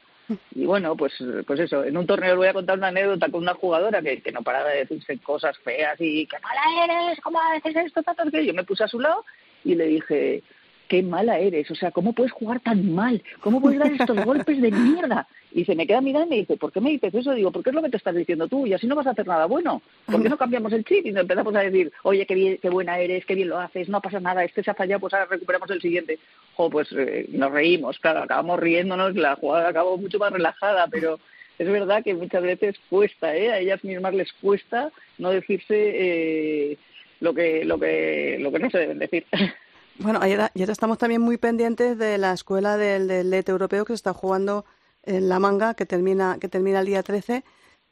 Y 0.55 0.65
bueno, 0.65 0.95
pues, 0.95 1.13
pues 1.45 1.59
eso, 1.59 1.83
en 1.83 1.95
un 1.95 2.07
torneo 2.07 2.31
os 2.31 2.39
voy 2.39 2.47
a 2.47 2.53
contar 2.53 2.79
una 2.79 2.87
anécdota 2.87 3.29
con 3.29 3.43
una 3.43 3.53
jugadora 3.53 4.01
que, 4.01 4.19
que 4.19 4.31
no 4.31 4.41
paraba 4.41 4.69
de 4.69 4.79
decirse 4.79 5.19
cosas 5.19 5.55
feas 5.59 5.95
y 5.99 6.25
qué 6.25 6.37
mala 6.39 6.85
eres, 6.85 7.21
¿cómo 7.21 7.39
haces 7.39 7.75
esto? 7.75 8.01
Tanto 8.01 8.31
que 8.31 8.47
yo 8.47 8.53
me 8.55 8.63
puse 8.63 8.83
a 8.83 8.87
su 8.87 8.99
lado 8.99 9.23
y 9.63 9.75
le 9.75 9.85
dije, 9.85 10.41
qué 10.87 11.03
mala 11.03 11.39
eres, 11.39 11.69
o 11.71 11.75
sea, 11.75 11.91
¿cómo 11.91 12.13
puedes 12.13 12.31
jugar 12.31 12.59
tan 12.59 12.93
mal? 12.93 13.21
¿Cómo 13.41 13.61
puedes 13.61 13.79
dar 13.79 13.91
estos 13.91 14.15
golpes 14.25 14.61
de 14.61 14.71
mierda? 14.71 15.27
Y 15.51 15.65
se 15.65 15.75
me 15.75 15.87
queda 15.87 16.01
mirando 16.01 16.27
y 16.27 16.29
me 16.29 16.35
dice, 16.37 16.57
¿por 16.57 16.71
qué 16.71 16.81
me 16.81 16.91
dices 16.91 17.13
eso? 17.13 17.33
Digo, 17.33 17.51
porque 17.51 17.69
es 17.69 17.75
lo 17.75 17.81
que 17.81 17.89
te 17.89 17.97
estás 17.97 18.13
diciendo 18.13 18.47
tú 18.47 18.67
y 18.67 18.73
así 18.73 18.87
no 18.87 18.95
vas 18.95 19.07
a 19.07 19.11
hacer 19.11 19.25
nada 19.25 19.45
bueno. 19.45 19.81
¿Por 20.05 20.21
qué 20.21 20.29
no 20.29 20.37
cambiamos 20.37 20.73
el 20.73 20.83
chip 20.83 21.05
y 21.05 21.11
nos 21.11 21.21
empezamos 21.21 21.55
a 21.55 21.61
decir, 21.61 21.91
oye, 22.03 22.25
qué, 22.25 22.35
bien, 22.35 22.59
qué 22.61 22.69
buena 22.69 22.99
eres, 22.99 23.25
qué 23.25 23.35
bien 23.35 23.49
lo 23.49 23.59
haces, 23.59 23.87
no 23.87 24.01
pasa 24.01 24.19
nada, 24.19 24.43
este 24.43 24.63
se 24.63 24.71
ha 24.71 24.75
fallado, 24.75 24.99
pues 24.99 25.13
ahora 25.13 25.27
recuperamos 25.27 25.69
el 25.71 25.81
siguiente? 25.81 26.19
O 26.57 26.69
pues 26.69 26.89
eh, 26.91 27.27
nos 27.29 27.51
reímos, 27.51 27.99
claro, 27.99 28.23
acabamos 28.23 28.59
riéndonos, 28.59 29.15
la 29.15 29.35
jugada 29.35 29.69
acabó 29.69 29.97
mucho 29.97 30.19
más 30.19 30.33
relajada, 30.33 30.87
pero 30.87 31.19
es 31.57 31.67
verdad 31.69 32.03
que 32.03 32.13
muchas 32.13 32.43
veces 32.43 32.75
cuesta, 32.89 33.35
¿eh? 33.35 33.51
A 33.51 33.59
ellas 33.59 33.83
mismas 33.83 34.13
les 34.13 34.31
cuesta 34.33 34.91
no 35.17 35.29
decirse 35.29 35.73
eh, 35.73 36.77
lo 37.21 37.33
que 37.33 37.63
lo 37.63 37.79
que 37.79 38.37
lo 38.39 38.51
que 38.51 38.59
no 38.59 38.69
se 38.69 38.79
deben 38.79 38.99
decir. 38.99 39.25
Bueno, 39.99 40.19
ayer, 40.21 40.51
estamos 40.53 40.97
también 40.97 41.21
muy 41.21 41.37
pendientes 41.37 41.97
de 41.97 42.17
la 42.17 42.33
escuela 42.33 42.77
del, 42.77 43.07
del 43.07 43.33
europeo 43.47 43.85
que 43.85 43.93
se 43.93 43.95
está 43.95 44.13
jugando 44.13 44.65
en 45.03 45.29
La 45.29 45.39
Manga, 45.39 45.73
que 45.73 45.85
termina, 45.85 46.37
que 46.39 46.49
termina 46.49 46.81
el 46.81 46.85
día 46.85 47.01
13. 47.01 47.43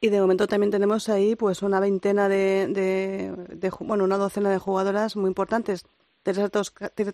Y 0.01 0.09
de 0.09 0.19
momento 0.19 0.47
también 0.47 0.69
tenemos 0.69 1.07
ahí 1.07 1.35
pues 1.35 1.61
una 1.61 1.79
veintena 1.79 2.27
de, 2.27 2.67
de, 2.67 3.71
bueno, 3.79 4.03
una 4.03 4.17
docena 4.17 4.49
de 4.49 4.57
jugadoras 4.57 5.15
muy 5.15 5.29
importantes. 5.29 5.85
Teresa 6.23 6.49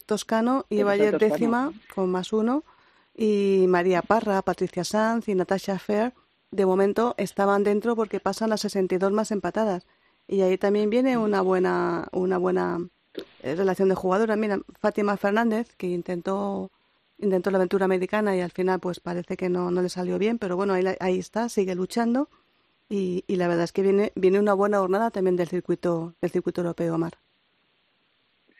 Toscano 0.05 0.65
y 0.69 0.81
Valle 0.81 1.11
décima 1.11 1.71
con 1.93 2.09
más 2.09 2.33
uno. 2.33 2.63
Y 3.15 3.65
María 3.67 4.01
Parra, 4.01 4.41
Patricia 4.41 4.83
Sanz 4.83 5.27
y 5.27 5.35
Natasha 5.35 5.77
Fair, 5.77 6.13
de 6.49 6.65
momento 6.65 7.13
estaban 7.17 7.63
dentro 7.63 7.95
porque 7.95 8.19
pasan 8.19 8.49
las 8.49 8.61
62 8.61 9.11
más 9.11 9.29
empatadas. 9.31 9.85
Y 10.27 10.41
ahí 10.41 10.57
también 10.57 10.89
viene 10.89 11.17
una 11.17 11.41
buena, 11.41 12.07
una 12.11 12.39
buena 12.39 12.79
relación 13.43 13.89
de 13.89 13.95
jugadoras. 13.95 14.37
Mira, 14.37 14.59
Fátima 14.79 15.17
Fernández, 15.17 15.75
que 15.75 15.87
intentó 15.87 16.71
intentó 17.21 17.51
la 17.51 17.57
aventura 17.57 17.85
americana 17.85 18.35
y 18.35 18.41
al 18.41 18.51
final 18.51 18.79
pues 18.79 18.99
parece 18.99 19.35
que 19.35 19.49
no, 19.49 19.71
no 19.71 19.81
le 19.81 19.89
salió 19.89 20.17
bien, 20.17 20.37
pero 20.39 20.55
bueno, 20.55 20.73
ahí, 20.73 20.85
ahí 20.99 21.19
está, 21.19 21.49
sigue 21.49 21.75
luchando 21.75 22.29
y, 22.89 23.23
y, 23.27 23.35
la 23.35 23.47
verdad 23.47 23.65
es 23.65 23.71
que 23.71 23.83
viene, 23.83 24.11
viene 24.15 24.39
una 24.39 24.53
buena 24.53 24.79
jornada 24.79 25.11
también 25.11 25.35
del 25.35 25.47
circuito, 25.47 26.15
del 26.21 26.31
circuito 26.31 26.61
europeo, 26.61 26.95
Omar. 26.95 27.13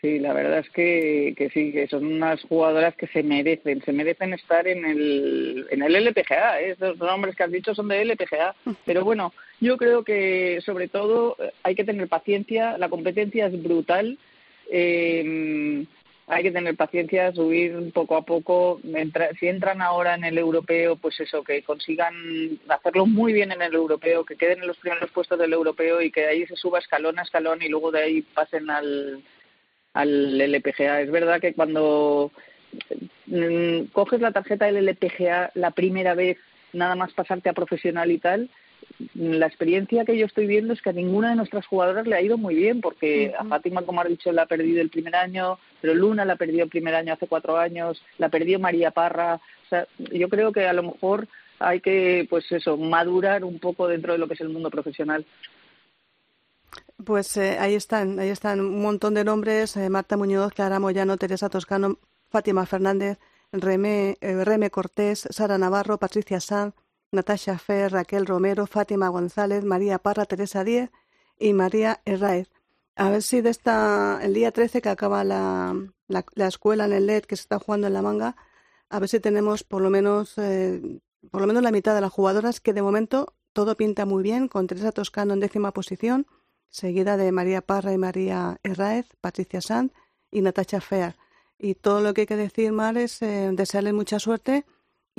Sí, 0.01 0.19
la 0.19 0.33
verdad 0.33 0.59
es 0.59 0.69
que, 0.69 1.33
que 1.35 1.49
sí, 1.49 1.73
que 1.73 1.87
son 1.87 2.05
unas 2.05 2.41
jugadoras 2.43 2.95
que 2.95 3.07
se 3.07 3.21
merecen, 3.21 3.81
se 3.83 3.91
merecen 3.91 4.33
estar 4.33 4.65
en 4.67 4.85
el, 4.85 5.67
en 5.71 5.81
el 5.81 5.95
LPGA. 5.95 6.61
¿eh? 6.61 6.71
Estos 6.71 6.97
nombres 6.99 7.35
que 7.35 7.43
has 7.43 7.51
dicho 7.51 7.75
son 7.75 7.89
de 7.89 8.03
LPGA. 8.03 8.55
Pero 8.85 9.03
bueno, 9.03 9.33
yo 9.59 9.77
creo 9.77 10.03
que 10.03 10.61
sobre 10.65 10.87
todo 10.87 11.35
hay 11.63 11.75
que 11.75 11.83
tener 11.83 12.07
paciencia, 12.07 12.77
la 12.77 12.87
competencia 12.87 13.47
es 13.47 13.61
brutal 13.61 14.17
eh, 14.71 15.85
hay 16.29 16.43
que 16.43 16.51
tener 16.51 16.75
paciencia, 16.75 17.33
subir 17.33 17.91
poco 17.91 18.15
a 18.15 18.21
poco. 18.21 18.79
si 19.39 19.47
entran 19.47 19.81
ahora 19.81 20.13
en 20.13 20.23
el 20.23 20.37
europeo, 20.37 20.95
pues 20.95 21.19
eso, 21.19 21.43
que 21.43 21.63
consigan 21.63 22.13
hacerlo 22.67 23.07
muy 23.07 23.33
bien 23.33 23.51
en 23.51 23.63
el 23.63 23.73
europeo, 23.73 24.23
que 24.23 24.35
queden 24.35 24.61
en 24.61 24.67
los 24.67 24.77
primeros 24.77 25.09
puestos 25.09 25.39
del 25.39 25.53
europeo 25.53 26.01
y 26.01 26.11
que 26.11 26.27
ahí 26.27 26.45
se 26.45 26.55
suba 26.55 26.77
escalón 26.77 27.17
a 27.17 27.23
escalón 27.23 27.63
y 27.63 27.67
luego 27.67 27.91
de 27.91 28.03
ahí 28.03 28.21
pasen 28.21 28.69
al, 28.69 29.23
al 29.93 30.39
LPGA. 30.39 31.01
Es 31.01 31.09
verdad 31.09 31.41
que 31.41 31.55
cuando 31.55 32.31
mm, 33.25 33.85
coges 33.91 34.21
la 34.21 34.31
tarjeta 34.31 34.67
del 34.67 34.87
LPGA 34.87 35.49
la 35.55 35.71
primera 35.71 36.13
vez, 36.13 36.37
nada 36.73 36.95
más 36.95 37.11
pasarte 37.13 37.49
a 37.49 37.53
profesional 37.53 38.11
y 38.11 38.19
tal, 38.19 38.51
la 39.13 39.47
experiencia 39.47 40.05
que 40.05 40.17
yo 40.17 40.25
estoy 40.25 40.47
viendo 40.47 40.73
es 40.73 40.81
que 40.81 40.89
a 40.89 40.93
ninguna 40.93 41.29
de 41.29 41.35
nuestras 41.35 41.65
jugadoras 41.65 42.07
le 42.07 42.15
ha 42.15 42.21
ido 42.21 42.37
muy 42.37 42.55
bien, 42.55 42.81
porque 42.81 43.33
a 43.37 43.45
Fátima, 43.45 43.83
como 43.83 44.01
ha 44.01 44.05
dicho, 44.05 44.31
la 44.31 44.43
ha 44.43 44.47
perdido 44.47 44.81
el 44.81 44.89
primer 44.89 45.15
año, 45.15 45.57
pero 45.81 45.93
Luna 45.93 46.25
la 46.25 46.35
perdió 46.35 46.63
el 46.63 46.69
primer 46.69 46.95
año 46.95 47.13
hace 47.13 47.27
cuatro 47.27 47.57
años, 47.57 48.01
la 48.17 48.29
perdió 48.29 48.59
María 48.59 48.91
Parra. 48.91 49.35
O 49.35 49.69
sea, 49.69 49.87
yo 49.97 50.29
creo 50.29 50.51
que 50.51 50.67
a 50.67 50.73
lo 50.73 50.83
mejor 50.83 51.27
hay 51.59 51.81
que, 51.81 52.27
pues 52.29 52.51
eso, 52.51 52.77
madurar 52.77 53.43
un 53.43 53.59
poco 53.59 53.87
dentro 53.87 54.13
de 54.13 54.19
lo 54.19 54.27
que 54.27 54.33
es 54.33 54.41
el 54.41 54.49
mundo 54.49 54.69
profesional. 54.69 55.25
Pues 57.03 57.37
eh, 57.37 57.57
ahí 57.59 57.75
están, 57.75 58.19
ahí 58.19 58.29
están 58.29 58.59
un 58.59 58.81
montón 58.81 59.13
de 59.13 59.23
nombres: 59.23 59.77
eh, 59.77 59.89
Marta 59.89 60.17
Muñoz, 60.17 60.53
Clara 60.53 60.79
Moyano, 60.79 61.17
Teresa 61.17 61.49
Toscano, 61.49 61.97
Fátima 62.29 62.65
Fernández, 62.65 63.17
Reme, 63.51 64.17
eh, 64.21 64.43
Reme 64.43 64.69
Cortés, 64.69 65.27
Sara 65.29 65.57
Navarro, 65.57 65.97
Patricia 65.97 66.39
Sanz. 66.39 66.73
Natasha 67.11 67.57
Fer, 67.57 67.91
Raquel 67.91 68.25
Romero, 68.25 68.67
Fátima 68.67 69.09
González, 69.09 69.63
María 69.63 69.99
Parra, 69.99 70.25
Teresa 70.25 70.63
Díez 70.63 70.91
y 71.39 71.53
María 71.53 72.01
Herráez. 72.05 72.49
A 72.95 73.09
ver 73.09 73.23
si 73.23 73.41
de 73.41 73.49
esta, 73.49 74.19
el 74.21 74.33
día 74.33 74.51
13 74.51 74.81
que 74.81 74.89
acaba 74.89 75.23
la, 75.23 75.75
la, 76.07 76.47
escuela 76.47 76.85
en 76.85 76.93
el 76.93 77.07
LED 77.07 77.23
que 77.23 77.35
se 77.35 77.43
está 77.43 77.57
jugando 77.57 77.87
en 77.87 77.93
la 77.93 78.01
manga, 78.01 78.35
a 78.89 78.99
ver 78.99 79.09
si 79.09 79.19
tenemos 79.19 79.63
por 79.63 79.81
lo 79.81 79.89
menos, 79.89 80.37
eh, 80.37 80.99
por 81.31 81.41
lo 81.41 81.47
menos 81.47 81.63
la 81.63 81.71
mitad 81.71 81.95
de 81.95 82.01
las 82.01 82.11
jugadoras 82.11 82.59
que 82.59 82.73
de 82.73 82.81
momento 82.81 83.33
todo 83.53 83.77
pinta 83.77 84.05
muy 84.05 84.21
bien, 84.21 84.47
con 84.47 84.67
Teresa 84.67 84.91
Toscano 84.91 85.33
en 85.33 85.39
décima 85.39 85.71
posición, 85.71 86.27
seguida 86.69 87.17
de 87.17 87.31
María 87.31 87.61
Parra 87.61 87.93
y 87.93 87.97
María 87.97 88.59
Herráez, 88.63 89.07
Patricia 89.21 89.61
Sanz 89.61 89.93
y 90.29 90.41
Natasha 90.41 90.81
Fer. 90.81 91.15
Y 91.57 91.75
todo 91.75 92.01
lo 92.01 92.13
que 92.13 92.21
hay 92.21 92.27
que 92.27 92.35
decir, 92.35 92.71
Mar, 92.71 92.97
es 92.97 93.21
eh, 93.21 93.49
desearle 93.53 93.93
mucha 93.93 94.19
suerte 94.19 94.65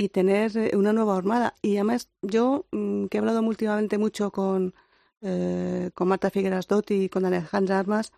y 0.00 0.08
tener 0.08 0.56
eh, 0.56 0.76
una 0.76 0.94
nueva 0.94 1.16
armada. 1.16 1.54
Y 1.60 1.76
además, 1.76 2.08
yo, 2.22 2.66
mm, 2.72 3.06
que 3.06 3.18
he 3.18 3.20
hablado 3.20 3.42
últimamente 3.42 3.98
mucho 3.98 4.30
con, 4.32 4.74
eh, 5.20 5.90
con 5.94 6.08
Marta 6.08 6.30
Figueras 6.30 6.66
Dotti 6.68 7.04
y 7.04 7.08
con 7.10 7.26
Alejandra 7.26 7.78
Armas, 7.78 8.12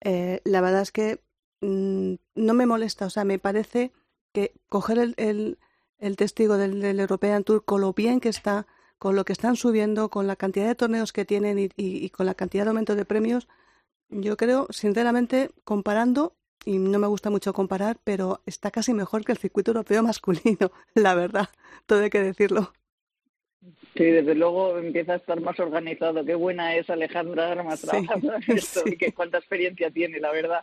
eh, 0.00 0.40
la 0.44 0.62
verdad 0.62 0.80
es 0.82 0.92
que 0.92 1.20
mm, 1.60 2.14
no 2.36 2.54
me 2.54 2.64
molesta, 2.64 3.06
o 3.06 3.10
sea, 3.10 3.24
me 3.24 3.38
parece 3.38 3.92
que 4.32 4.54
coger 4.70 4.98
el, 4.98 5.58
el, 5.98 6.16
testigo 6.16 6.56
del, 6.56 6.80
del, 6.80 7.00
European 7.00 7.44
Tour 7.44 7.64
con 7.64 7.82
lo 7.82 7.92
bien 7.92 8.20
que 8.20 8.30
está, 8.30 8.66
con 8.98 9.14
lo 9.14 9.26
que 9.26 9.34
están 9.34 9.56
subiendo, 9.56 10.08
con 10.08 10.26
la 10.26 10.36
cantidad 10.36 10.66
de 10.66 10.74
torneos 10.74 11.12
que 11.12 11.26
tienen 11.26 11.58
y, 11.58 11.70
y 11.76 12.10
con 12.10 12.24
la 12.26 12.34
cantidad 12.34 12.64
de 12.64 12.70
aumento 12.70 12.94
de 12.94 13.04
premios, 13.04 13.46
yo 14.08 14.36
creo, 14.38 14.68
sinceramente, 14.70 15.50
comparando, 15.64 16.35
y 16.66 16.78
no 16.78 16.98
me 16.98 17.06
gusta 17.06 17.30
mucho 17.30 17.54
comparar, 17.54 17.96
pero 18.04 18.40
está 18.44 18.70
casi 18.70 18.92
mejor 18.92 19.24
que 19.24 19.32
el 19.32 19.38
circuito 19.38 19.70
europeo 19.70 20.02
masculino, 20.02 20.70
la 20.94 21.14
verdad, 21.14 21.48
todo 21.86 22.02
hay 22.02 22.10
que 22.10 22.22
decirlo. 22.22 22.72
Sí, 23.96 24.04
desde 24.04 24.34
luego 24.34 24.78
empieza 24.78 25.14
a 25.14 25.16
estar 25.16 25.40
más 25.40 25.58
organizado. 25.58 26.24
Qué 26.24 26.34
buena 26.34 26.76
es 26.76 26.90
Alejandra 26.90 27.52
Armas 27.52 27.80
trabajando 27.80 28.34
en 28.34 28.42
esto 28.56 28.82
y 28.84 28.96
que 28.96 29.12
cuánta 29.12 29.38
experiencia 29.38 29.90
tiene, 29.90 30.20
la 30.20 30.32
verdad. 30.32 30.62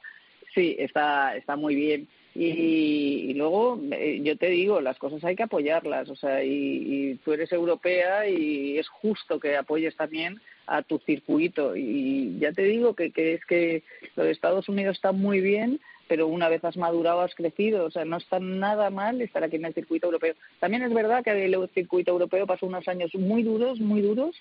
Sí, 0.53 0.75
está, 0.77 1.35
está 1.35 1.55
muy 1.55 1.73
bien. 1.73 2.07
Y, 2.35 3.29
y, 3.29 3.33
luego, 3.33 3.79
eh, 3.91 4.21
yo 4.23 4.37
te 4.37 4.47
digo, 4.47 4.81
las 4.81 4.97
cosas 4.97 5.23
hay 5.23 5.35
que 5.35 5.43
apoyarlas. 5.43 6.09
O 6.09 6.15
sea, 6.15 6.43
y, 6.43 6.49
y, 6.51 7.15
tú 7.23 7.33
eres 7.33 7.51
europea 7.51 8.27
y 8.27 8.77
es 8.77 8.87
justo 8.87 9.39
que 9.39 9.55
apoyes 9.55 9.95
también 9.95 10.39
a 10.67 10.81
tu 10.81 10.99
circuito. 10.99 11.75
Y 11.75 12.37
ya 12.39 12.51
te 12.51 12.63
digo 12.63 12.95
que, 12.95 13.11
que 13.11 13.35
es 13.35 13.45
que 13.45 13.83
los 14.15 14.27
Estados 14.27 14.69
Unidos 14.69 14.95
está 14.95 15.11
muy 15.11 15.41
bien, 15.41 15.79
pero 16.13 16.27
una 16.27 16.47
vez 16.47 16.63
has 16.63 16.77
madurado, 16.77 17.21
has 17.21 17.33
crecido. 17.33 17.85
O 17.85 17.89
sea, 17.89 18.05
no 18.05 18.17
está 18.17 18.39
nada 18.39 18.91
mal 18.91 19.19
estar 19.19 19.43
aquí 19.43 19.55
en 19.55 19.65
el 19.65 19.73
circuito 19.73 20.05
europeo. 20.05 20.35
También 20.59 20.83
es 20.83 20.93
verdad 20.93 21.23
que 21.23 21.31
el 21.31 21.69
circuito 21.73 22.11
europeo 22.11 22.45
pasó 22.45 22.67
unos 22.67 22.87
años 22.87 23.09
muy 23.15 23.41
duros, 23.41 23.79
muy 23.79 24.01
duros, 24.01 24.35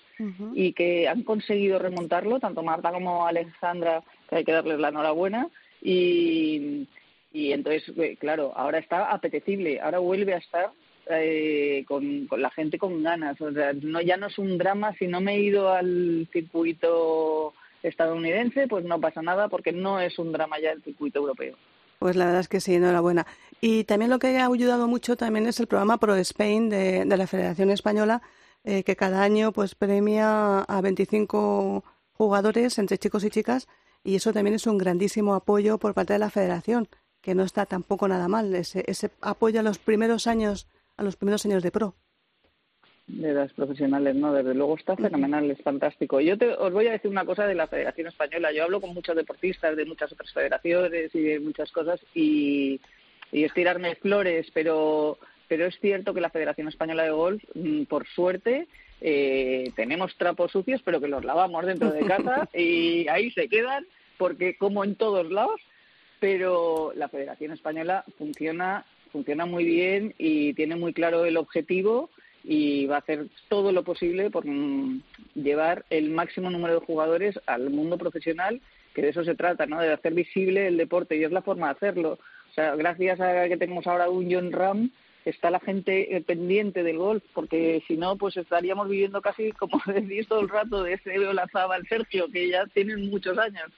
y 0.53 0.73
que 0.73 1.07
han 1.07 1.23
conseguido 1.23 1.79
remontarlo, 1.79 2.39
tanto 2.39 2.61
Marta 2.61 2.91
como 2.91 3.25
Alexandra, 3.25 4.03
que 4.29 4.35
hay 4.35 4.43
que 4.43 4.51
darles 4.51 4.77
la 4.77 4.89
enhorabuena. 4.89 5.49
Y, 5.81 6.87
y 7.31 7.53
entonces, 7.53 7.91
eh, 7.97 8.17
claro, 8.19 8.53
ahora 8.55 8.77
está 8.77 9.11
apetecible, 9.11 9.81
ahora 9.81 9.97
vuelve 9.97 10.35
a 10.35 10.37
estar 10.37 10.69
eh, 11.09 11.85
con, 11.87 12.27
con, 12.27 12.39
la 12.39 12.51
gente 12.51 12.77
con 12.77 13.01
ganas. 13.01 13.41
O 13.41 13.51
sea, 13.51 13.73
no, 13.73 13.99
ya 13.99 14.15
no 14.17 14.27
es 14.27 14.37
un 14.37 14.59
drama. 14.59 14.93
Si 14.99 15.07
no 15.07 15.21
me 15.21 15.37
he 15.37 15.41
ido 15.41 15.73
al 15.73 16.27
circuito 16.31 17.55
estadounidense, 17.83 18.67
pues 18.67 18.85
no 18.85 18.99
pasa 18.99 19.21
nada 19.21 19.49
porque 19.49 19.71
no 19.71 19.99
es 19.99 20.17
un 20.17 20.31
drama 20.31 20.59
ya 20.59 20.71
el 20.71 20.81
circuito 20.81 21.19
europeo. 21.19 21.55
Pues 21.99 22.15
la 22.15 22.25
verdad 22.25 22.41
es 22.41 22.47
que 22.47 22.59
sí, 22.59 22.75
enhorabuena. 22.75 23.25
Y 23.61 23.83
también 23.85 24.09
lo 24.09 24.19
que 24.19 24.37
ha 24.37 24.47
ayudado 24.47 24.87
mucho 24.87 25.15
también 25.15 25.45
es 25.45 25.59
el 25.59 25.67
programa 25.67 25.97
Pro 25.97 26.15
Spain 26.15 26.69
de, 26.69 27.05
la 27.05 27.27
Federación 27.27 27.69
Española, 27.69 28.21
eh, 28.63 28.83
que 28.83 28.95
cada 28.95 29.21
año 29.21 29.51
pues 29.51 29.75
premia 29.75 30.61
a 30.61 30.81
25 30.81 31.83
jugadores 32.13 32.77
entre 32.79 32.97
chicos 32.97 33.23
y 33.23 33.29
chicas 33.29 33.67
y 34.03 34.15
eso 34.15 34.33
también 34.33 34.55
es 34.55 34.67
un 34.67 34.77
grandísimo 34.77 35.33
apoyo 35.33 35.77
por 35.77 35.93
parte 35.93 36.13
de 36.13 36.19
la 36.19 36.29
Federación, 36.29 36.89
que 37.21 37.35
no 37.35 37.43
está 37.43 37.65
tampoco 37.65 38.07
nada 38.07 38.27
mal 38.27 38.53
ese, 38.53 38.83
ese 38.87 39.11
apoyo 39.21 39.61
a 39.61 39.63
los 39.63 39.79
primeros 39.79 40.27
años 40.27 40.67
a 40.95 41.03
los 41.03 41.15
primeros 41.15 41.45
años 41.45 41.63
de 41.63 41.71
pro 41.71 41.95
de 43.07 43.33
las 43.33 43.51
profesionales, 43.53 44.15
¿no? 44.15 44.33
Desde 44.33 44.53
luego 44.53 44.77
está 44.77 44.95
fenomenal, 44.95 45.49
es 45.51 45.61
fantástico. 45.61 46.21
Yo 46.21 46.37
te, 46.37 46.49
os 46.49 46.71
voy 46.71 46.87
a 46.87 46.93
decir 46.93 47.11
una 47.11 47.25
cosa 47.25 47.45
de 47.45 47.55
la 47.55 47.67
Federación 47.67 48.07
Española. 48.07 48.51
Yo 48.51 48.63
hablo 48.63 48.79
con 48.79 48.93
muchos 48.93 49.15
deportistas 49.15 49.75
de 49.75 49.85
muchas 49.85 50.11
otras 50.11 50.31
federaciones 50.31 51.13
y 51.13 51.21
de 51.21 51.39
muchas 51.39 51.71
cosas 51.71 51.99
y, 52.13 52.79
y 53.31 53.43
es 53.43 53.53
tirarme 53.53 53.95
flores, 53.95 54.47
pero, 54.53 55.17
pero 55.47 55.65
es 55.65 55.77
cierto 55.79 56.13
que 56.13 56.21
la 56.21 56.29
Federación 56.29 56.69
Española 56.69 57.03
de 57.03 57.11
Golf, 57.11 57.43
mm, 57.53 57.83
por 57.83 58.07
suerte, 58.07 58.67
eh, 59.01 59.71
tenemos 59.75 60.15
trapos 60.15 60.51
sucios, 60.51 60.81
pero 60.83 61.01
que 61.01 61.09
los 61.09 61.25
lavamos 61.25 61.65
dentro 61.65 61.91
de 61.91 62.05
casa 62.05 62.47
y 62.53 63.07
ahí 63.09 63.31
se 63.31 63.49
quedan, 63.49 63.85
porque 64.17 64.55
como 64.55 64.85
en 64.85 64.95
todos 64.95 65.29
lados, 65.29 65.59
pero 66.21 66.93
la 66.95 67.09
Federación 67.09 67.51
Española 67.51 68.05
funciona, 68.17 68.85
funciona 69.11 69.45
muy 69.45 69.65
bien 69.65 70.15
y 70.17 70.53
tiene 70.53 70.77
muy 70.77 70.93
claro 70.93 71.25
el 71.25 71.35
objetivo 71.35 72.09
y 72.43 72.85
va 72.87 72.95
a 72.95 72.99
hacer 72.99 73.27
todo 73.47 73.71
lo 73.71 73.83
posible 73.83 74.29
por 74.29 74.45
mm, 74.45 75.01
llevar 75.35 75.85
el 75.89 76.09
máximo 76.09 76.49
número 76.49 76.79
de 76.79 76.85
jugadores 76.85 77.39
al 77.45 77.69
mundo 77.69 77.97
profesional, 77.97 78.61
que 78.93 79.01
de 79.01 79.09
eso 79.09 79.23
se 79.23 79.35
trata, 79.35 79.65
¿no? 79.65 79.79
De 79.79 79.91
hacer 79.91 80.13
visible 80.13 80.67
el 80.67 80.77
deporte 80.77 81.15
y 81.15 81.23
es 81.23 81.31
la 81.31 81.41
forma 81.41 81.67
de 81.67 81.73
hacerlo. 81.73 82.19
O 82.51 82.53
sea, 82.53 82.75
gracias 82.75 83.19
a 83.19 83.47
que 83.47 83.57
tenemos 83.57 83.87
ahora 83.87 84.09
un 84.09 84.31
John 84.31 84.51
Ram, 84.51 84.91
está 85.25 85.49
la 85.49 85.59
gente 85.59 86.15
eh, 86.15 86.21
pendiente 86.21 86.83
del 86.83 86.97
golf, 86.97 87.23
porque 87.33 87.81
si 87.87 87.97
no, 87.97 88.17
pues 88.17 88.37
estaríamos 88.37 88.89
viviendo 88.89 89.21
casi, 89.21 89.51
como 89.53 89.81
decís 89.87 90.27
todo 90.27 90.41
el 90.41 90.49
rato, 90.49 90.83
de 90.83 90.93
ese 90.93 91.15
al 91.15 91.87
Sergio, 91.87 92.27
que 92.31 92.49
ya 92.49 92.65
tienen 92.67 93.09
muchos 93.09 93.37
años. 93.37 93.71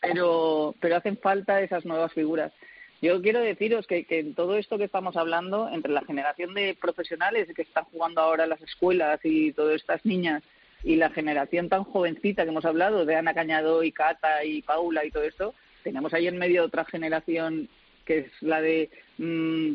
Pero, 0.00 0.74
pero 0.80 0.96
hacen 0.96 1.16
falta 1.16 1.60
esas 1.60 1.84
nuevas 1.84 2.12
figuras. 2.12 2.52
Yo 3.06 3.22
quiero 3.22 3.38
deciros 3.38 3.86
que, 3.86 4.04
en 4.08 4.34
todo 4.34 4.56
esto 4.56 4.78
que 4.78 4.84
estamos 4.84 5.16
hablando, 5.16 5.68
entre 5.72 5.92
la 5.92 6.04
generación 6.04 6.54
de 6.54 6.76
profesionales 6.80 7.46
que 7.54 7.62
están 7.62 7.84
jugando 7.84 8.20
ahora 8.20 8.48
las 8.48 8.60
escuelas 8.62 9.20
y 9.22 9.52
todas 9.52 9.76
estas 9.76 10.04
niñas, 10.04 10.42
y 10.82 10.96
la 10.96 11.10
generación 11.10 11.68
tan 11.68 11.84
jovencita 11.84 12.42
que 12.42 12.50
hemos 12.50 12.64
hablado, 12.64 13.04
de 13.04 13.14
Ana 13.14 13.32
Cañado 13.32 13.84
y 13.84 13.92
Cata 13.92 14.44
y 14.44 14.60
Paula 14.62 15.04
y 15.04 15.12
todo 15.12 15.22
esto, 15.22 15.54
tenemos 15.84 16.12
ahí 16.14 16.26
en 16.26 16.36
medio 16.36 16.64
otra 16.64 16.84
generación 16.84 17.68
que 18.04 18.18
es 18.18 18.26
la 18.40 18.60
de 18.60 18.90
mmm, 19.18 19.74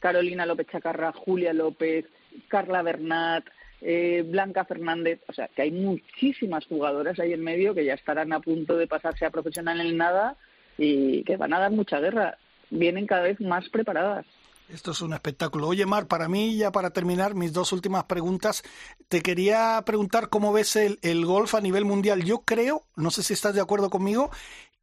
Carolina 0.00 0.46
López 0.46 0.68
Chacarra, 0.68 1.12
Julia 1.12 1.52
López, 1.52 2.06
Carla 2.48 2.80
Bernat, 2.80 3.44
eh, 3.82 4.24
Blanca 4.26 4.64
Fernández, 4.64 5.20
o 5.28 5.34
sea, 5.34 5.48
que 5.48 5.60
hay 5.60 5.72
muchísimas 5.72 6.64
jugadoras 6.64 7.20
ahí 7.20 7.34
en 7.34 7.44
medio 7.44 7.74
que 7.74 7.84
ya 7.84 7.92
estarán 7.92 8.32
a 8.32 8.40
punto 8.40 8.78
de 8.78 8.86
pasarse 8.86 9.26
a 9.26 9.30
profesional 9.30 9.78
en 9.78 9.98
nada 9.98 10.36
y 10.78 11.22
que 11.24 11.36
van 11.36 11.52
a 11.52 11.58
dar 11.58 11.70
mucha 11.70 12.00
guerra. 12.00 12.38
Vienen 12.72 13.06
cada 13.06 13.22
vez 13.22 13.40
más 13.40 13.68
preparadas. 13.68 14.26
Esto 14.68 14.92
es 14.92 15.02
un 15.02 15.12
espectáculo. 15.12 15.68
Oye, 15.68 15.84
Mar, 15.84 16.06
para 16.06 16.28
mí, 16.28 16.56
ya 16.56 16.72
para 16.72 16.90
terminar, 16.90 17.34
mis 17.34 17.52
dos 17.52 17.72
últimas 17.72 18.04
preguntas, 18.04 18.62
te 19.08 19.20
quería 19.20 19.82
preguntar 19.84 20.30
cómo 20.30 20.52
ves 20.52 20.76
el, 20.76 20.98
el 21.02 21.26
golf 21.26 21.54
a 21.54 21.60
nivel 21.60 21.84
mundial. 21.84 22.24
Yo 22.24 22.40
creo, 22.40 22.82
no 22.96 23.10
sé 23.10 23.22
si 23.22 23.34
estás 23.34 23.54
de 23.54 23.60
acuerdo 23.60 23.90
conmigo, 23.90 24.30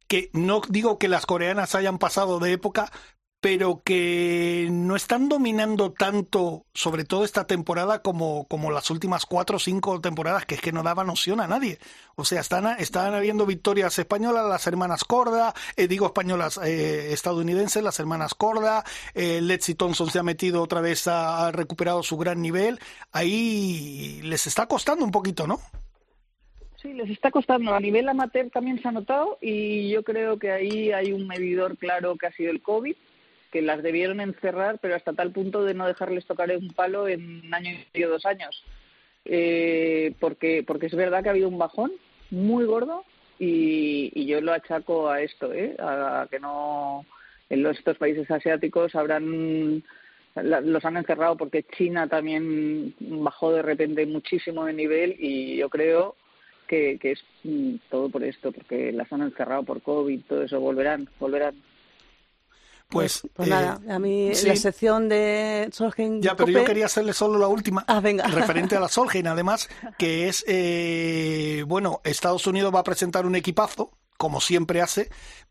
que 0.06 0.30
no 0.32 0.60
digo 0.68 0.98
que 0.98 1.08
las 1.08 1.26
coreanas 1.26 1.74
hayan 1.74 1.98
pasado 1.98 2.38
de 2.38 2.52
época, 2.52 2.92
pero 3.40 3.82
que 3.82 4.68
no 4.70 4.96
están 4.96 5.28
dominando 5.28 5.92
tanto, 5.92 6.66
sobre 6.74 7.04
todo 7.04 7.24
esta 7.24 7.46
temporada, 7.46 8.02
como, 8.02 8.46
como 8.46 8.70
las 8.70 8.90
últimas 8.90 9.24
cuatro 9.24 9.56
o 9.56 9.58
cinco 9.58 10.00
temporadas, 10.00 10.44
que 10.44 10.56
es 10.56 10.60
que 10.60 10.72
no 10.72 10.82
daba 10.82 11.04
noción 11.04 11.40
a 11.40 11.46
nadie. 11.46 11.78
O 12.16 12.24
sea, 12.26 12.40
están, 12.40 12.66
están 12.78 13.14
habiendo 13.14 13.46
victorias 13.46 13.98
españolas, 13.98 14.46
las 14.46 14.66
hermanas 14.66 15.04
Corda, 15.04 15.54
eh, 15.76 15.88
digo 15.88 16.06
españolas 16.06 16.60
eh, 16.62 17.12
estadounidenses, 17.12 17.82
las 17.82 17.98
hermanas 17.98 18.34
Corda, 18.34 18.84
eh, 19.14 19.40
Letzi 19.40 19.74
Thompson 19.74 20.10
se 20.10 20.18
ha 20.18 20.22
metido 20.22 20.62
otra 20.62 20.82
vez, 20.82 21.08
ha, 21.08 21.46
ha 21.46 21.52
recuperado 21.52 22.02
su 22.02 22.18
gran 22.18 22.42
nivel. 22.42 22.78
Ahí 23.10 24.20
les 24.22 24.46
está 24.46 24.66
costando 24.66 25.02
un 25.02 25.10
poquito, 25.10 25.46
¿no? 25.46 25.60
Sí, 26.82 26.92
les 26.92 27.08
está 27.08 27.30
costando. 27.30 27.74
A 27.74 27.80
nivel 27.80 28.08
amateur 28.08 28.50
también 28.50 28.80
se 28.80 28.88
ha 28.88 28.92
notado 28.92 29.38
y 29.40 29.90
yo 29.90 30.02
creo 30.02 30.38
que 30.38 30.50
ahí 30.50 30.92
hay 30.92 31.12
un 31.12 31.26
medidor 31.26 31.78
claro 31.78 32.16
que 32.16 32.26
ha 32.26 32.32
sido 32.32 32.50
el 32.50 32.62
COVID 32.62 32.96
que 33.50 33.62
las 33.62 33.82
debieron 33.82 34.20
encerrar, 34.20 34.78
pero 34.80 34.94
hasta 34.94 35.12
tal 35.12 35.32
punto 35.32 35.64
de 35.64 35.74
no 35.74 35.86
dejarles 35.86 36.26
tocar 36.26 36.50
un 36.56 36.72
palo 36.72 37.08
en 37.08 37.42
un 37.46 37.54
año 37.54 37.70
y 37.70 37.86
medio, 37.92 38.10
dos 38.10 38.24
años. 38.26 38.64
Eh, 39.24 40.14
porque, 40.18 40.64
porque 40.66 40.86
es 40.86 40.94
verdad 40.94 41.22
que 41.22 41.28
ha 41.28 41.32
habido 41.32 41.48
un 41.48 41.58
bajón 41.58 41.92
muy 42.30 42.64
gordo 42.64 43.04
y, 43.38 44.10
y 44.14 44.26
yo 44.26 44.40
lo 44.40 44.52
achaco 44.52 45.10
a 45.10 45.20
esto, 45.20 45.52
¿eh? 45.52 45.76
a, 45.78 46.26
que 46.30 46.40
no 46.40 47.04
en 47.48 47.62
los, 47.62 47.76
estos 47.78 47.98
países 47.98 48.30
asiáticos 48.30 48.94
habrán 48.94 49.82
los 50.36 50.84
han 50.84 50.96
encerrado 50.96 51.36
porque 51.36 51.64
China 51.76 52.06
también 52.06 52.94
bajó 53.00 53.52
de 53.52 53.62
repente 53.62 54.06
muchísimo 54.06 54.64
de 54.64 54.72
nivel 54.72 55.16
y 55.18 55.56
yo 55.56 55.68
creo 55.68 56.14
que, 56.68 56.98
que 57.00 57.12
es 57.12 57.24
mm, 57.42 57.74
todo 57.90 58.08
por 58.08 58.22
esto, 58.22 58.52
porque 58.52 58.92
las 58.92 59.12
han 59.12 59.22
encerrado 59.22 59.64
por 59.64 59.82
COVID, 59.82 60.20
todo 60.28 60.44
eso 60.44 60.60
volverán, 60.60 61.08
volverán. 61.18 61.56
Pues, 62.90 63.20
pues, 63.20 63.32
pues 63.34 63.48
nada, 63.48 63.80
eh, 63.86 63.92
a 63.92 63.98
mí 63.98 64.32
la 64.44 64.56
sección 64.56 65.08
de 65.08 65.70
Solheim. 65.72 66.20
Ya, 66.20 66.34
pero 66.34 66.50
yo 66.50 66.64
quería 66.64 66.86
hacerle 66.86 67.12
solo 67.12 67.38
la 67.38 67.46
última. 67.46 67.84
Ah, 67.86 68.00
venga. 68.00 68.26
Referente 68.26 68.76
a 68.76 68.80
la 68.80 68.88
Solheim, 68.88 69.26
además, 69.28 69.68
que 69.96 70.28
es, 70.28 70.44
eh, 70.48 71.64
bueno, 71.68 72.00
Estados 72.04 72.46
Unidos 72.46 72.74
va 72.74 72.80
a 72.80 72.84
presentar 72.84 73.26
un 73.26 73.36
equipazo, 73.36 73.92
como 74.16 74.40
siempre 74.40 74.82
hace, 74.82 75.08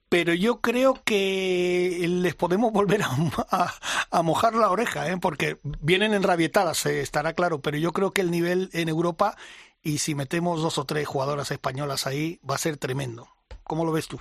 pero 0.09 0.33
yo 0.33 0.59
creo 0.59 1.01
que 1.03 2.05
les 2.07 2.35
podemos 2.35 2.73
volver 2.73 3.03
a, 3.03 3.73
a, 4.11 4.23
mojar 4.23 4.55
la 4.55 4.69
oreja, 4.69 5.09
¿eh? 5.09 5.17
porque 5.17 5.59
vienen 5.63 6.13
enrabietadas, 6.13 6.85
eh, 6.87 7.01
estará 7.01 7.33
claro, 7.33 7.61
pero 7.61 7.77
yo 7.77 7.93
creo 7.93 8.11
que 8.11 8.21
el 8.21 8.31
nivel 8.31 8.69
en 8.73 8.89
Europa, 8.89 9.37
y 9.81 9.99
si 9.99 10.15
metemos 10.15 10.61
dos 10.61 10.77
o 10.79 10.85
tres 10.85 11.07
jugadoras 11.07 11.51
españolas 11.51 12.07
ahí, 12.07 12.39
va 12.47 12.55
a 12.55 12.59
ser 12.59 12.77
tremendo. 12.77 13.29
¿Cómo 13.63 13.85
lo 13.85 13.91
ves 13.91 14.07
tú? 14.07 14.19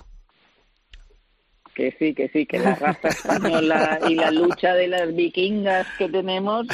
Que 1.79 1.95
sí, 1.97 2.13
que 2.13 2.29
sí, 2.31 2.45
que 2.45 2.59
la 2.59 2.75
raza 2.75 3.07
española 3.07 4.01
y 4.09 4.17
la 4.17 4.33
lucha 4.33 4.75
de 4.75 4.89
las 4.89 5.15
vikingas 5.15 5.87
que 5.97 6.09
tenemos 6.09 6.67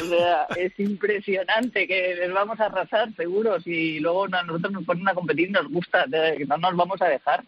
es 0.57 0.79
impresionante, 0.79 1.87
que 1.87 2.15
les 2.15 2.33
vamos 2.33 2.59
a 2.59 2.65
arrasar 2.65 3.15
seguro, 3.15 3.61
si 3.61 3.99
luego 3.99 4.25
a 4.25 4.41
nosotros 4.41 4.73
nos 4.73 4.83
ponen 4.83 5.07
a 5.07 5.13
competir 5.13 5.51
nos 5.51 5.69
gusta, 5.69 6.07
no 6.07 6.57
nos 6.57 6.75
vamos 6.75 6.99
a 7.03 7.05
dejar. 7.05 7.43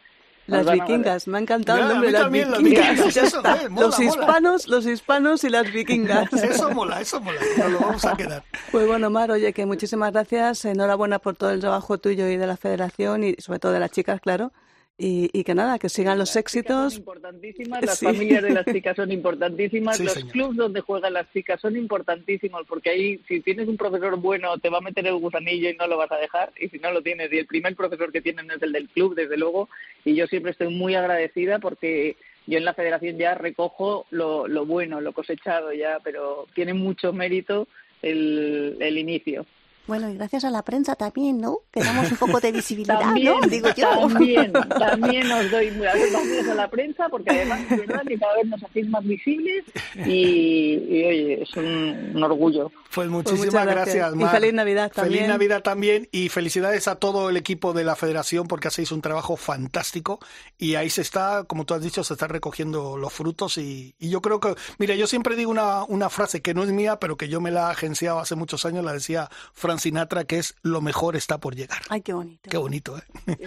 Las 0.46 0.72
vikingas, 0.72 1.28
me 1.28 1.40
ha 1.40 1.42
encantado 1.42 1.80
el 1.80 1.88
nombre 1.88 2.12
de 2.12 2.20
las 2.20 2.32
vikingas. 2.32 3.72
los 3.72 4.00
hispanos, 4.00 4.68
los 4.68 4.86
hispanos 4.86 5.44
y 5.44 5.50
las 5.50 5.72
vikingas. 5.74 6.32
Eso 6.44 6.70
mola, 6.70 7.02
eso 7.02 7.20
mola, 7.20 7.42
nos 7.58 7.72
lo 7.72 7.80
vamos 7.80 8.06
a 8.06 8.16
quedar. 8.16 8.44
Pues 8.72 8.86
bueno, 8.86 9.10
Mar, 9.10 9.32
oye, 9.32 9.52
que 9.52 9.66
muchísimas 9.66 10.12
gracias, 10.12 10.64
enhorabuena 10.64 11.18
por 11.18 11.36
todo 11.36 11.50
el 11.50 11.60
trabajo 11.60 11.98
tuyo 11.98 12.28
y 12.28 12.38
de 12.38 12.46
la 12.46 12.56
federación 12.56 13.24
y 13.24 13.34
sobre 13.40 13.58
todo 13.58 13.72
de 13.72 13.80
las 13.80 13.90
chicas, 13.90 14.22
claro. 14.22 14.52
Y, 15.00 15.44
que 15.44 15.54
nada, 15.54 15.78
que 15.78 15.90
sigan 15.90 16.18
los 16.18 16.36
éxitos. 16.36 16.94
Son 16.94 17.02
importantísimas, 17.02 17.82
las 17.86 18.00
familias 18.00 18.42
de 18.42 18.50
las 18.50 18.66
chicas 18.74 18.96
son 18.96 19.12
importantísimas, 19.12 20.00
los 20.00 20.16
clubs 20.32 20.58
donde 20.58 20.82
juegan 20.82 21.14
las 21.14 21.32
chicas 21.32 21.62
son 21.62 21.78
importantísimos, 21.78 22.66
porque 22.68 22.90
ahí 22.90 23.22
si 23.28 23.42
tienes 23.42 23.68
un 23.68 23.78
profesor 23.78 24.18
bueno 24.18 24.58
te 24.58 24.70
va 24.70 24.80
a 24.80 24.82
meter 24.82 25.06
el 25.06 25.18
gusanillo 25.18 25.70
y 25.70 25.76
no 25.76 25.86
lo 25.86 25.98
vas 25.98 26.12
a 26.12 26.18
dejar, 26.18 26.52
y 26.60 26.70
si 26.70 26.80
no 26.80 26.92
lo 26.92 27.04
tienes, 27.04 27.32
y 27.32 27.38
el 27.38 27.46
primer 27.46 27.76
profesor 27.76 28.12
que 28.12 28.22
tienen 28.22 28.50
es 28.50 28.62
el 28.64 28.72
del 28.72 28.90
club, 28.90 29.14
desde 29.14 29.38
luego, 29.38 29.70
y 30.04 30.16
yo 30.16 30.26
siempre 30.26 30.52
estoy 30.52 30.74
muy 30.74 30.96
agradecida 30.96 31.60
porque 31.60 32.18
yo 32.48 32.58
en 32.58 32.66
la 32.66 32.74
federación 32.74 33.18
ya 33.18 33.36
recojo 33.36 34.08
lo, 34.10 34.48
lo 34.48 34.66
bueno, 34.66 35.00
lo 35.00 35.12
cosechado 35.12 35.74
ya, 35.74 36.00
pero 36.04 36.48
tiene 36.56 36.74
mucho 36.74 37.14
mérito 37.14 37.68
el, 38.02 38.78
el 38.80 38.98
inicio. 38.98 39.46
Bueno, 39.88 40.10
y 40.10 40.16
gracias 40.16 40.44
a 40.44 40.50
la 40.50 40.64
prensa 40.64 40.96
también, 40.96 41.40
¿no? 41.40 41.60
Que 41.72 41.82
damos 41.82 42.12
un 42.12 42.18
poco 42.18 42.40
de 42.40 42.52
visibilidad, 42.52 43.00
también, 43.00 43.34
¿no? 43.42 43.48
Digo 43.48 43.70
yo. 43.76 43.90
También, 44.08 44.54
también 44.54 45.32
os 45.32 45.50
doy 45.50 45.70
gracias 45.70 46.48
a 46.50 46.54
la 46.54 46.70
prensa, 46.70 47.08
porque 47.10 47.32
además 47.32 47.62
es 47.70 47.78
verdad 47.78 48.02
que 48.06 48.18
cada 48.20 48.36
vez 48.36 48.46
nos 48.48 48.64
hacéis 48.64 48.90
más 48.90 49.04
visibles 49.06 49.64
y, 50.06 50.74
y 50.90 51.06
oye, 51.06 51.44
es 51.44 51.56
un, 51.56 52.12
un 52.16 52.24
orgullo. 52.24 52.70
Pues 52.70 53.08
Pues 53.08 53.10
muchísimas 53.10 53.46
muchas 53.46 53.66
gracias, 53.66 53.96
gracias. 53.96 54.14
Y 54.14 54.18
Mar. 54.18 54.32
feliz 54.32 54.54
Navidad 54.54 54.92
Feliz 54.92 55.04
también. 55.04 55.28
Navidad 55.28 55.62
también 55.62 56.10
y 56.12 56.30
felicidades 56.30 56.88
a 56.88 56.96
todo 56.96 57.30
el 57.30 57.38
equipo 57.38 57.74
de 57.74 57.84
la 57.84 57.96
federación 57.96 58.48
porque 58.48 58.68
hacéis 58.68 58.92
un 58.92 59.02
trabajo 59.02 59.38
fantástico 59.38 60.20
y 60.58 60.76
ahí 60.76 60.90
se 60.90 61.02
está, 61.02 61.44
como 61.46 61.66
tú 61.66 61.74
has 61.74 61.82
dicho, 61.82 62.04
se 62.04 62.14
están 62.14 62.30
recogiendo 62.30 62.98
los 62.98 63.14
frutos 63.14 63.58
y, 63.58 63.96
y 64.00 64.10
yo 64.10 64.22
creo 64.22 64.40
que, 64.40 64.56
mira, 64.80 64.96
yo 64.96 65.08
siempre 65.08 65.36
digo 65.36 65.52
una, 65.52 65.84
una 65.84 66.10
frase 66.10 66.42
que 66.42 66.54
no 66.54 66.64
es 66.64 66.72
mía, 66.72 67.00
pero 67.00 67.18
que 67.18 67.30
yo 67.30 67.40
me 67.40 67.52
la 67.52 67.68
he 67.70 67.72
agenciado 67.72 68.20
hace 68.20 68.36
muchos 68.36 68.66
años, 68.66 68.84
la 68.84 68.94
decía 68.94 69.30
Frank 69.78 69.80
Sinatra, 69.80 70.24
que 70.26 70.40
es 70.40 70.56
lo 70.64 70.82
mejor 70.82 71.16
está 71.16 71.40
por 71.40 71.56
llegar. 71.56 71.80
Ay, 71.90 72.02
qué 72.02 72.14
bonito. 72.14 72.50
Qué 72.50 72.58
bonito, 72.58 72.98
¿eh? 72.98 73.38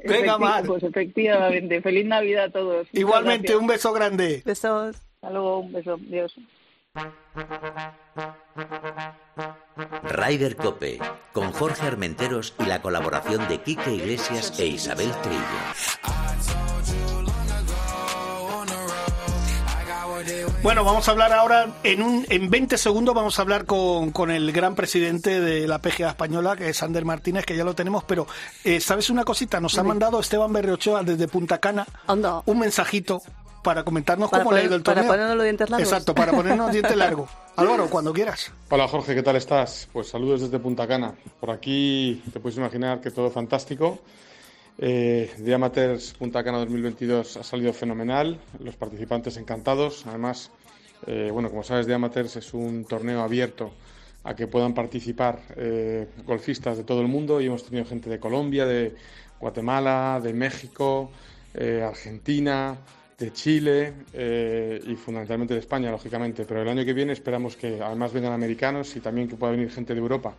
Venga, 0.04 0.38
Mar. 0.38 0.64
Pues 0.66 0.82
efectivamente, 0.82 1.80
feliz 1.80 2.06
Navidad 2.06 2.44
a 2.44 2.50
todos. 2.50 2.88
Igualmente, 2.92 3.56
un 3.56 3.66
beso 3.66 3.92
grande. 3.92 4.42
Besos. 4.44 4.96
Hasta 4.96 5.30
luego, 5.30 5.60
un 5.60 5.72
beso, 5.72 5.96
Dios. 5.98 6.34
Ryder 10.04 10.56
Cope, 10.56 10.98
con 11.32 11.52
Jorge 11.52 11.86
Armenteros 11.86 12.54
y 12.58 12.64
la 12.64 12.82
colaboración 12.82 13.46
de 13.48 13.58
Quique 13.58 13.92
Iglesias 13.94 14.58
e 14.58 14.66
Isabel 14.66 15.12
Trillo. 15.22 16.59
Bueno, 20.62 20.84
vamos 20.84 21.08
a 21.08 21.12
hablar 21.12 21.32
ahora, 21.32 21.68
en, 21.82 22.02
un, 22.02 22.26
en 22.28 22.50
20 22.50 22.76
segundos 22.78 23.14
vamos 23.14 23.38
a 23.38 23.42
hablar 23.42 23.64
con, 23.64 24.10
con 24.10 24.30
el 24.30 24.52
gran 24.52 24.74
presidente 24.74 25.40
de 25.40 25.66
la 25.66 25.78
PGA 25.80 26.10
española, 26.10 26.56
que 26.56 26.68
es 26.68 26.82
Ander 26.82 27.04
Martínez, 27.04 27.44
que 27.44 27.56
ya 27.56 27.64
lo 27.64 27.74
tenemos, 27.74 28.04
pero 28.04 28.26
eh, 28.64 28.80
¿sabes 28.80 29.10
una 29.10 29.24
cosita? 29.24 29.60
Nos 29.60 29.78
ha 29.78 29.82
mandado 29.82 30.20
Esteban 30.20 30.52
Berriochoa 30.52 31.02
desde 31.02 31.28
Punta 31.28 31.58
Cana 31.58 31.86
Anda. 32.06 32.42
un 32.46 32.58
mensajito 32.58 33.22
para 33.62 33.84
comentarnos 33.84 34.30
Para 34.30 34.42
cómo 34.42 34.54
le 34.54 34.62
ha 34.62 34.64
ido 34.64 34.74
el 34.76 34.82
para 34.82 34.96
torneo. 35.02 35.12
ponernos 35.12 35.36
los 35.36 35.44
dientes 35.44 35.70
largos. 35.70 35.88
Exacto, 35.88 36.14
para 36.14 36.32
ponernos 36.32 36.72
dientes 36.72 36.96
largos. 36.96 37.28
Álvaro, 37.56 37.88
cuando 37.90 38.12
quieras. 38.12 38.50
Hola 38.70 38.88
Jorge, 38.88 39.14
¿qué 39.14 39.22
tal 39.22 39.36
estás? 39.36 39.88
Pues 39.92 40.08
saludos 40.08 40.40
desde 40.40 40.58
Punta 40.58 40.86
Cana. 40.86 41.12
Por 41.40 41.50
aquí 41.50 42.22
te 42.32 42.40
puedes 42.40 42.56
imaginar 42.56 43.00
que 43.00 43.10
todo 43.10 43.30
fantástico. 43.30 43.98
Eh, 44.78 45.30
The 45.44 45.54
Amateurs 45.54 46.14
Punta 46.14 46.42
Cana 46.42 46.58
2022 46.58 47.36
ha 47.36 47.42
salido 47.42 47.72
fenomenal, 47.72 48.40
los 48.58 48.76
participantes 48.76 49.36
encantados. 49.36 50.06
Además, 50.06 50.50
eh, 51.06 51.30
bueno, 51.32 51.50
como 51.50 51.62
sabes, 51.62 51.86
The 51.86 51.94
Amateurs 51.94 52.36
es 52.36 52.54
un 52.54 52.84
torneo 52.84 53.22
abierto 53.22 53.72
a 54.24 54.34
que 54.34 54.46
puedan 54.46 54.74
participar 54.74 55.40
eh, 55.56 56.08
golfistas 56.26 56.76
de 56.76 56.84
todo 56.84 57.00
el 57.00 57.08
mundo 57.08 57.40
y 57.40 57.46
hemos 57.46 57.64
tenido 57.64 57.86
gente 57.86 58.10
de 58.10 58.18
Colombia, 58.18 58.66
de 58.66 58.94
Guatemala, 59.40 60.20
de 60.22 60.34
México, 60.34 61.10
eh, 61.54 61.82
Argentina, 61.86 62.76
de 63.18 63.32
Chile 63.32 63.92
eh, 64.12 64.80
y 64.86 64.96
fundamentalmente 64.96 65.54
de 65.54 65.60
España, 65.60 65.90
lógicamente. 65.90 66.44
Pero 66.44 66.62
el 66.62 66.68
año 66.68 66.84
que 66.84 66.92
viene 66.92 67.12
esperamos 67.12 67.56
que 67.56 67.80
además 67.82 68.12
vengan 68.12 68.32
americanos 68.32 68.94
y 68.96 69.00
también 69.00 69.28
que 69.28 69.36
pueda 69.36 69.52
venir 69.52 69.70
gente 69.70 69.94
de 69.94 70.00
Europa. 70.00 70.34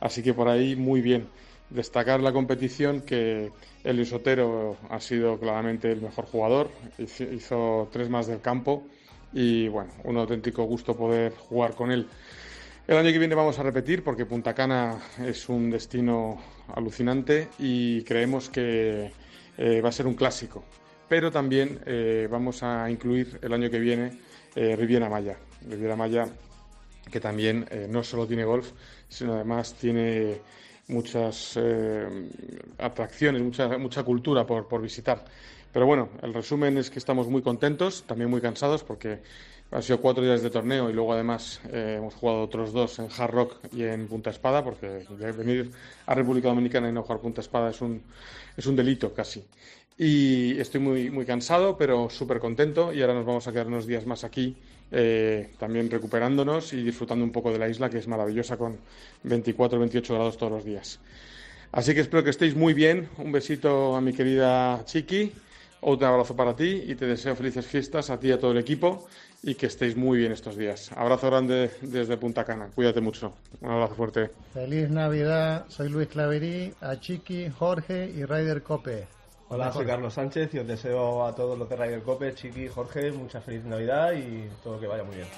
Así 0.00 0.22
que 0.22 0.34
por 0.34 0.48
ahí 0.48 0.76
muy 0.76 1.00
bien. 1.00 1.26
Destacar 1.70 2.20
la 2.20 2.32
competición 2.32 3.00
que 3.00 3.50
Elio 3.82 4.04
Sotero 4.04 4.76
ha 4.90 5.00
sido 5.00 5.38
claramente 5.38 5.90
el 5.90 6.02
mejor 6.02 6.26
jugador, 6.26 6.70
hizo, 6.98 7.24
hizo 7.24 7.88
tres 7.92 8.08
más 8.08 8.26
del 8.26 8.40
campo 8.40 8.86
y 9.32 9.68
bueno, 9.68 9.90
un 10.04 10.16
auténtico 10.16 10.64
gusto 10.64 10.96
poder 10.96 11.32
jugar 11.34 11.74
con 11.74 11.90
él. 11.90 12.06
El 12.86 12.98
año 12.98 13.10
que 13.10 13.18
viene 13.18 13.34
vamos 13.34 13.58
a 13.58 13.62
repetir 13.62 14.04
porque 14.04 14.26
Punta 14.26 14.54
Cana 14.54 14.98
es 15.24 15.48
un 15.48 15.70
destino 15.70 16.38
alucinante 16.74 17.48
y 17.58 18.02
creemos 18.02 18.50
que 18.50 19.10
eh, 19.56 19.80
va 19.80 19.88
a 19.88 19.92
ser 19.92 20.06
un 20.06 20.14
clásico. 20.14 20.64
Pero 21.08 21.32
también 21.32 21.80
eh, 21.86 22.28
vamos 22.30 22.62
a 22.62 22.90
incluir 22.90 23.38
el 23.42 23.52
año 23.52 23.70
que 23.70 23.78
viene 23.78 24.18
eh, 24.54 24.76
Riviera 24.76 25.08
Maya. 25.08 25.36
Riviera 25.68 25.96
Maya 25.96 26.28
que 27.10 27.20
también 27.20 27.66
eh, 27.70 27.86
no 27.88 28.02
solo 28.02 28.26
tiene 28.26 28.44
golf, 28.44 28.72
sino 29.08 29.34
además 29.34 29.74
tiene 29.74 30.40
muchas 30.88 31.54
eh, 31.56 32.28
atracciones, 32.78 33.42
mucha, 33.42 33.78
mucha 33.78 34.02
cultura 34.02 34.46
por, 34.46 34.68
por 34.68 34.82
visitar. 34.82 35.24
Pero 35.72 35.86
bueno, 35.86 36.08
el 36.22 36.32
resumen 36.32 36.78
es 36.78 36.90
que 36.90 36.98
estamos 36.98 37.28
muy 37.28 37.42
contentos, 37.42 38.04
también 38.06 38.30
muy 38.30 38.40
cansados 38.40 38.84
porque 38.84 39.20
han 39.70 39.82
sido 39.82 40.00
cuatro 40.00 40.22
días 40.22 40.40
de 40.40 40.50
torneo 40.50 40.88
y 40.88 40.92
luego 40.92 41.12
además 41.12 41.60
eh, 41.72 41.96
hemos 41.98 42.14
jugado 42.14 42.42
otros 42.42 42.72
dos 42.72 42.98
en 43.00 43.08
Hard 43.16 43.30
Rock 43.32 43.56
y 43.72 43.82
en 43.82 44.06
Punta 44.06 44.30
Espada 44.30 44.62
porque 44.62 45.04
venir 45.36 45.72
a 46.06 46.14
República 46.14 46.48
Dominicana 46.48 46.88
y 46.88 46.92
no 46.92 47.02
jugar 47.02 47.20
Punta 47.20 47.40
Espada 47.40 47.70
es 47.70 47.80
un, 47.80 48.00
es 48.56 48.66
un 48.66 48.76
delito 48.76 49.12
casi. 49.12 49.44
Y 49.96 50.58
estoy 50.58 50.80
muy, 50.80 51.10
muy 51.10 51.24
cansado, 51.24 51.76
pero 51.76 52.10
súper 52.10 52.40
contento 52.40 52.92
y 52.92 53.00
ahora 53.00 53.14
nos 53.14 53.26
vamos 53.26 53.46
a 53.46 53.52
quedar 53.52 53.68
unos 53.68 53.86
días 53.86 54.06
más 54.06 54.24
aquí 54.24 54.56
eh, 54.96 55.50
también 55.58 55.90
recuperándonos 55.90 56.72
y 56.72 56.82
disfrutando 56.82 57.24
un 57.24 57.32
poco 57.32 57.52
de 57.52 57.58
la 57.58 57.68
isla 57.68 57.90
que 57.90 57.98
es 57.98 58.06
maravillosa 58.06 58.56
con 58.56 58.78
24 59.24 59.78
28 59.78 60.14
grados 60.14 60.36
todos 60.36 60.52
los 60.52 60.64
días. 60.64 61.00
Así 61.72 61.94
que 61.94 62.00
espero 62.00 62.22
que 62.22 62.30
estéis 62.30 62.54
muy 62.54 62.74
bien. 62.74 63.08
Un 63.18 63.32
besito 63.32 63.96
a 63.96 64.00
mi 64.00 64.12
querida 64.12 64.84
Chiqui, 64.84 65.32
otro 65.80 66.06
abrazo 66.06 66.36
para 66.36 66.54
ti 66.54 66.84
y 66.86 66.94
te 66.94 67.06
deseo 67.06 67.34
felices 67.34 67.66
fiestas 67.66 68.10
a 68.10 68.20
ti 68.20 68.28
y 68.28 68.32
a 68.32 68.38
todo 68.38 68.52
el 68.52 68.58
equipo 68.58 69.08
y 69.42 69.56
que 69.56 69.66
estéis 69.66 69.96
muy 69.96 70.18
bien 70.18 70.30
estos 70.30 70.56
días. 70.56 70.92
Abrazo 70.92 71.26
grande 71.28 71.70
desde 71.82 72.16
Punta 72.16 72.44
Cana. 72.44 72.68
Cuídate 72.74 73.00
mucho. 73.00 73.34
Un 73.60 73.70
abrazo 73.72 73.94
fuerte. 73.96 74.30
Feliz 74.52 74.88
Navidad, 74.90 75.64
soy 75.68 75.88
Luis 75.88 76.08
Claverí, 76.08 76.72
a 76.80 77.00
Chiqui, 77.00 77.50
Jorge 77.50 78.10
y 78.14 78.24
Ryder 78.24 78.62
Cope. 78.62 79.13
Hola, 79.50 79.70
soy 79.72 79.86
Carlos 79.86 80.14
Sánchez 80.14 80.52
y 80.54 80.58
os 80.58 80.66
deseo 80.66 81.24
a 81.26 81.34
todos 81.34 81.56
los 81.56 81.68
de 81.68 81.76
Ryder 81.76 82.02
Cope, 82.02 82.34
Chiqui, 82.34 82.66
Jorge, 82.66 83.12
mucha 83.12 83.40
feliz 83.40 83.62
Navidad 83.64 84.12
y 84.14 84.48
todo 84.64 84.80
que 84.80 84.86
vaya 84.86 85.04
muy 85.04 85.16
bien. 85.16 85.28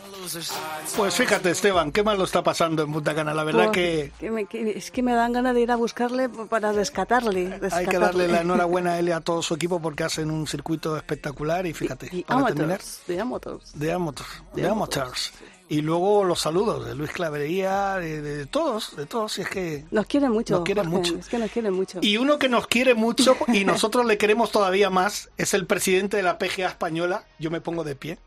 Pues 0.97 1.15
fíjate, 1.15 1.51
Esteban, 1.51 1.91
qué 1.93 2.03
mal 2.03 2.17
lo 2.17 2.25
está 2.25 2.43
pasando 2.43 2.85
en 2.85 2.93
Punta 2.93 3.15
Cana. 3.15 3.35
La 3.35 3.43
verdad 3.45 3.67
Pues, 3.73 4.13
que 4.19 4.31
me- 4.31 4.47
que- 4.47 4.71
es 4.79 4.91
que 4.91 5.03
me 5.03 5.13
dan 5.13 5.33
ganas 5.33 5.55
de 5.55 5.61
ir 5.63 5.71
a 5.73 5.77
buscarle 5.77 6.29
para 6.29 6.73
rescatarle. 6.73 7.59
hay 7.73 7.87
que 7.87 7.99
darle 7.99 8.29
la 8.29 8.41
enhorabuena 8.43 8.93
a 8.93 8.99
él 9.01 9.09
y 9.09 9.13
a 9.13 9.21
todo 9.21 9.43
su 9.43 9.55
equipo 9.55 9.81
porque 9.83 10.05
hacen 10.05 10.31
un 10.31 10.47
circuito 10.47 10.97
espectacular 10.97 11.67
y 11.67 11.75
fíjate, 11.75 12.09
Y 12.13 12.23
para 12.23 12.47
terminar, 12.47 12.65
amateurs, 12.79 13.01
de 13.09 13.21
amateurs. 13.21 13.73
de 13.79 13.93
amateurs, 13.93 14.43
de 14.55 14.63
De 14.63 14.69
amateurs. 14.69 15.33
Y 15.69 15.81
luego 15.83 16.23
los 16.23 16.41
saludos 16.41 16.87
de 16.87 16.95
Luis 16.95 17.11
Clavería, 17.11 17.97
de, 17.97 18.23
de 18.23 18.47
todos, 18.47 18.95
de 18.95 19.07
todos, 19.07 19.39
y 19.39 19.43
es 19.43 19.49
que... 19.49 19.85
Nos 19.91 20.07
quieren 20.07 20.31
mucho. 20.31 20.55
Nos 20.55 20.65
quieren 20.65 20.85
Jorge, 20.85 21.11
mucho. 21.11 21.19
Es 21.19 21.29
que 21.29 21.39
nos 21.39 21.51
quieren 21.51 21.75
mucho. 21.75 21.99
Y 22.03 22.19
uno 22.19 22.39
que 22.39 22.49
nos 22.49 22.69
quiere 22.69 22.95
mucho 22.95 23.37
y 23.49 23.65
nosotros 23.65 24.07
le 24.07 24.17
queremos 24.17 24.53
todavía 24.53 24.91
más 24.91 25.31
es 25.37 25.55
el 25.55 25.67
presidente 25.67 26.17
de 26.17 26.23
la 26.23 26.39
PGA 26.39 26.69
española. 26.69 27.25
Yo 27.41 27.51
me 27.51 27.61
pongo 27.61 27.83
de 27.83 27.97
pie. 27.97 28.19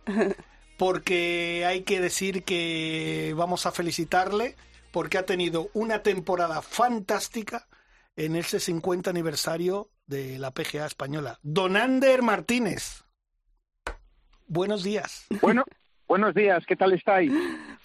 Porque 0.77 1.65
hay 1.65 1.83
que 1.83 2.01
decir 2.01 2.43
que 2.43 3.33
vamos 3.37 3.65
a 3.65 3.71
felicitarle 3.71 4.55
porque 4.91 5.17
ha 5.17 5.25
tenido 5.25 5.69
una 5.73 6.03
temporada 6.03 6.61
fantástica 6.61 7.67
en 8.15 8.35
ese 8.35 8.59
50 8.59 9.09
aniversario 9.09 9.89
de 10.07 10.39
la 10.39 10.51
PGA 10.51 10.85
española. 10.85 11.39
Don 11.41 11.77
Ander 11.77 12.21
Martínez. 12.21 13.05
Buenos 14.47 14.83
días. 14.83 15.27
Bueno, 15.41 15.63
buenos 16.09 16.33
días, 16.33 16.65
¿qué 16.67 16.75
tal 16.75 16.91
estáis? 16.91 17.31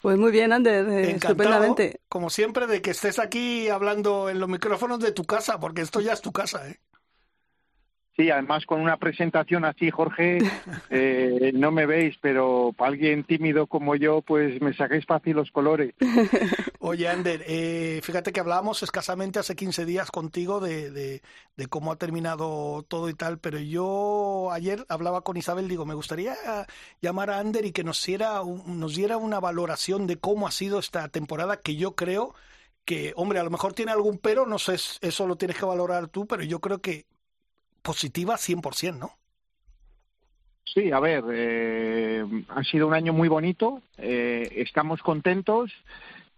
Pues 0.02 0.18
muy 0.18 0.32
bien, 0.32 0.52
Ander, 0.52 0.86
eh, 0.88 1.10
Encantado, 1.10 1.32
estupendamente. 1.32 2.00
como 2.08 2.30
siempre, 2.30 2.66
de 2.66 2.82
que 2.82 2.90
estés 2.90 3.18
aquí 3.18 3.68
hablando 3.68 4.28
en 4.28 4.40
los 4.40 4.48
micrófonos 4.48 4.98
de 4.98 5.12
tu 5.12 5.24
casa, 5.24 5.60
porque 5.60 5.82
esto 5.82 6.00
ya 6.00 6.14
es 6.14 6.20
tu 6.20 6.32
casa, 6.32 6.68
¿eh? 6.68 6.80
Sí, 8.16 8.30
además 8.30 8.64
con 8.64 8.80
una 8.80 8.96
presentación 8.96 9.64
así, 9.64 9.90
Jorge, 9.90 10.38
eh, 10.90 11.50
no 11.52 11.72
me 11.72 11.84
veis, 11.84 12.16
pero 12.20 12.72
para 12.76 12.92
alguien 12.92 13.24
tímido 13.24 13.66
como 13.66 13.96
yo, 13.96 14.22
pues 14.22 14.60
me 14.60 14.72
sacáis 14.72 15.04
fácil 15.04 15.34
los 15.34 15.50
colores. 15.50 15.94
Oye, 16.78 17.08
Ander, 17.08 17.42
eh, 17.48 18.00
fíjate 18.04 18.32
que 18.32 18.38
hablábamos 18.38 18.84
escasamente 18.84 19.40
hace 19.40 19.56
15 19.56 19.84
días 19.84 20.12
contigo 20.12 20.60
de, 20.60 20.92
de, 20.92 21.22
de 21.56 21.66
cómo 21.66 21.90
ha 21.90 21.96
terminado 21.96 22.84
todo 22.86 23.08
y 23.08 23.14
tal, 23.14 23.38
pero 23.38 23.58
yo 23.58 24.50
ayer 24.52 24.86
hablaba 24.88 25.22
con 25.22 25.36
Isabel, 25.36 25.66
digo, 25.66 25.84
me 25.84 25.94
gustaría 25.94 26.36
llamar 27.00 27.30
a 27.30 27.40
Ander 27.40 27.64
y 27.64 27.72
que 27.72 27.82
nos 27.82 28.04
diera, 28.04 28.42
nos 28.66 28.94
diera 28.94 29.16
una 29.16 29.40
valoración 29.40 30.06
de 30.06 30.18
cómo 30.18 30.46
ha 30.46 30.52
sido 30.52 30.78
esta 30.78 31.08
temporada, 31.08 31.56
que 31.56 31.74
yo 31.74 31.96
creo 31.96 32.34
que, 32.84 33.12
hombre, 33.16 33.40
a 33.40 33.44
lo 33.44 33.50
mejor 33.50 33.72
tiene 33.72 33.90
algún 33.90 34.18
pero, 34.18 34.46
no 34.46 34.60
sé, 34.60 34.74
eso 34.74 35.26
lo 35.26 35.34
tienes 35.36 35.56
que 35.56 35.64
valorar 35.64 36.06
tú, 36.08 36.26
pero 36.26 36.44
yo 36.44 36.60
creo 36.60 36.80
que 36.80 37.06
positiva 37.84 38.36
100%, 38.36 38.98
¿no? 38.98 39.10
Sí, 40.64 40.90
a 40.90 40.98
ver, 40.98 41.22
eh, 41.30 42.24
ha 42.48 42.64
sido 42.64 42.88
un 42.88 42.94
año 42.94 43.12
muy 43.12 43.28
bonito, 43.28 43.82
eh, 43.98 44.50
estamos 44.56 45.00
contentos, 45.02 45.70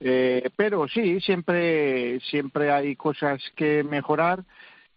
eh, 0.00 0.50
pero 0.56 0.88
sí, 0.88 1.20
siempre, 1.20 2.20
siempre 2.20 2.70
hay 2.70 2.96
cosas 2.96 3.40
que 3.54 3.82
mejorar 3.82 4.44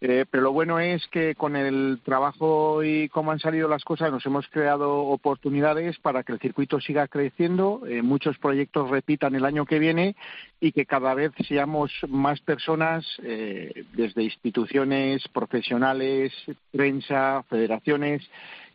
Eh, 0.02 0.26
pero 0.32 0.44
lo 0.44 0.54
bueno 0.54 0.80
es 0.80 1.06
que 1.08 1.36
con 1.36 1.58
el 1.58 2.00
trabajo 2.06 2.84
y 2.84 3.10
cómo 3.10 3.32
han 3.32 3.40
salido 3.40 3.68
las 3.68 3.84
cosas 3.84 4.12
nos 4.12 4.26
hemos 4.26 4.48
creado 4.48 5.00
oportunidades 5.00 5.98
para 6.00 6.24
que 6.24 6.32
el 6.32 6.40
circuito 6.40 6.80
siga 6.80 7.10
creciendo, 7.10 7.82
eh, 7.86 8.02
muchos 8.02 8.38
proyectos 8.38 8.90
repitan 8.90 9.36
el 9.36 9.44
año 9.44 9.66
que 9.66 9.78
viene 9.78 10.16
y 10.62 10.72
que 10.72 10.86
cada 10.86 11.14
vez 11.16 11.34
seamos 11.46 11.92
más 12.08 12.40
personas, 12.40 13.06
eh, 13.24 13.84
desde 13.92 14.24
instituciones 14.24 15.28
profesionales, 15.28 16.32
prensa, 16.72 17.44
federaciones, 17.50 18.26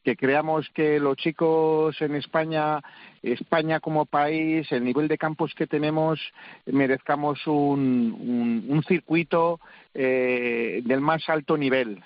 que 0.04 0.16
creamos 0.16 0.68
que 0.74 1.00
los 1.00 1.16
chicos 1.16 2.00
en 2.00 2.14
España, 2.14 2.80
España 3.22 3.80
como 3.80 4.04
país, 4.04 4.70
el 4.70 4.84
nivel 4.84 5.08
de 5.08 5.16
campos 5.16 5.54
que 5.56 5.66
tenemos, 5.66 6.20
merezcamos 6.66 7.46
un, 7.46 8.64
un, 8.68 8.82
circuito 8.84 9.60
eh, 9.94 10.82
del 10.84 11.00
más 11.00 11.28
alto 11.28 11.56
nivel. 11.56 12.04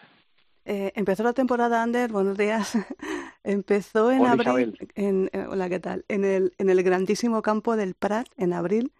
Eh, 0.64 0.92
empezó 0.94 1.24
la 1.24 1.32
temporada, 1.32 1.82
Ander, 1.82 2.12
buenos 2.12 2.38
días. 2.38 2.72
empezó 3.42 4.12
en 4.12 4.26
abril. 4.26 4.78
En, 4.94 5.28
eh, 5.32 5.46
hola, 5.48 5.68
¿qué 5.68 5.80
tal? 5.80 6.04
En 6.08 6.24
el, 6.24 6.52
en 6.58 6.70
el 6.70 6.82
grandísimo 6.82 7.42
campo 7.42 7.76
del 7.76 7.94
Prat, 7.94 8.28
en 8.36 8.52
abril. 8.52 8.92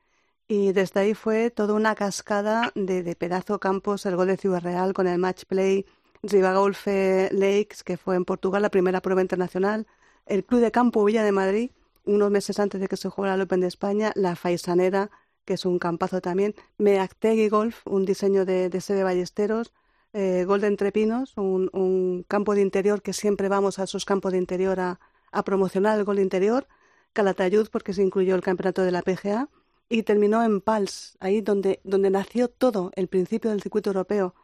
Y 0.49 0.73
desde 0.73 1.01
ahí 1.01 1.15
fue 1.15 1.51
toda 1.51 1.75
una 1.75 1.95
cascada 1.95 2.73
de, 2.75 3.03
de 3.03 3.15
pedazo 3.15 3.61
campos, 3.61 4.07
el 4.07 4.17
gol 4.17 4.29
de 4.29 4.39
Ciudad 4.39 4.63
Real 4.63 4.95
con 4.95 5.07
el 5.07 5.19
match 5.19 5.45
play, 5.45 5.85
Riva 6.23 6.55
Golf 6.55 6.87
Lakes, 6.87 7.83
que 7.85 7.97
fue 7.97 8.17
en 8.17 8.25
Portugal 8.25 8.63
la 8.63 8.71
primera 8.71 9.01
prueba 9.01 9.23
internacional, 9.23 9.87
el 10.27 10.45
Club 10.45 10.61
de 10.61 10.71
Campo 10.71 11.05
Villa 11.05 11.23
de 11.23 11.33
Madrid, 11.33 11.71
unos 12.05 12.31
meses 12.31 12.59
antes 12.59 12.81
de 12.81 12.89
que 12.89 12.97
se 12.97 13.09
jugara 13.09 13.35
el 13.35 13.43
Open 13.43 13.61
de 13.61 13.67
España, 13.67 14.13
la 14.15 14.37
Faisanera, 14.37 15.11
que 15.45 15.55
es 15.55 15.65
un 15.65 15.79
campazo 15.79 16.21
también, 16.21 16.55
Meactegui 16.79 17.49
Golf, 17.49 17.87
un 17.87 18.05
diseño 18.05 18.45
de, 18.45 18.69
de 18.69 18.81
Sede 18.81 19.05
Ballesteros, 19.05 19.73
eh, 20.13 20.45
Golden 20.47 20.77
Trepinos, 20.77 21.37
un, 21.37 21.71
un, 21.73 22.25
campo 22.27 22.55
de 22.55 22.63
interior 22.63 23.03
que 23.03 23.13
siempre 23.13 23.49
vamos 23.49 23.79
a 23.79 23.85
esos 23.85 24.05
campos 24.05 24.33
de 24.33 24.39
interior 24.39 24.81
a, 24.81 25.01
a 25.33 25.43
promocionar 25.45 25.99
el 25.99 26.05
gol 26.05 26.19
interior, 26.19 26.67
Calatayud, 27.13 27.69
porque 27.71 27.93
se 27.93 28.03
incluyó 28.03 28.35
el 28.35 28.43
campeonato 28.43 28.83
de 28.83 28.91
la 28.91 29.03
PGA, 29.03 29.49
y 29.89 30.03
terminó 30.03 30.43
en 30.43 30.61
Pals, 30.61 31.17
ahí 31.21 31.41
donde, 31.41 31.81
donde 31.85 32.11
nació 32.11 32.49
todo 32.49 32.91
el 32.95 33.09
principio 33.09 33.51
del 33.51 33.63
circuito 33.63 33.91
europeo 33.91 34.35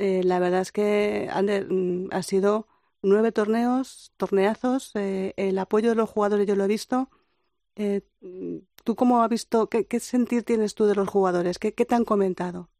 eh, 0.00 0.22
la 0.24 0.38
verdad 0.38 0.62
es 0.62 0.72
que 0.72 1.28
mm, 1.68 2.06
ha 2.10 2.22
sido 2.22 2.66
nueve 3.02 3.32
torneos, 3.32 4.12
torneazos, 4.16 4.96
eh, 4.96 5.34
el 5.36 5.58
apoyo 5.58 5.90
de 5.90 5.94
los 5.94 6.08
jugadores 6.08 6.46
yo 6.46 6.56
lo 6.56 6.64
he 6.64 6.68
visto. 6.68 7.10
Eh, 7.76 8.00
¿Tú 8.82 8.96
cómo 8.96 9.22
has 9.22 9.28
visto, 9.28 9.68
qué, 9.68 10.00
sentir 10.00 10.42
tienes 10.42 10.74
tú 10.74 10.86
de 10.86 10.94
los 10.94 11.06
jugadores? 11.06 11.58
¿Qué, 11.58 11.72
te 11.72 11.94
han 11.94 12.06
comentado? 12.06 12.70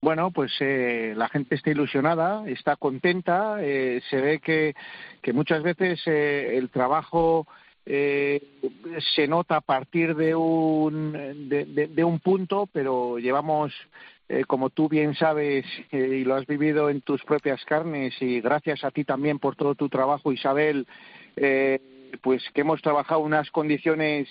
Bueno, 0.00 0.30
pues 0.30 0.52
la 0.60 1.28
gente 1.28 1.56
está 1.56 1.70
ilusionada, 1.70 2.48
está 2.48 2.76
contenta, 2.76 3.58
se 3.58 4.20
ve 4.20 4.40
que, 4.40 4.74
que 5.20 5.32
muchas 5.34 5.62
veces 5.62 6.00
el 6.06 6.70
trabajo 6.70 7.46
se 7.84 9.28
nota 9.28 9.56
a 9.56 9.60
partir 9.60 10.14
de 10.14 10.34
un, 10.34 11.12
de 11.48 12.04
un 12.04 12.20
punto, 12.20 12.66
pero 12.72 13.18
llevamos 13.18 13.74
eh, 14.28 14.44
como 14.46 14.70
tú 14.70 14.88
bien 14.88 15.14
sabes 15.14 15.64
eh, 15.92 16.18
y 16.20 16.24
lo 16.24 16.34
has 16.34 16.46
vivido 16.46 16.90
en 16.90 17.00
tus 17.00 17.22
propias 17.24 17.64
carnes 17.64 18.14
y 18.20 18.40
gracias 18.40 18.84
a 18.84 18.90
ti 18.90 19.04
también 19.04 19.38
por 19.38 19.56
todo 19.56 19.74
tu 19.74 19.88
trabajo, 19.88 20.32
Isabel, 20.32 20.86
eh, 21.36 21.80
pues 22.22 22.42
que 22.54 22.62
hemos 22.62 22.82
trabajado 22.82 23.20
unas 23.20 23.50
condiciones 23.50 24.28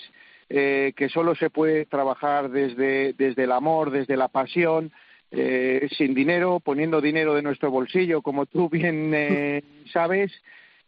que 0.49 1.09
solo 1.11 1.35
se 1.35 1.49
puede 1.49 1.85
trabajar 1.85 2.49
desde, 2.49 3.11
desde 3.11 3.43
el 3.43 3.51
amor, 3.51 3.91
desde 3.91 4.15
la 4.15 4.29
pasión, 4.29 4.93
sin 5.29 6.13
dinero, 6.13 6.61
poniendo 6.61 7.01
dinero 7.01 7.35
de 7.35 7.41
nuestro 7.41 7.69
bolsillo, 7.69 8.21
como 8.21 8.45
tú 8.45 8.69
bien 8.69 9.61
sabes. 9.91 10.31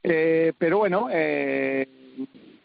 pero 0.01 0.77
bueno, 0.77 1.09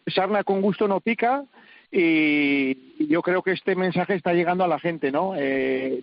sarna 0.06 0.44
con 0.44 0.62
gusto 0.62 0.86
no 0.86 1.00
pica 1.00 1.44
y 1.90 3.06
yo 3.06 3.22
creo 3.22 3.42
que 3.42 3.52
este 3.52 3.74
mensaje 3.76 4.14
está 4.14 4.32
llegando 4.32 4.64
a 4.64 4.68
la 4.68 4.80
gente, 4.80 5.12
¿no? 5.12 5.34
Eh, 5.36 6.02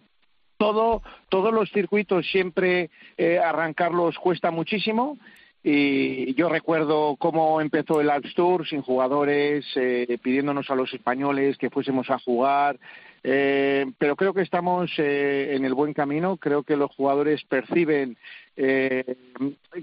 todo, 0.62 1.02
todos 1.30 1.52
los 1.52 1.72
circuitos 1.72 2.30
siempre 2.30 2.92
eh, 3.18 3.40
arrancarlos 3.40 4.20
cuesta 4.20 4.52
muchísimo. 4.52 5.18
Y 5.64 6.36
yo 6.36 6.50
recuerdo 6.50 7.16
cómo 7.18 7.62
empezó 7.62 8.00
el 8.00 8.12
Alps 8.12 8.36
Tour 8.36 8.68
sin 8.68 8.84
jugadores, 8.84 9.66
eh, 9.76 10.20
pidiéndonos 10.22 10.70
a 10.70 10.76
los 10.76 10.94
españoles 10.94 11.58
que 11.58 11.72
fuésemos 11.72 12.12
a 12.12 12.20
jugar. 12.20 12.80
Eh, 13.24 13.88
pero 13.98 14.16
creo 14.16 14.36
que 14.36 14.44
estamos 14.44 14.92
en 14.98 15.66
el 15.66 15.74
buen 15.74 15.94
camino. 15.94 16.38
Creo 16.38 16.62
que 16.62 16.78
los 16.78 16.92
jugadores 16.92 17.44
perciben 17.46 18.16
que, 18.56 19.18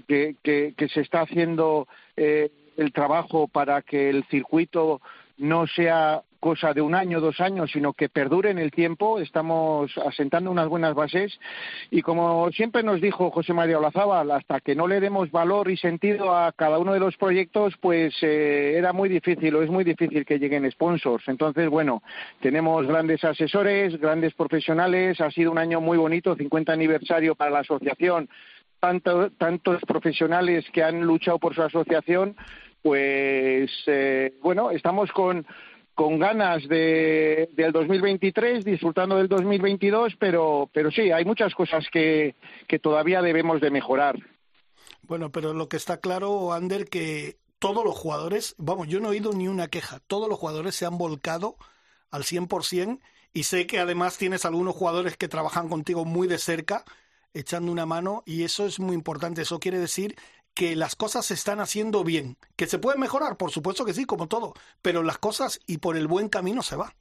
que, 0.07 0.87
se 0.93 1.01
está 1.01 1.21
haciendo 1.21 1.89
el 2.15 2.93
trabajo 2.93 3.49
para 3.49 3.81
que 3.81 4.09
el 4.09 4.23
circuito 4.25 5.01
no 5.37 5.67
sea 5.67 6.23
cosa 6.39 6.73
de 6.73 6.81
un 6.81 6.95
año, 6.95 7.19
dos 7.19 7.39
años, 7.39 7.71
sino 7.71 7.93
que 7.93 8.09
perdure 8.09 8.49
en 8.49 8.59
el 8.59 8.71
tiempo. 8.71 9.19
Estamos 9.19 9.91
asentando 9.97 10.49
unas 10.49 10.67
buenas 10.67 10.93
bases 10.93 11.37
y 11.91 12.01
como 12.01 12.49
siempre 12.51 12.83
nos 12.83 13.01
dijo 13.01 13.31
José 13.31 13.53
María 13.53 13.77
Olazábal, 13.77 14.31
hasta 14.31 14.59
que 14.61 14.75
no 14.75 14.87
le 14.87 14.99
demos 14.99 15.31
valor 15.31 15.69
y 15.69 15.77
sentido 15.77 16.35
a 16.35 16.51
cada 16.53 16.79
uno 16.79 16.93
de 16.93 16.99
los 16.99 17.17
proyectos, 17.17 17.75
pues 17.79 18.15
eh, 18.21 18.75
era 18.77 18.93
muy 18.93 19.09
difícil 19.09 19.55
o 19.55 19.61
es 19.61 19.69
muy 19.69 19.83
difícil 19.83 20.25
que 20.25 20.39
lleguen 20.39 20.69
sponsors. 20.71 21.27
Entonces, 21.27 21.69
bueno, 21.69 22.01
tenemos 22.41 22.87
grandes 22.87 23.23
asesores, 23.23 23.99
grandes 23.99 24.33
profesionales. 24.33 25.19
Ha 25.21 25.31
sido 25.31 25.51
un 25.51 25.57
año 25.57 25.81
muy 25.81 25.97
bonito, 25.97 26.35
50 26.35 26.71
aniversario 26.71 27.35
para 27.35 27.51
la 27.51 27.59
asociación. 27.59 28.29
Tanto, 28.79 29.29
tantos 29.31 29.81
profesionales 29.81 30.65
que 30.71 30.83
han 30.83 31.01
luchado 31.01 31.37
por 31.37 31.53
su 31.53 31.61
asociación 31.61 32.37
pues 32.81 33.69
eh, 33.87 34.33
bueno, 34.41 34.71
estamos 34.71 35.11
con, 35.11 35.45
con 35.99 36.17
ganas 36.17 36.65
de, 36.69 37.49
del 37.57 37.73
2023, 37.73 38.63
disfrutando 38.63 39.17
del 39.17 39.27
2022, 39.27 40.13
pero, 40.17 40.69
pero 40.73 40.91
sí, 40.91 41.11
hay 41.11 41.25
muchas 41.25 41.53
cosas 41.53 41.85
que, 41.91 42.35
que 42.69 42.79
todavía 42.79 43.21
debemos 43.21 43.59
de 43.59 43.69
mejorar. 43.69 44.17
Bueno, 45.01 45.29
pero 45.29 45.53
lo 45.53 45.67
que 45.67 45.75
está 45.75 45.99
claro, 45.99 46.53
Ander, 46.53 46.85
que 46.85 47.35
todos 47.59 47.83
los 47.83 47.97
jugadores, 47.97 48.55
vamos, 48.57 48.87
yo 48.87 49.01
no 49.01 49.07
he 49.07 49.11
oído 49.11 49.33
ni 49.33 49.49
una 49.49 49.67
queja, 49.67 49.99
todos 50.07 50.29
los 50.29 50.39
jugadores 50.39 50.73
se 50.73 50.85
han 50.85 50.97
volcado 50.97 51.57
al 52.11 52.23
100% 52.23 53.01
y 53.33 53.43
sé 53.43 53.67
que 53.67 53.79
además 53.79 54.17
tienes 54.17 54.45
algunos 54.45 54.77
jugadores 54.77 55.17
que 55.17 55.27
trabajan 55.27 55.67
contigo 55.67 56.05
muy 56.05 56.29
de 56.29 56.37
cerca, 56.37 56.85
echando 57.33 57.73
una 57.73 57.85
mano 57.85 58.23
y 58.25 58.43
eso 58.43 58.65
es 58.65 58.79
muy 58.79 58.95
importante, 58.95 59.41
eso 59.41 59.59
quiere 59.59 59.79
decir 59.79 60.15
que 60.59 60.75
las 60.75 60.97
cosas 60.97 61.25
se 61.25 61.35
están 61.35 61.61
haciendo 61.61 62.03
bien, 62.03 62.35
que 62.57 62.65
se 62.65 62.79
pueden 62.79 62.99
mejorar, 62.99 63.37
por 63.37 63.49
supuesto 63.49 63.85
que 63.85 63.93
sí, 63.93 64.03
como 64.03 64.27
todo, 64.27 64.53
pero 64.81 65.03
las 65.03 65.17
cosas 65.17 65.61
y 65.65 65.77
por 65.77 65.95
el 65.95 66.05
buen 66.05 66.27
camino 66.27 66.63
se 66.63 66.75
va. 66.75 66.95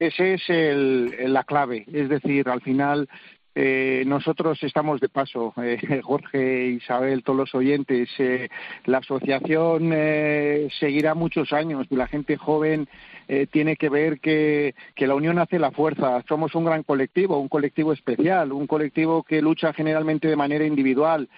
Ese 0.00 0.34
es 0.34 0.42
el, 0.48 1.32
la 1.32 1.44
clave, 1.44 1.84
es 1.86 2.08
decir, 2.08 2.48
al 2.48 2.60
final 2.60 3.08
eh, 3.54 4.02
nosotros 4.04 4.60
estamos 4.64 5.00
de 5.00 5.08
paso, 5.08 5.54
eh, 5.62 6.00
Jorge, 6.02 6.66
Isabel, 6.66 7.22
todos 7.22 7.38
los 7.38 7.54
oyentes. 7.54 8.08
Eh, 8.18 8.48
la 8.86 8.98
asociación 8.98 9.92
eh, 9.92 10.68
seguirá 10.80 11.14
muchos 11.14 11.52
años 11.52 11.86
y 11.88 11.94
la 11.94 12.08
gente 12.08 12.36
joven 12.36 12.88
eh, 13.28 13.46
tiene 13.46 13.76
que 13.76 13.88
ver 13.88 14.18
que, 14.18 14.74
que 14.96 15.06
la 15.06 15.14
unión 15.14 15.38
hace 15.38 15.60
la 15.60 15.70
fuerza. 15.70 16.22
Somos 16.28 16.56
un 16.56 16.64
gran 16.64 16.82
colectivo, 16.82 17.38
un 17.38 17.48
colectivo 17.48 17.92
especial, 17.92 18.52
un 18.52 18.66
colectivo 18.66 19.22
que 19.22 19.40
lucha 19.40 19.72
generalmente 19.72 20.26
de 20.26 20.36
manera 20.36 20.64
individual 20.64 21.28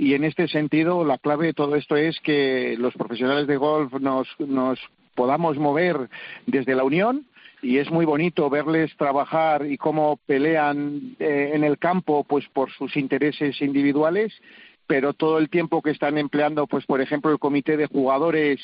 y 0.00 0.14
en 0.14 0.24
este 0.24 0.48
sentido, 0.48 1.04
la 1.04 1.18
clave 1.18 1.48
de 1.48 1.52
todo 1.52 1.76
esto 1.76 1.94
es 1.94 2.18
que 2.20 2.74
los 2.78 2.94
profesionales 2.94 3.46
de 3.46 3.58
golf 3.58 3.92
nos, 4.00 4.26
nos 4.38 4.78
podamos 5.14 5.58
mover 5.58 6.08
desde 6.46 6.74
la 6.74 6.84
unión 6.84 7.26
y 7.60 7.76
es 7.76 7.90
muy 7.90 8.06
bonito 8.06 8.48
verles 8.48 8.96
trabajar 8.96 9.66
y 9.66 9.76
cómo 9.76 10.18
pelean 10.24 11.16
eh, 11.18 11.50
en 11.52 11.64
el 11.64 11.76
campo 11.76 12.24
pues 12.24 12.48
por 12.48 12.72
sus 12.72 12.96
intereses 12.96 13.60
individuales 13.60 14.32
pero 14.86 15.12
todo 15.12 15.36
el 15.36 15.50
tiempo 15.50 15.82
que 15.82 15.90
están 15.90 16.16
empleando 16.16 16.66
pues 16.66 16.86
por 16.86 17.02
ejemplo 17.02 17.30
el 17.30 17.38
comité 17.38 17.76
de 17.76 17.84
jugadores 17.84 18.58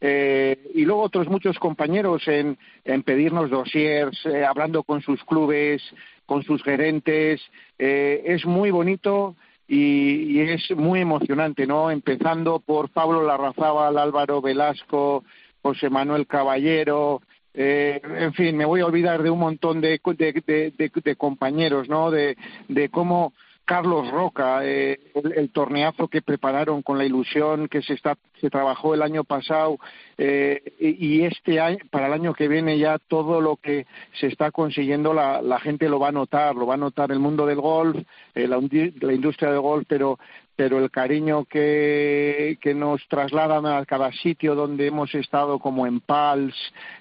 eh, 0.00 0.70
y 0.72 0.84
luego 0.84 1.02
otros 1.02 1.26
muchos 1.26 1.58
compañeros 1.58 2.28
en, 2.28 2.58
en 2.84 3.02
pedirnos 3.02 3.50
dossiers 3.50 4.24
eh, 4.24 4.44
hablando 4.44 4.84
con 4.84 5.02
sus 5.02 5.24
clubes 5.24 5.82
con 6.26 6.42
sus 6.42 6.62
gerentes. 6.62 7.40
Eh, 7.78 8.22
es 8.26 8.44
muy 8.44 8.70
bonito 8.70 9.36
y, 9.68 10.40
es 10.40 10.70
muy 10.76 11.00
emocionante, 11.00 11.66
¿no? 11.66 11.90
Empezando 11.90 12.60
por 12.60 12.90
Pablo 12.90 13.22
Larrazábal, 13.22 13.98
Álvaro 13.98 14.40
Velasco, 14.40 15.24
José 15.62 15.90
Manuel 15.90 16.26
Caballero, 16.26 17.22
eh, 17.52 18.00
en 18.04 18.34
fin, 18.34 18.56
me 18.56 18.66
voy 18.66 18.80
a 18.80 18.86
olvidar 18.86 19.22
de 19.22 19.30
un 19.30 19.38
montón 19.38 19.80
de, 19.80 20.00
de, 20.04 20.72
de, 20.76 20.92
de 20.94 21.16
compañeros, 21.16 21.88
¿no? 21.88 22.10
De 22.10 22.36
cómo 22.90 23.32
Carlos 23.66 24.08
Roca, 24.12 24.60
eh, 24.62 25.00
el, 25.34 25.50
torneazo 25.50 26.06
que 26.06 26.22
prepararon 26.22 26.82
con 26.82 26.98
la 26.98 27.04
ilusión 27.04 27.66
que 27.66 27.82
se 27.82 27.94
está 27.94 28.16
se 28.40 28.48
trabajó 28.48 28.94
el 28.94 29.02
año 29.02 29.24
pasado 29.24 29.78
eh, 30.16 30.62
y, 30.78 31.22
este 31.22 31.58
año 31.58 31.78
para 31.90 32.06
el 32.06 32.12
año 32.12 32.32
que 32.32 32.46
viene 32.46 32.78
ya 32.78 32.98
todo 32.98 33.40
lo 33.40 33.56
que 33.56 33.86
se 34.20 34.28
está 34.28 34.52
consiguiendo 34.52 35.12
la, 35.12 35.42
la 35.42 35.58
gente 35.58 35.88
lo 35.88 35.98
va 35.98 36.08
a 36.08 36.12
notar, 36.12 36.54
lo 36.54 36.66
va 36.66 36.74
a 36.74 36.76
notar 36.78 37.10
el 37.10 37.18
mundo 37.18 37.44
del 37.44 37.60
golf, 37.60 37.96
eh, 38.36 38.46
la, 38.46 38.58
industria 38.58 39.50
del 39.50 39.60
golf, 39.60 39.84
pero 39.88 40.18
pero 40.54 40.78
el 40.78 40.90
cariño 40.90 41.44
que, 41.44 42.58
que 42.62 42.72
nos 42.72 43.06
trasladan 43.08 43.66
a 43.66 43.84
cada 43.84 44.10
sitio 44.12 44.54
donde 44.54 44.86
hemos 44.86 45.14
estado, 45.14 45.58
como 45.58 45.86
en 45.86 46.00
Pals, 46.00 46.54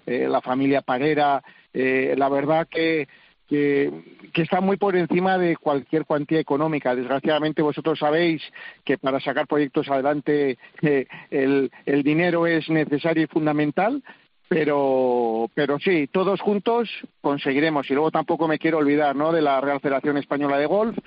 la 0.06 0.42
familia 0.42 0.82
Parera, 0.82 1.42
la 1.72 2.28
verdad 2.28 2.68
que 2.70 3.08
que, 3.48 3.92
está 4.34 4.62
muy 4.62 4.78
por 4.78 4.96
encima 4.96 5.38
de 5.38 5.56
cualquier 5.56 6.06
cuantía 6.06 6.40
económica. 6.40 6.96
Desgraciadamente 6.96 7.62
vosotros 7.62 8.00
sabéis 8.00 8.42
que 8.84 8.98
para 8.98 9.20
sacar 9.20 9.48
proyectos 9.48 9.90
adelante 9.90 10.58
eh, 10.82 11.08
el, 11.30 11.72
el 11.86 12.04
dinero 12.04 12.48
es 12.48 12.70
necesario 12.70 13.24
y 13.24 13.28
fundamental, 13.28 14.04
pero 14.48 15.50
pero 15.54 15.80
sí 15.80 16.08
todos 16.08 16.42
juntos 16.42 16.90
conseguiremos 17.22 17.90
y 17.90 17.94
luego 17.94 18.12
tampoco 18.12 18.48
me 18.48 18.60
quiero 18.60 18.78
olvidar 18.78 19.16
no 19.16 19.32
de 19.32 19.42
la 19.42 19.60
Real 19.62 19.80
Federación 19.80 20.18
Española 20.18 20.58
de 20.58 20.66
Golf 20.66 20.98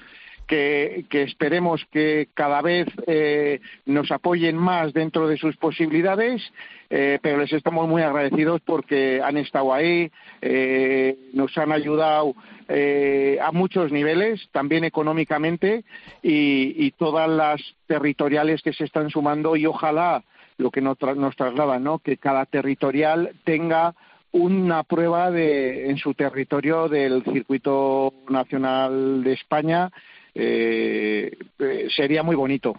que, 0.48 1.04
esperemos 1.10 1.84
que 1.92 2.28
cada 2.34 2.62
vez 2.62 2.88
eh, 3.06 3.60
nos 3.86 4.10
apoyen 4.10 4.56
más 4.56 4.92
dentro 4.92 5.28
de 5.28 5.36
sus 5.36 5.56
posibilidades, 5.56 6.42
eh, 6.90 7.18
pero 7.22 7.38
les 7.38 7.52
estamos 7.52 7.86
muy 7.86 8.02
agradecidos 8.02 8.62
porque 8.62 9.20
han 9.22 9.36
estado 9.36 9.74
ahí, 9.74 10.10
eh, 10.40 11.16
nos 11.34 11.56
han 11.58 11.70
ayudado 11.70 12.34
a 12.70 13.50
muchos 13.52 13.92
niveles, 13.92 14.46
también 14.52 14.84
económicamente, 14.84 15.84
y, 16.22 16.90
todas 16.98 17.28
las 17.28 17.62
territoriales 17.86 18.60
que 18.60 18.74
se 18.74 18.84
están 18.84 19.08
sumando 19.08 19.56
y 19.56 19.64
ojalá 19.64 20.24
lo 20.58 20.70
que 20.70 20.82
nos, 20.82 20.98
nos 21.16 21.36
traslada, 21.36 21.78
¿no? 21.78 21.98
que 22.00 22.18
cada 22.18 22.44
territorial 22.44 23.32
tenga 23.44 23.94
una 24.32 24.82
prueba 24.82 25.30
de, 25.30 25.88
en 25.88 25.96
su 25.96 26.12
territorio 26.12 26.88
del 26.88 27.24
circuito 27.24 28.12
nacional 28.28 29.24
de 29.24 29.32
España 29.32 29.90
eh, 30.38 31.36
eh, 31.58 31.88
sería 31.94 32.22
muy 32.22 32.36
bonito. 32.36 32.74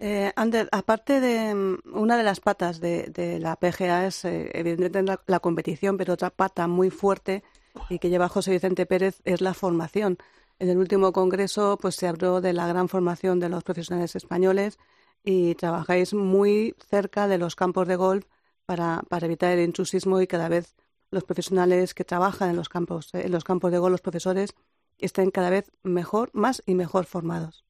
Eh, 0.00 0.32
Ander, 0.36 0.68
aparte 0.72 1.20
de 1.20 1.54
mm, 1.54 1.78
una 1.92 2.16
de 2.16 2.22
las 2.24 2.40
patas 2.40 2.80
de, 2.80 3.38
la 3.40 3.56
PGA 3.56 4.06
es 4.06 4.24
eh, 4.24 4.50
evidentemente 4.52 5.20
la, 5.26 5.40
competición, 5.40 5.96
pero 5.96 6.14
otra 6.14 6.30
pata 6.30 6.66
muy 6.66 6.90
fuerte 6.90 7.42
y 7.88 7.98
que 7.98 8.10
lleva 8.10 8.28
José 8.28 8.52
Vicente 8.52 8.86
Pérez 8.86 9.20
es 9.24 9.40
la 9.40 9.54
formación. 9.54 10.18
En 10.58 10.68
el 10.68 10.78
último 10.78 11.12
congreso 11.12 11.78
pues 11.80 11.94
se 11.94 12.08
habló 12.08 12.40
de 12.40 12.52
la 12.52 12.66
gran 12.66 12.88
formación 12.88 13.38
de 13.38 13.48
los 13.48 13.62
profesionales 13.62 14.16
españoles 14.16 14.78
y 15.24 15.54
trabajáis 15.54 16.14
muy 16.14 16.74
cerca 16.90 17.28
de 17.28 17.38
los 17.38 17.54
campos 17.54 17.86
de 17.86 17.96
golf 17.96 18.24
para, 18.66 19.02
para 19.08 19.26
evitar 19.26 19.52
el 19.52 19.64
intrusismo 19.64 20.20
y 20.20 20.26
cada 20.26 20.48
vez 20.48 20.74
los 21.10 21.24
profesionales 21.24 21.94
que 21.94 22.04
trabajan 22.04 22.50
en 22.50 22.56
los 22.56 22.68
campos, 22.68 23.10
en 23.14 23.32
los 23.32 23.44
campos 23.44 23.72
de 23.72 23.78
golf, 23.78 23.92
los 23.92 24.00
profesores, 24.00 24.54
estén 24.98 25.30
cada 25.30 25.50
vez 25.50 25.70
mejor, 25.82 26.30
más 26.32 26.62
y 26.66 26.74
mejor 26.74 27.06
formados. 27.06 27.64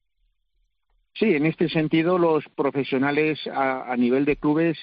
Sí, 1.13 1.35
en 1.35 1.45
este 1.45 1.67
sentido 1.67 2.17
los 2.17 2.45
profesionales 2.55 3.39
a, 3.53 3.93
nivel 3.97 4.23
de 4.23 4.37
clubes 4.37 4.77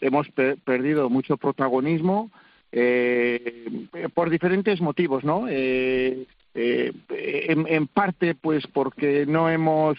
hemos 0.00 0.28
perdido 0.64 1.10
mucho 1.10 1.36
protagonismo 1.36 2.30
eh, 2.70 3.88
por 4.14 4.30
diferentes 4.30 4.80
motivos, 4.80 5.24
¿no? 5.24 5.48
Eh, 5.48 6.26
eh, 6.54 6.92
en, 7.08 7.86
parte, 7.88 8.36
pues 8.36 8.64
porque 8.68 9.26
no 9.26 9.50
hemos 9.50 9.98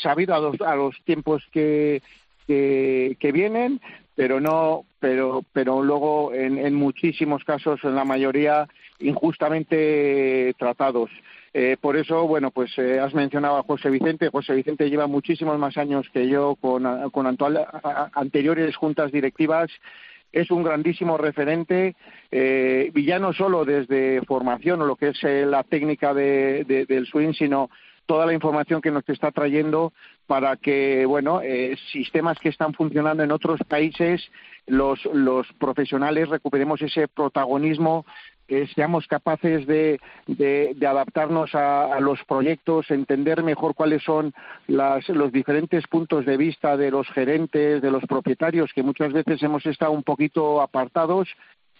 sabido 0.00 0.34
a 0.34 0.76
los, 0.76 0.94
tiempos 1.04 1.42
que, 1.50 2.00
que, 2.46 3.32
vienen, 3.32 3.80
pero 4.14 4.40
no, 4.40 4.84
pero, 5.00 5.42
pero 5.52 5.82
luego 5.82 6.32
en, 6.32 6.58
en 6.58 6.74
muchísimos 6.74 7.44
casos, 7.44 7.80
en 7.84 7.94
la 7.94 8.04
mayoría, 8.04 8.68
injustamente 9.00 10.54
tratados. 10.58 11.10
Eh, 11.52 11.76
por 11.80 11.96
eso, 11.96 12.26
bueno, 12.26 12.50
pues 12.50 12.76
eh, 12.78 12.98
has 12.98 13.14
mencionado 13.14 13.56
a 13.56 13.62
José 13.62 13.88
Vicente. 13.88 14.28
José 14.28 14.54
Vicente 14.54 14.90
lleva 14.90 15.06
muchísimos 15.06 15.56
más 15.58 15.76
años 15.76 16.06
que 16.12 16.28
yo 16.28 16.56
con, 16.56 17.10
con 17.10 17.26
anteriores 18.14 18.76
juntas 18.76 19.12
directivas. 19.12 19.70
Es 20.32 20.50
un 20.50 20.64
grandísimo 20.64 21.16
referente, 21.16 21.94
eh, 22.32 22.90
y 22.92 23.04
ya 23.04 23.20
no 23.20 23.32
solo 23.32 23.64
desde 23.64 24.20
formación 24.22 24.82
o 24.82 24.86
lo 24.86 24.96
que 24.96 25.10
es 25.10 25.22
eh, 25.22 25.46
la 25.46 25.62
técnica 25.62 26.12
de, 26.12 26.64
del 26.88 27.06
swing, 27.06 27.34
sino 27.34 27.70
toda 28.06 28.26
la 28.26 28.32
información 28.32 28.80
que 28.80 28.90
nos 28.90 29.08
está 29.08 29.30
trayendo 29.30 29.92
para 30.26 30.56
que, 30.56 31.06
bueno, 31.06 31.40
eh, 31.42 31.76
sistemas 31.92 32.38
que 32.38 32.48
están 32.48 32.74
funcionando 32.74 33.22
en 33.22 33.32
otros 33.32 33.60
países, 33.68 34.22
los, 34.66 35.04
los 35.06 35.46
profesionales 35.54 36.28
recuperemos 36.28 36.80
ese 36.82 37.08
protagonismo 37.08 38.04
que 38.46 38.66
seamos 38.68 39.06
capaces 39.06 39.66
de, 39.66 40.00
de, 40.26 40.86
adaptarnos 40.86 41.54
a, 41.54 41.98
los 42.00 42.22
proyectos, 42.24 42.90
entender 42.90 43.42
mejor 43.42 43.74
cuáles 43.74 44.02
son 44.02 44.34
las, 44.66 45.08
los 45.08 45.32
diferentes 45.32 45.86
puntos 45.86 46.26
de 46.26 46.36
vista 46.36 46.76
de 46.76 46.90
los 46.90 47.08
gerentes, 47.08 47.80
de 47.80 47.90
los 47.90 48.02
propietarios, 48.04 48.72
que 48.74 48.82
muchas 48.82 49.12
veces 49.12 49.42
hemos 49.42 49.64
estado 49.64 49.92
un 49.92 50.02
poquito 50.02 50.60
apartados 50.60 51.28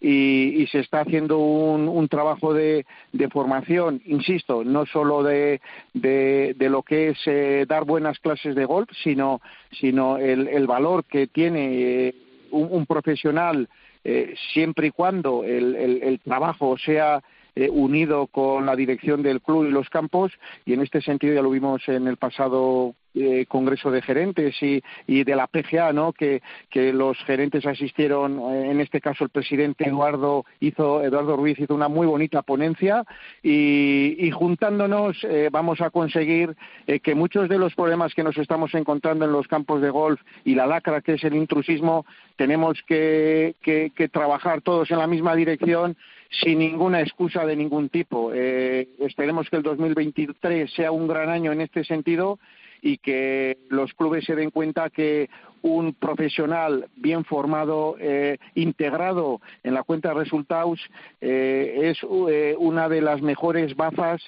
y, 0.01 0.67
se 0.71 0.81
está 0.81 1.01
haciendo 1.01 1.39
un, 1.39 1.89
un 1.89 2.09
trabajo 2.09 2.53
de, 2.53 2.85
de, 3.13 3.29
formación, 3.29 4.03
insisto, 4.05 4.65
no 4.65 4.87
solo 4.87 5.23
de, 5.23 5.61
de, 5.95 6.55
lo 6.69 6.83
que 6.83 7.11
es 7.11 7.19
eh, 7.27 7.65
dar 7.69 7.85
buenas 7.85 8.19
clases 8.19 8.55
de 8.55 8.65
golf, 8.65 8.91
sino, 9.03 9.41
sino 9.81 10.19
el, 10.19 10.49
el 10.49 10.67
valor 10.67 11.05
que 11.05 11.27
tiene 11.27 12.09
eh, 12.09 12.15
un 12.51 12.87
profesional 12.87 13.69
eh, 14.07 14.35
siempre 14.53 14.89
y 14.89 14.91
cuando 14.91 15.45
el, 15.45 15.75
el, 15.75 16.21
trabajo 16.21 16.77
sea 16.77 17.23
eh, 17.57 17.71
unido 17.71 18.27
con 18.27 18.67
la 18.67 18.77
dirección 18.77 19.23
del 19.23 19.41
club 19.41 19.65
y 19.65 19.71
los 19.71 19.89
campos 19.89 20.31
y 20.67 20.75
en 20.75 20.83
este 20.83 21.01
sentido 21.01 21.35
ya 21.35 21.41
lo 21.41 21.49
vimos 21.49 21.89
en 21.89 22.07
el 22.07 22.19
pasado 22.19 22.95
eh, 23.17 23.47
Congreso 23.47 23.93
de 23.93 24.03
Gerentes 24.03 24.57
y, 24.61 24.83
de 25.07 25.37
la 25.37 25.47
PGA, 25.47 25.93
¿no? 25.93 26.13
Que, 26.13 26.43
los 26.75 27.17
gerentes 27.19 27.65
asistieron, 27.65 28.41
eh, 28.41 28.71
en 28.73 28.81
este 28.81 29.01
caso 29.01 29.23
el 29.23 29.31
presidente 29.31 29.89
Eduardo 29.89 30.45
hizo, 30.59 31.01
Eduardo 31.01 31.37
Ruiz 31.37 31.57
hizo 31.61 31.77
una 31.77 31.87
muy 31.87 32.09
bonita 32.09 32.43
ponencia 32.43 33.05
y, 33.41 34.31
juntándonos 34.33 35.23
eh, 35.23 35.49
vamos 35.53 35.81
a 35.81 35.91
conseguir 35.91 36.57
que 37.03 37.15
muchos 37.15 37.49
de 37.49 37.59
los 37.59 37.75
problemas 37.75 38.15
que 38.15 38.25
nos 38.25 38.37
estamos 38.37 38.75
encontrando 38.75 39.25
en 39.25 39.33
los 39.33 39.47
campos 39.47 39.81
de 39.81 39.91
golf 39.91 40.21
y 40.45 40.57
la 40.57 40.67
lacra 40.67 41.01
que 41.01 41.13
es 41.15 41.23
el 41.23 41.37
intrusismo, 41.37 42.05
tenemos 42.35 42.83
que, 42.83 43.55
trabajar 44.13 44.61
todos 44.61 44.91
en 44.91 44.99
la 44.99 45.07
misma 45.07 45.37
dirección 45.37 45.97
sin 46.31 46.59
ninguna 46.59 47.01
excusa 47.01 47.47
de 47.47 47.55
ningún 47.55 47.91
tipo. 47.91 48.33
esperemos 48.33 49.49
que 49.49 49.57
el 49.57 49.63
2023 49.63 50.73
sea 50.73 50.91
un 50.91 51.07
gran 51.07 51.29
año 51.29 51.53
en 51.53 51.61
este 51.61 51.85
sentido 51.85 52.41
y 52.85 52.99
que 52.99 53.57
los 53.71 53.95
clubes 53.95 54.27
se 54.27 54.37
den 54.37 54.51
cuenta 54.51 54.91
que 54.91 55.31
un 55.63 55.95
profesional 55.95 56.91
bien 56.97 57.25
formado, 57.25 57.97
eh, 57.99 58.37
integrado 58.55 59.41
en 59.63 59.73
la 59.73 59.83
cuenta 59.83 60.11
de 60.11 60.17
resultados, 60.17 60.79
eh, 61.23 61.91
es 61.91 61.99
eh, 62.29 62.55
una 62.59 62.91
de 62.91 63.01
las 63.01 63.23
mejores 63.23 63.75
bazas 63.75 64.21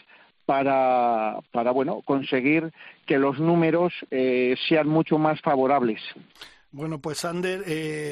para, 0.46 1.36
para 1.52 1.70
bueno, 1.72 2.00
conseguir 2.00 2.72
que 3.04 3.18
los 3.18 3.38
números 3.38 3.92
sean 4.68 4.88
mucho 4.88 5.18
más 5.18 5.40
favorables. 5.42 6.00
Bueno, 6.70 6.98
pues 7.00 7.24
Ander, 7.24 7.64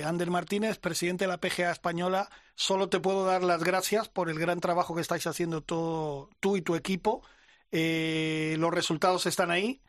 Ander 0.05 0.31
Martínez, 0.31 0.79
presidente 0.79 1.25
de 1.25 1.29
la 1.29 1.39
PGA 1.39 1.71
Española, 1.71 2.29
solo 2.55 2.89
te 2.89 3.01
puedo 3.01 3.25
dar 3.25 3.43
las 3.43 3.63
gracias 3.65 4.09
por 4.09 4.29
el 4.29 4.39
gran 4.39 4.61
trabajo 4.61 4.95
que 4.95 5.01
estáis 5.01 5.27
haciendo 5.27 5.63
todo, 5.63 6.29
tú 6.41 6.57
y 6.57 6.63
tu 6.63 6.75
equipo. 6.75 7.23
los 7.71 8.75
resultados 8.75 9.27
están 9.27 9.51
ahí 9.51 9.81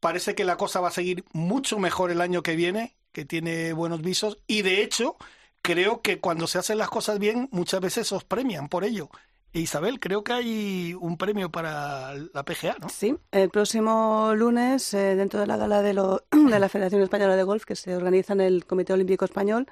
parece 0.00 0.34
que 0.34 0.44
la 0.44 0.56
cosa 0.56 0.80
va 0.80 0.88
a 0.88 0.92
seguir 0.92 1.24
mucho 1.32 1.78
mejor 1.78 2.10
el 2.10 2.20
año 2.20 2.42
que 2.42 2.56
viene, 2.56 2.96
que 3.12 3.24
tiene 3.24 3.72
buenos 3.72 4.02
visos, 4.02 4.38
y 4.46 4.62
de 4.62 4.82
hecho, 4.82 5.16
creo 5.62 6.02
que 6.02 6.20
cuando 6.20 6.46
se 6.46 6.58
hacen 6.58 6.78
las 6.78 6.90
cosas 6.90 7.18
bien, 7.18 7.48
muchas 7.52 7.80
veces 7.80 8.12
os 8.12 8.24
premian 8.24 8.68
por 8.68 8.84
ello. 8.84 9.10
E 9.54 9.60
Isabel, 9.60 9.98
creo 9.98 10.22
que 10.22 10.34
hay 10.34 10.94
un 11.00 11.16
premio 11.16 11.50
para 11.50 12.12
la 12.14 12.44
PGA, 12.44 12.76
¿no? 12.80 12.90
Sí, 12.90 13.16
el 13.32 13.48
próximo 13.48 14.34
lunes, 14.34 14.92
eh, 14.92 15.16
dentro 15.16 15.40
de 15.40 15.46
la 15.46 15.56
gala 15.56 15.80
de, 15.80 15.94
de, 16.30 16.58
la 16.58 16.68
Federación 16.68 17.00
Española 17.00 17.34
de 17.34 17.44
Golf, 17.44 17.64
que 17.64 17.74
se 17.74 17.96
organiza 17.96 18.34
en 18.34 18.42
el 18.42 18.66
Comité 18.66 18.92
Olímpico 18.92 19.24
Español, 19.24 19.66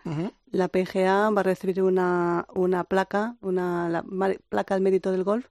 la 0.50 0.68
PGA 0.68 1.28
va 1.30 1.40
a 1.40 1.44
recibir 1.44 1.82
una, 1.82 2.46
una 2.54 2.84
placa, 2.84 3.36
una 3.42 4.02
placa 4.48 4.74
al 4.74 4.80
mérito 4.80 5.12
del 5.12 5.24
golf, 5.24 5.46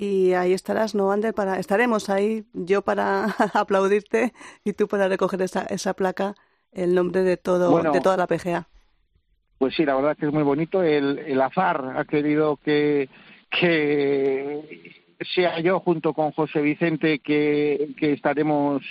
y 0.00 0.32
ahí 0.32 0.54
estarás, 0.54 0.94
¿no, 0.94 1.12
Ander? 1.12 1.34
Para, 1.34 1.58
estaremos 1.58 2.08
ahí, 2.08 2.46
yo 2.54 2.80
para 2.80 3.26
aplaudirte 3.52 4.32
y 4.64 4.72
tú 4.72 4.88
para 4.88 5.08
recoger 5.08 5.42
esa, 5.42 5.66
esa 5.66 5.92
placa, 5.92 6.34
el 6.72 6.94
nombre 6.94 7.22
de, 7.22 7.36
todo, 7.36 7.82
de 7.82 8.00
toda 8.00 8.16
la 8.16 8.26
PGA. 8.26 8.66
Pues 9.58 9.74
sí, 9.74 9.84
la 9.84 9.96
verdad 9.96 10.16
que 10.16 10.24
es 10.24 10.32
muy 10.32 10.42
bonito. 10.42 10.82
El, 10.82 11.18
el 11.18 11.38
azar 11.42 11.98
ha 11.98 12.06
querido 12.06 12.56
que, 12.56 13.10
que, 13.50 15.04
sea 15.34 15.60
yo 15.60 15.80
junto 15.80 16.14
con 16.14 16.32
José 16.32 16.62
Vicente 16.62 17.18
que, 17.18 17.90
que 17.98 18.14
estaremos 18.14 18.82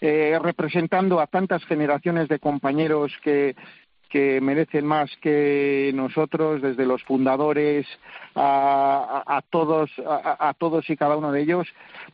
eh, 0.00 0.38
representando 0.42 1.20
a 1.20 1.26
tantas 1.26 1.62
generaciones 1.66 2.28
de 2.28 2.38
compañeros 2.38 3.12
que, 3.22 3.54
que 4.08 4.40
merecen 4.40 4.86
más 4.86 5.10
que 5.20 5.90
nosotros, 5.94 6.62
desde 6.62 6.86
los 6.86 7.02
fundadores 7.02 7.86
a, 8.34 9.42
todos, 9.50 9.90
a, 10.06 10.54
todos 10.58 10.88
y 10.88 10.96
cada 10.96 11.16
uno 11.16 11.32
de 11.32 11.42
ellos, 11.42 11.66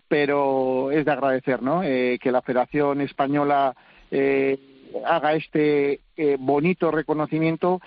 pero 0.08 0.90
es 0.90 1.04
de 1.04 1.12
agradecer, 1.12 1.62
¿no? 1.62 1.82
Eh, 1.82 2.18
que 2.20 2.32
la 2.32 2.42
Federación 2.42 3.00
Española 3.00 3.74
eh, 4.10 4.58
haga 5.04 5.34
este 5.34 6.00
eh, 6.16 6.36
bonito 6.38 6.90
reconocimiento 6.90 7.80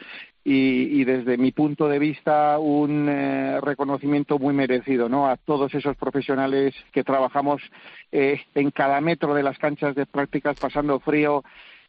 y, 0.46 1.04
desde 1.06 1.38
mi 1.38 1.52
punto 1.52 1.88
de 1.88 2.00
vista 2.00 2.60
un 2.60 3.08
reconocimiento 3.62 4.38
muy 4.40 4.54
merecido 4.54 5.08
no 5.08 5.26
a 5.26 5.38
todos 5.38 5.74
esos 5.74 5.96
profesionales 5.96 6.76
que 6.92 7.06
trabajamos 7.06 7.62
en 8.12 8.72
cada 8.72 9.00
metro 9.00 9.34
de 9.34 9.44
las 9.44 9.58
canchas 9.58 9.96
de 9.96 10.06
prácticas 10.06 10.60
pasando 10.60 11.00
frío 11.00 11.46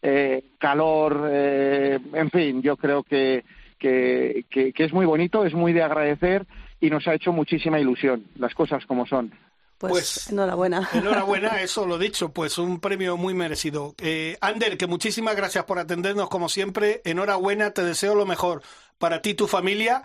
eh, 0.06 0.50
calor, 0.58 1.30
eh, 1.32 1.98
en 2.12 2.30
fin, 2.30 2.60
yo 2.60 2.76
creo 2.76 3.02
que, 3.02 3.42
que, 3.78 4.44
es 4.76 4.92
muy 4.92 5.06
bonito, 5.06 5.46
es 5.46 5.54
muy 5.54 5.72
de 5.72 5.82
agradecer 5.82 6.46
y 6.78 6.90
nos 6.90 7.08
ha 7.08 7.14
hecho 7.14 7.32
muchísima 7.32 7.80
ilusión, 7.80 8.26
las 8.36 8.52
cosas 8.52 8.84
como 8.84 9.06
son. 9.06 9.32
Pues, 9.78 9.92
pues 9.92 10.30
enhorabuena. 10.30 10.86
Enhorabuena, 10.92 11.62
eso 11.62 11.86
lo 11.86 11.96
dicho, 11.96 12.32
pues 12.32 12.58
un 12.58 12.80
premio 12.80 13.16
muy 13.16 13.32
merecido. 13.32 13.94
Eh, 13.98 14.36
Ander, 14.42 14.76
que 14.76 14.86
muchísimas 14.86 15.36
gracias 15.36 15.64
por 15.64 15.78
atendernos 15.78 16.28
como 16.28 16.50
siempre. 16.50 17.00
Enhorabuena, 17.04 17.70
te 17.70 17.82
deseo 17.82 18.14
lo 18.14 18.26
mejor 18.26 18.60
para 18.98 19.22
ti 19.22 19.30
y 19.30 19.34
tu 19.34 19.46
familia, 19.46 20.02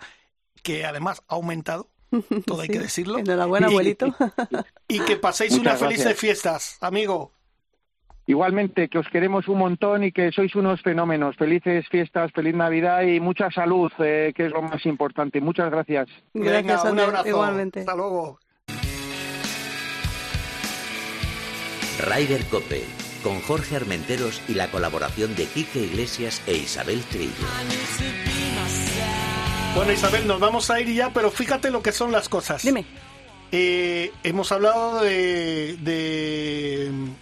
que 0.62 0.86
además 0.86 1.22
ha 1.28 1.34
aumentado, 1.34 1.90
todo 2.46 2.62
hay 2.62 2.68
que 2.70 2.78
decirlo. 2.78 3.18
Enhorabuena, 3.18 3.66
abuelito. 3.66 4.14
Y, 4.88 4.98
que 5.00 5.16
paséis 5.16 5.52
unas 5.52 5.78
felices 5.78 6.18
fiestas, 6.18 6.78
amigo. 6.80 7.32
Igualmente, 8.30 8.88
que 8.88 8.98
os 8.98 9.08
queremos 9.08 9.48
un 9.48 9.58
montón 9.58 10.04
y 10.04 10.12
que 10.12 10.30
sois 10.30 10.54
unos 10.54 10.80
fenómenos. 10.82 11.34
Felices 11.34 11.84
fiestas, 11.88 12.30
feliz 12.30 12.54
Navidad 12.54 13.02
y 13.02 13.18
mucha 13.18 13.50
salud, 13.50 13.90
eh, 13.98 14.32
que 14.36 14.46
es 14.46 14.52
lo 14.52 14.62
más 14.62 14.86
importante. 14.86 15.40
Muchas 15.40 15.68
gracias. 15.68 16.06
Gracias, 16.32 16.84
un 16.84 17.00
abrazo. 17.00 17.26
Igualmente. 17.28 17.80
Hasta 17.80 17.96
luego. 17.96 18.38
Ryder 22.06 22.44
Cope, 22.44 22.84
con 23.24 23.40
Jorge 23.40 23.74
Armenteros 23.74 24.40
y 24.46 24.54
la 24.54 24.70
colaboración 24.70 25.34
de 25.34 25.46
Quique 25.46 25.80
Iglesias 25.80 26.40
e 26.46 26.54
Isabel 26.54 27.02
Trillo. 27.10 27.48
Bueno, 29.74 29.90
Isabel, 29.90 30.28
nos 30.28 30.38
vamos 30.38 30.70
a 30.70 30.80
ir 30.80 30.94
ya, 30.94 31.10
pero 31.12 31.32
fíjate 31.32 31.72
lo 31.72 31.82
que 31.82 31.90
son 31.90 32.12
las 32.12 32.28
cosas. 32.28 32.62
Dime. 32.62 32.84
Eh, 33.52 34.12
hemos 34.22 34.52
hablado 34.52 35.02
de, 35.02 35.76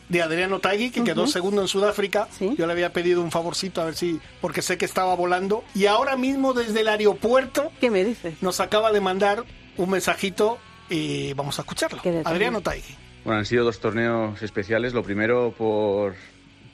de, 0.09 0.23
Adriano 0.23 0.61
Tagui, 0.61 0.91
que 0.91 1.03
quedó 1.03 1.27
segundo 1.27 1.63
en 1.63 1.69
Sudáfrica. 1.69 2.29
Yo 2.41 2.67
le 2.67 2.73
había 2.73 2.93
pedido 2.93 3.23
un 3.23 3.31
favorcito 3.31 3.81
a 3.81 3.87
ver 3.87 3.95
si, 3.95 4.21
porque 4.41 4.61
sé 4.61 4.77
que 4.77 4.85
estaba 4.85 5.15
volando. 5.15 5.65
Y 5.75 5.87
ahora 5.87 6.17
mismo 6.17 6.53
desde 6.53 6.81
el 6.81 6.89
aeropuerto, 6.89 7.73
¿qué 7.81 7.91
me 7.91 8.05
dice? 8.05 8.35
Nos 8.43 8.61
acaba 8.61 8.93
de 8.93 9.01
mandar 9.01 9.45
un 9.77 9.91
mensajito 9.91 10.59
y 10.91 11.33
vamos 11.33 11.59
a 11.59 11.63
escucharlo. 11.63 12.03
Adriano 12.25 12.61
Tagui. 12.61 12.83
Bueno, 13.25 13.39
han 13.39 13.47
sido 13.47 13.65
dos 13.65 13.81
torneos 13.81 14.43
especiales. 14.43 14.93
Lo 14.93 15.03
primero 15.03 15.55
por, 15.57 16.15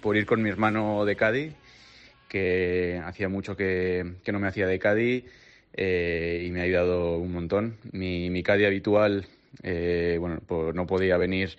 por 0.00 0.16
ir 0.16 0.26
con 0.26 0.42
mi 0.42 0.50
hermano 0.50 1.04
de 1.04 1.14
Cádiz, 1.14 1.52
que 2.28 3.00
hacía 3.04 3.28
mucho 3.28 3.56
que, 3.56 4.14
que 4.24 4.32
no 4.32 4.40
me 4.40 4.48
hacía 4.48 4.66
de 4.66 4.78
Cádiz. 4.80 5.24
Eh, 5.76 6.44
y 6.46 6.50
me 6.50 6.60
ha 6.60 6.64
ayudado 6.64 7.18
un 7.18 7.32
montón. 7.32 7.78
Mi, 7.92 8.30
mi 8.30 8.42
Cádiz 8.42 8.66
habitual 8.66 9.26
eh, 9.62 10.16
bueno, 10.18 10.40
no 10.72 10.86
podía 10.86 11.16
venir 11.16 11.56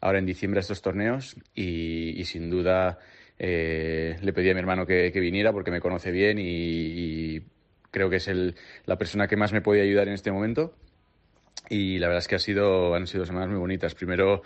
ahora 0.00 0.18
en 0.18 0.26
diciembre 0.26 0.58
a 0.58 0.62
estos 0.62 0.82
torneos 0.82 1.36
y, 1.54 2.22
sin 2.24 2.50
duda 2.50 2.98
eh, 3.38 4.16
le 4.20 4.32
pedí 4.32 4.50
a 4.50 4.54
mi 4.54 4.60
hermano 4.60 4.86
que, 4.86 5.10
viniera 5.10 5.52
porque 5.52 5.70
me 5.70 5.80
conoce 5.80 6.10
bien 6.10 6.38
y, 6.40 7.40
creo 7.90 8.08
que 8.08 8.16
es 8.16 8.28
el, 8.28 8.54
la 8.86 8.96
persona 8.96 9.26
que 9.26 9.36
más 9.36 9.52
me 9.52 9.62
puede 9.62 9.82
ayudar 9.82 10.08
en 10.08 10.14
este 10.14 10.30
momento. 10.30 10.74
Y 11.68 11.98
la 11.98 12.06
verdad 12.06 12.20
es 12.20 12.28
que 12.28 12.36
ha 12.36 12.40
sido, 12.40 12.94
han 12.94 13.06
sido 13.06 13.26
semanas 13.26 13.48
muy 13.48 13.58
bonitas. 13.58 13.94
Primero, 13.94 14.42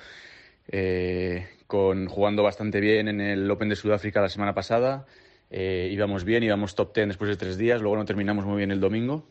eh, 0.68 1.47
con, 1.66 2.07
jugando 2.07 2.42
bastante 2.42 2.80
bien 2.80 3.09
en 3.09 3.20
el 3.20 3.51
Open 3.51 3.68
de 3.68 3.76
Sudáfrica 3.76 4.20
la 4.20 4.28
semana 4.28 4.55
pasada. 4.55 5.07
íbamos 5.51 6.24
bien, 6.24 6.42
íbamos 6.42 6.74
top 6.74 6.95
10 6.95 7.09
después 7.09 7.30
de 7.30 7.36
tres 7.36 7.59
días, 7.59 7.80
luego 7.80 7.97
no 7.97 8.05
terminamos 8.05 8.45
muy 8.45 8.59
bien 8.59 8.70
el 8.70 8.80
domingo 8.80 9.26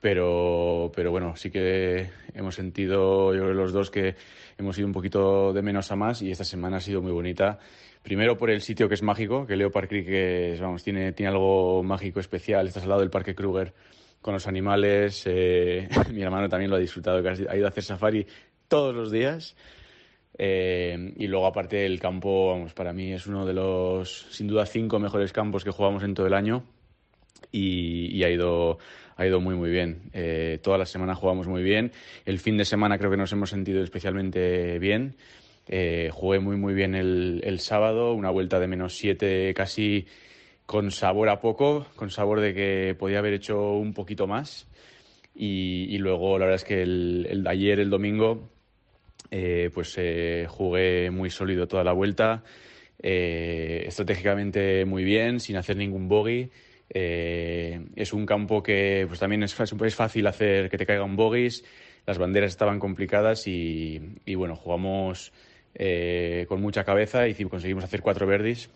pero, 0.00 0.90
pero 0.94 1.10
bueno, 1.10 1.36
sí 1.36 1.50
que 1.50 2.10
hemos 2.34 2.54
sentido, 2.54 3.34
yo 3.34 3.42
creo 3.42 3.54
los 3.54 3.72
dos, 3.72 3.90
que 3.90 4.16
hemos 4.56 4.78
ido 4.78 4.86
un 4.86 4.92
poquito 4.92 5.52
de 5.52 5.62
menos 5.62 5.92
a 5.92 5.96
más 5.96 6.22
y 6.22 6.30
esta 6.30 6.44
semana 6.44 6.78
ha 6.78 6.80
sido 6.80 7.02
muy 7.02 7.12
bonita. 7.12 7.58
Primero 8.02 8.38
por 8.38 8.50
el 8.50 8.62
sitio 8.62 8.88
que 8.88 8.94
es 8.94 9.02
mágico, 9.02 9.46
que 9.46 9.56
Leopard 9.56 9.88
Creek 9.88 10.58
vamos, 10.60 10.82
tiene, 10.82 11.12
tiene 11.12 11.32
algo 11.32 11.82
mágico 11.82 12.18
especial. 12.18 12.66
Estás 12.66 12.84
al 12.84 12.88
lado 12.88 13.02
del 13.02 13.10
Parque 13.10 13.34
Kruger 13.34 13.74
con 14.22 14.32
los 14.32 14.46
animales. 14.46 15.24
Eh, 15.26 15.86
mi 16.12 16.22
hermano 16.22 16.48
también 16.48 16.70
lo 16.70 16.76
ha 16.76 16.80
disfrutado, 16.80 17.22
que 17.22 17.28
ha 17.28 17.56
ido 17.56 17.66
a 17.66 17.68
hacer 17.68 17.84
safari 17.84 18.26
todos 18.68 18.94
los 18.94 19.10
días. 19.10 19.54
Eh, 20.38 21.12
y 21.16 21.26
luego, 21.26 21.46
aparte, 21.46 21.84
el 21.84 22.00
campo, 22.00 22.48
vamos, 22.48 22.72
para 22.72 22.94
mí 22.94 23.12
es 23.12 23.26
uno 23.26 23.44
de 23.44 23.52
los, 23.52 24.28
sin 24.30 24.46
duda, 24.46 24.64
cinco 24.64 24.98
mejores 24.98 25.32
campos 25.34 25.62
que 25.62 25.70
jugamos 25.70 26.02
en 26.02 26.14
todo 26.14 26.26
el 26.26 26.32
año. 26.32 26.64
Y 27.52 28.22
ha 28.22 28.30
ido 28.30 28.78
ha 29.20 29.26
ido 29.26 29.38
muy, 29.38 29.54
muy 29.54 29.70
bien. 29.70 30.10
Eh, 30.14 30.58
toda 30.62 30.78
la 30.78 30.86
semana 30.86 31.14
jugamos 31.14 31.46
muy 31.46 31.62
bien. 31.62 31.92
El 32.24 32.38
fin 32.38 32.56
de 32.56 32.64
semana 32.64 32.96
creo 32.96 33.10
que 33.10 33.18
nos 33.18 33.30
hemos 33.32 33.50
sentido 33.50 33.82
especialmente 33.82 34.78
bien. 34.78 35.14
Eh, 35.68 36.08
jugué 36.10 36.40
muy, 36.40 36.56
muy 36.56 36.72
bien 36.72 36.94
el, 36.94 37.42
el, 37.44 37.60
sábado, 37.60 38.14
una 38.14 38.30
vuelta 38.30 38.58
de 38.58 38.66
menos 38.66 38.96
siete 38.96 39.52
casi 39.52 40.06
con 40.64 40.90
sabor 40.90 41.28
a 41.28 41.38
poco, 41.38 41.86
con 41.96 42.10
sabor 42.10 42.40
de 42.40 42.54
que 42.54 42.96
podía 42.98 43.18
haber 43.18 43.34
hecho 43.34 43.72
un 43.72 43.92
poquito 43.92 44.26
más. 44.26 44.66
Y, 45.34 45.98
luego 45.98 46.38
la 46.38 46.46
verdad 46.46 46.62
es 46.62 46.64
que 46.64 46.82
el, 46.82 47.26
el 47.28 47.46
ayer, 47.46 47.78
el 47.78 47.90
domingo, 47.90 48.48
eh, 49.30 49.68
pues 49.74 49.98
jugué 50.48 51.10
muy 51.10 51.28
sólido 51.28 51.68
toda 51.68 51.84
la 51.84 51.92
vuelta, 51.92 52.42
estratégicamente 52.98 54.86
muy 54.86 55.04
bien, 55.04 55.40
sin 55.40 55.56
hacer 55.56 55.76
ningún 55.76 56.08
bogey. 56.08 56.50
Eh, 56.92 57.86
es 57.94 58.12
un 58.12 58.26
campo 58.26 58.62
que 58.62 59.04
pues 59.06 59.20
también 59.20 59.44
es, 59.44 59.58
es, 59.58 59.94
fácil 59.94 60.26
hacer 60.26 60.68
que 60.68 60.76
te 60.76 60.86
caigan 60.86 61.16
bogies. 61.16 61.64
Las 62.06 62.18
banderas 62.18 62.50
estaban 62.50 62.80
complicadas 62.80 63.46
y, 63.46 64.00
bueno, 64.34 64.56
jugamos 64.56 65.32
eh, 65.74 66.46
con 66.48 66.60
mucha 66.60 66.84
cabeza 66.84 67.28
y 67.28 67.34
conseguimos 67.44 67.84
hacer 67.84 68.00
cuatro 68.00 68.26
verdis 68.26 68.70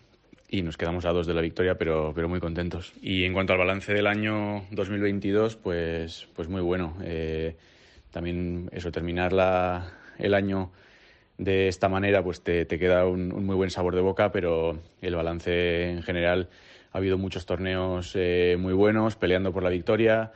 y 0.47 0.61
nos 0.61 0.77
quedamos 0.77 1.05
a 1.05 1.11
dos 1.11 1.27
de 1.27 1.33
la 1.33 1.41
victoria, 1.41 1.75
pero, 1.75 2.13
pero 2.15 2.29
muy 2.29 2.39
contentos. 2.39 2.93
Y 3.01 3.25
en 3.25 3.33
cuanto 3.33 3.53
al 3.53 3.59
balance 3.59 3.93
del 3.93 4.07
año 4.07 4.65
2022, 4.71 5.57
pues, 5.57 6.27
pues 6.35 6.47
muy 6.47 6.61
bueno. 6.61 6.95
Eh, 7.03 7.55
también 8.11 8.69
eso, 8.71 8.91
terminar 8.91 9.33
la, 9.33 9.91
el 10.17 10.33
año 10.33 10.71
de 11.37 11.67
esta 11.67 11.89
manera, 11.89 12.23
pues 12.23 12.41
te, 12.41 12.63
te 12.63 12.79
queda 12.79 13.05
un, 13.05 13.33
un, 13.33 13.45
muy 13.45 13.55
buen 13.55 13.69
sabor 13.69 13.95
de 13.95 14.01
boca, 14.01 14.31
pero 14.31 14.79
el 15.01 15.15
balance 15.15 15.89
en 15.89 16.03
general 16.03 16.47
ha 16.95 16.97
habido 16.97 17.17
muchos 17.17 17.45
torneos 17.45 18.13
eh, 18.15 18.55
muy 18.57 18.71
buenos, 18.71 19.17
peleando 19.17 19.51
por 19.51 19.61
la 19.63 19.69
victoria, 19.69 20.31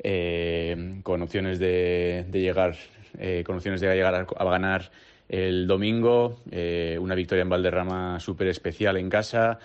eh, 0.00 1.00
con 1.02 1.22
opciones 1.22 1.58
de, 1.58 2.24
llegar, 2.30 2.76
eh, 3.18 3.42
con 3.44 3.56
opciones 3.56 3.80
de 3.80 3.92
llegar 3.92 4.14
a, 4.14 4.44
ganar 4.44 4.92
el 5.28 5.66
domingo, 5.66 6.40
una 7.00 7.16
victoria 7.16 7.42
en 7.42 7.48
Valderrama 7.48 8.20
súper 8.20 8.46
especial 8.46 8.96
en 8.96 9.10
casa, 9.10 9.58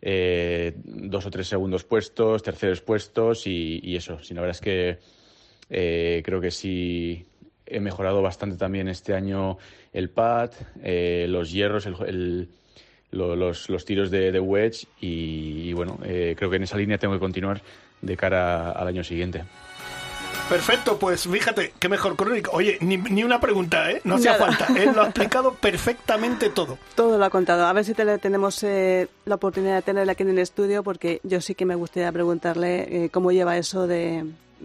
dos 0.00 1.26
o 1.26 1.30
tres 1.30 1.48
segundos 1.48 1.82
puestos, 1.82 2.44
terceros 2.44 2.80
puestos 2.82 3.48
y, 3.48 3.96
eso. 3.96 4.22
Sí, 4.22 4.32
la 4.32 4.42
verdad 4.42 4.56
es 4.56 5.00
que 5.68 6.22
creo 6.22 6.40
que 6.40 6.52
sí 6.52 7.26
he 7.66 7.80
mejorado 7.80 8.22
bastante 8.22 8.56
también 8.56 8.86
este 8.86 9.12
año 9.12 9.58
el 9.92 10.08
pad, 10.08 10.52
los 11.26 11.50
hierros, 11.50 11.84
el 11.86 12.48
los, 13.10 13.68
los, 13.68 13.84
tiros 13.84 14.10
de, 14.10 14.32
de 14.32 14.40
wedge 14.40 14.86
y, 15.00 15.72
bueno, 15.72 15.98
eh, 16.04 16.34
creo 16.36 16.50
que 16.50 16.56
en 16.56 16.62
esa 16.64 16.76
línea 16.76 16.98
tengo 16.98 17.14
que 17.14 17.20
continuar 17.20 17.62
de 18.00 18.16
cara 18.16 18.72
al 18.72 18.88
año 18.88 19.04
siguiente. 19.04 19.44
Perfecto, 20.48 20.98
pues 20.98 21.28
fíjate, 21.28 21.72
qué 21.78 21.88
mejor 21.88 22.16
crónica. 22.16 22.50
Oye, 22.52 22.76
ni, 22.80 22.96
ni, 22.96 23.22
una 23.22 23.40
pregunta, 23.40 23.88
¿eh? 23.88 24.00
No 24.02 24.16
hacía 24.16 24.34
falta. 24.34 24.66
Él 24.76 24.90
lo 24.96 25.02
ha 25.02 25.04
explicado 25.10 25.54
perfectamente 25.54 26.50
todo. 26.50 26.76
Todo 26.96 27.18
lo 27.18 27.24
ha 27.24 27.30
contado. 27.30 27.66
A 27.66 27.72
ver 27.72 27.84
si 27.84 27.94
tenemos 27.94 28.64
eh, 28.64 29.06
la 29.26 29.36
oportunidad 29.36 29.76
de 29.76 29.82
tenerle 29.82 30.10
aquí 30.10 30.24
en 30.24 30.30
el 30.30 30.40
estudio, 30.40 30.82
porque 30.82 31.20
yo 31.22 31.40
sí 31.40 31.54
que 31.54 31.66
me 31.66 31.76
gustaría 31.76 32.10
preguntarle 32.10 33.04
eh, 33.04 33.10
cómo 33.10 33.30
lleva 33.30 33.58
eso 33.58 33.86
de, 33.86 34.24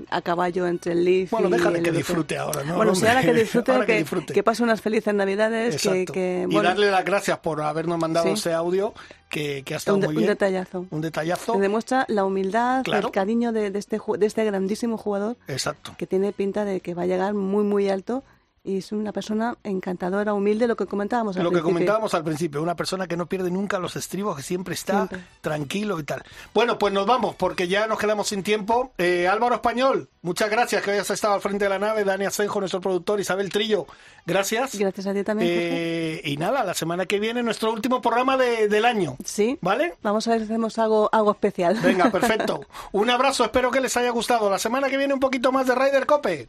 a 0.09 0.21
caballo 0.21 0.67
entre 0.67 0.93
el 0.93 1.05
Leaf 1.05 1.31
bueno, 1.31 1.49
déjale 1.49 1.81
que 1.81 1.91
disfrute 1.91 2.37
ahora, 2.37 2.63
¿no? 2.63 2.75
Bueno, 2.75 2.95
sí, 2.95 3.05
ahora 3.05 3.21
que 3.23 3.33
disfrute, 3.33 4.33
que, 4.33 4.43
pase 4.43 4.63
unas 4.63 4.81
felices 4.81 5.13
navidades. 5.13 5.81
Que, 5.81 6.47
y 6.49 6.59
darle 6.59 6.91
las 6.91 7.05
gracias 7.05 7.39
por 7.39 7.61
habernos 7.61 7.97
mandado 7.97 8.27
ese 8.27 8.53
audio 8.53 8.93
que, 9.29 9.63
ha 9.71 9.75
estado 9.75 9.97
muy 9.97 10.07
bien. 10.09 10.19
Un 10.19 10.27
detallazo. 10.27 10.85
Un 10.89 11.01
detallazo. 11.01 11.53
Que 11.53 11.59
demuestra 11.59 12.05
la 12.07 12.25
humildad, 12.25 12.83
el 12.87 13.11
cariño 13.11 13.51
de, 13.51 13.67
este, 13.67 13.99
de 14.17 14.25
este 14.25 14.45
grandísimo 14.45 14.97
jugador. 14.97 15.37
Exacto. 15.47 15.95
Que 15.97 16.07
tiene 16.07 16.31
pinta 16.31 16.65
de 16.65 16.79
que 16.79 16.93
va 16.93 17.03
a 17.03 17.07
llegar 17.07 17.33
muy, 17.33 17.63
muy 17.63 17.89
alto 17.89 18.23
y 18.65 18.79
es 18.79 18.91
una 18.91 19.11
persona 19.11 19.55
encantadora, 19.63 20.33
humilde, 20.33 20.67
lo 20.67 20.75
que 20.75 20.85
comentábamos 20.87 21.37
al 21.37 21.43
Lo 21.43 21.51
que 21.51 21.61
comentábamos 21.61 22.13
al 22.15 22.23
principio, 22.23 22.61
una 22.61 22.75
persona 22.75 23.07
que 23.07 23.15
no 23.15 23.27
pierde 23.27 23.51
nunca 23.51 23.77
los 23.79 23.95
estribos, 23.95 24.35
que 24.35 24.43
siempre 24.43 24.73
está 24.73 25.07
tranquilo 25.41 25.99
y 25.99 26.03
tal. 26.03 26.23
Bueno, 26.53 26.77
pues 26.79 26.91
nos 26.93 27.05
vamos, 27.05 27.35
porque 27.35 27.67
ya 27.67 27.85
nos 27.87 27.99
quedamos 27.99 28.27
sin 28.27 28.41
tiempo. 28.43 28.91
Eh, 28.97 29.27
Álvaro 29.27 29.55
Español, 29.55 30.09
muchas 30.23 30.49
gracias 30.49 30.81
que 30.81 30.91
hayas 30.91 31.09
estado 31.11 31.35
al 31.35 31.41
frente 31.41 31.65
de 31.65 31.69
la 31.69 31.79
nave. 31.79 32.03
Dani 32.03 32.25
Asenjo, 32.25 32.59
nuestro 32.59 32.81
productor, 32.81 33.19
Isabel 33.19 33.49
Trillo, 33.49 33.85
gracias. 34.25 34.75
Gracias 34.75 35.05
a 35.05 35.13
ti 35.13 35.23
también. 35.23 35.49
Eh, 35.53 36.21
y 36.25 36.37
nada, 36.37 36.63
la 36.63 36.73
semana 36.73 37.05
que 37.05 37.19
viene 37.19 37.43
nuestro 37.43 37.71
último 37.71 38.01
programa 38.01 38.35
de- 38.35 38.67
del 38.67 38.85
año. 38.85 39.15
Sí. 39.23 39.59
¿Vale? 39.61 39.93
Vamos 40.01 40.27
a 40.27 40.31
ver 40.31 40.39
si 40.39 40.45
hacemos 40.45 40.79
algo, 40.79 41.09
algo 41.11 41.31
especial. 41.31 41.75
Venga, 41.83 42.09
perfecto. 42.09 42.61
Un 42.91 43.09
abrazo, 43.11 43.43
espero 43.43 43.69
que 43.69 43.79
les 43.81 43.95
haya 43.97 44.09
gustado. 44.09 44.49
La 44.49 44.57
semana 44.59 44.89
que 44.89 44.97
viene 44.97 45.13
un 45.13 45.19
poquito 45.19 45.51
más 45.51 45.67
de 45.67 45.75
Ryder 45.75 46.05
Cope. 46.05 46.47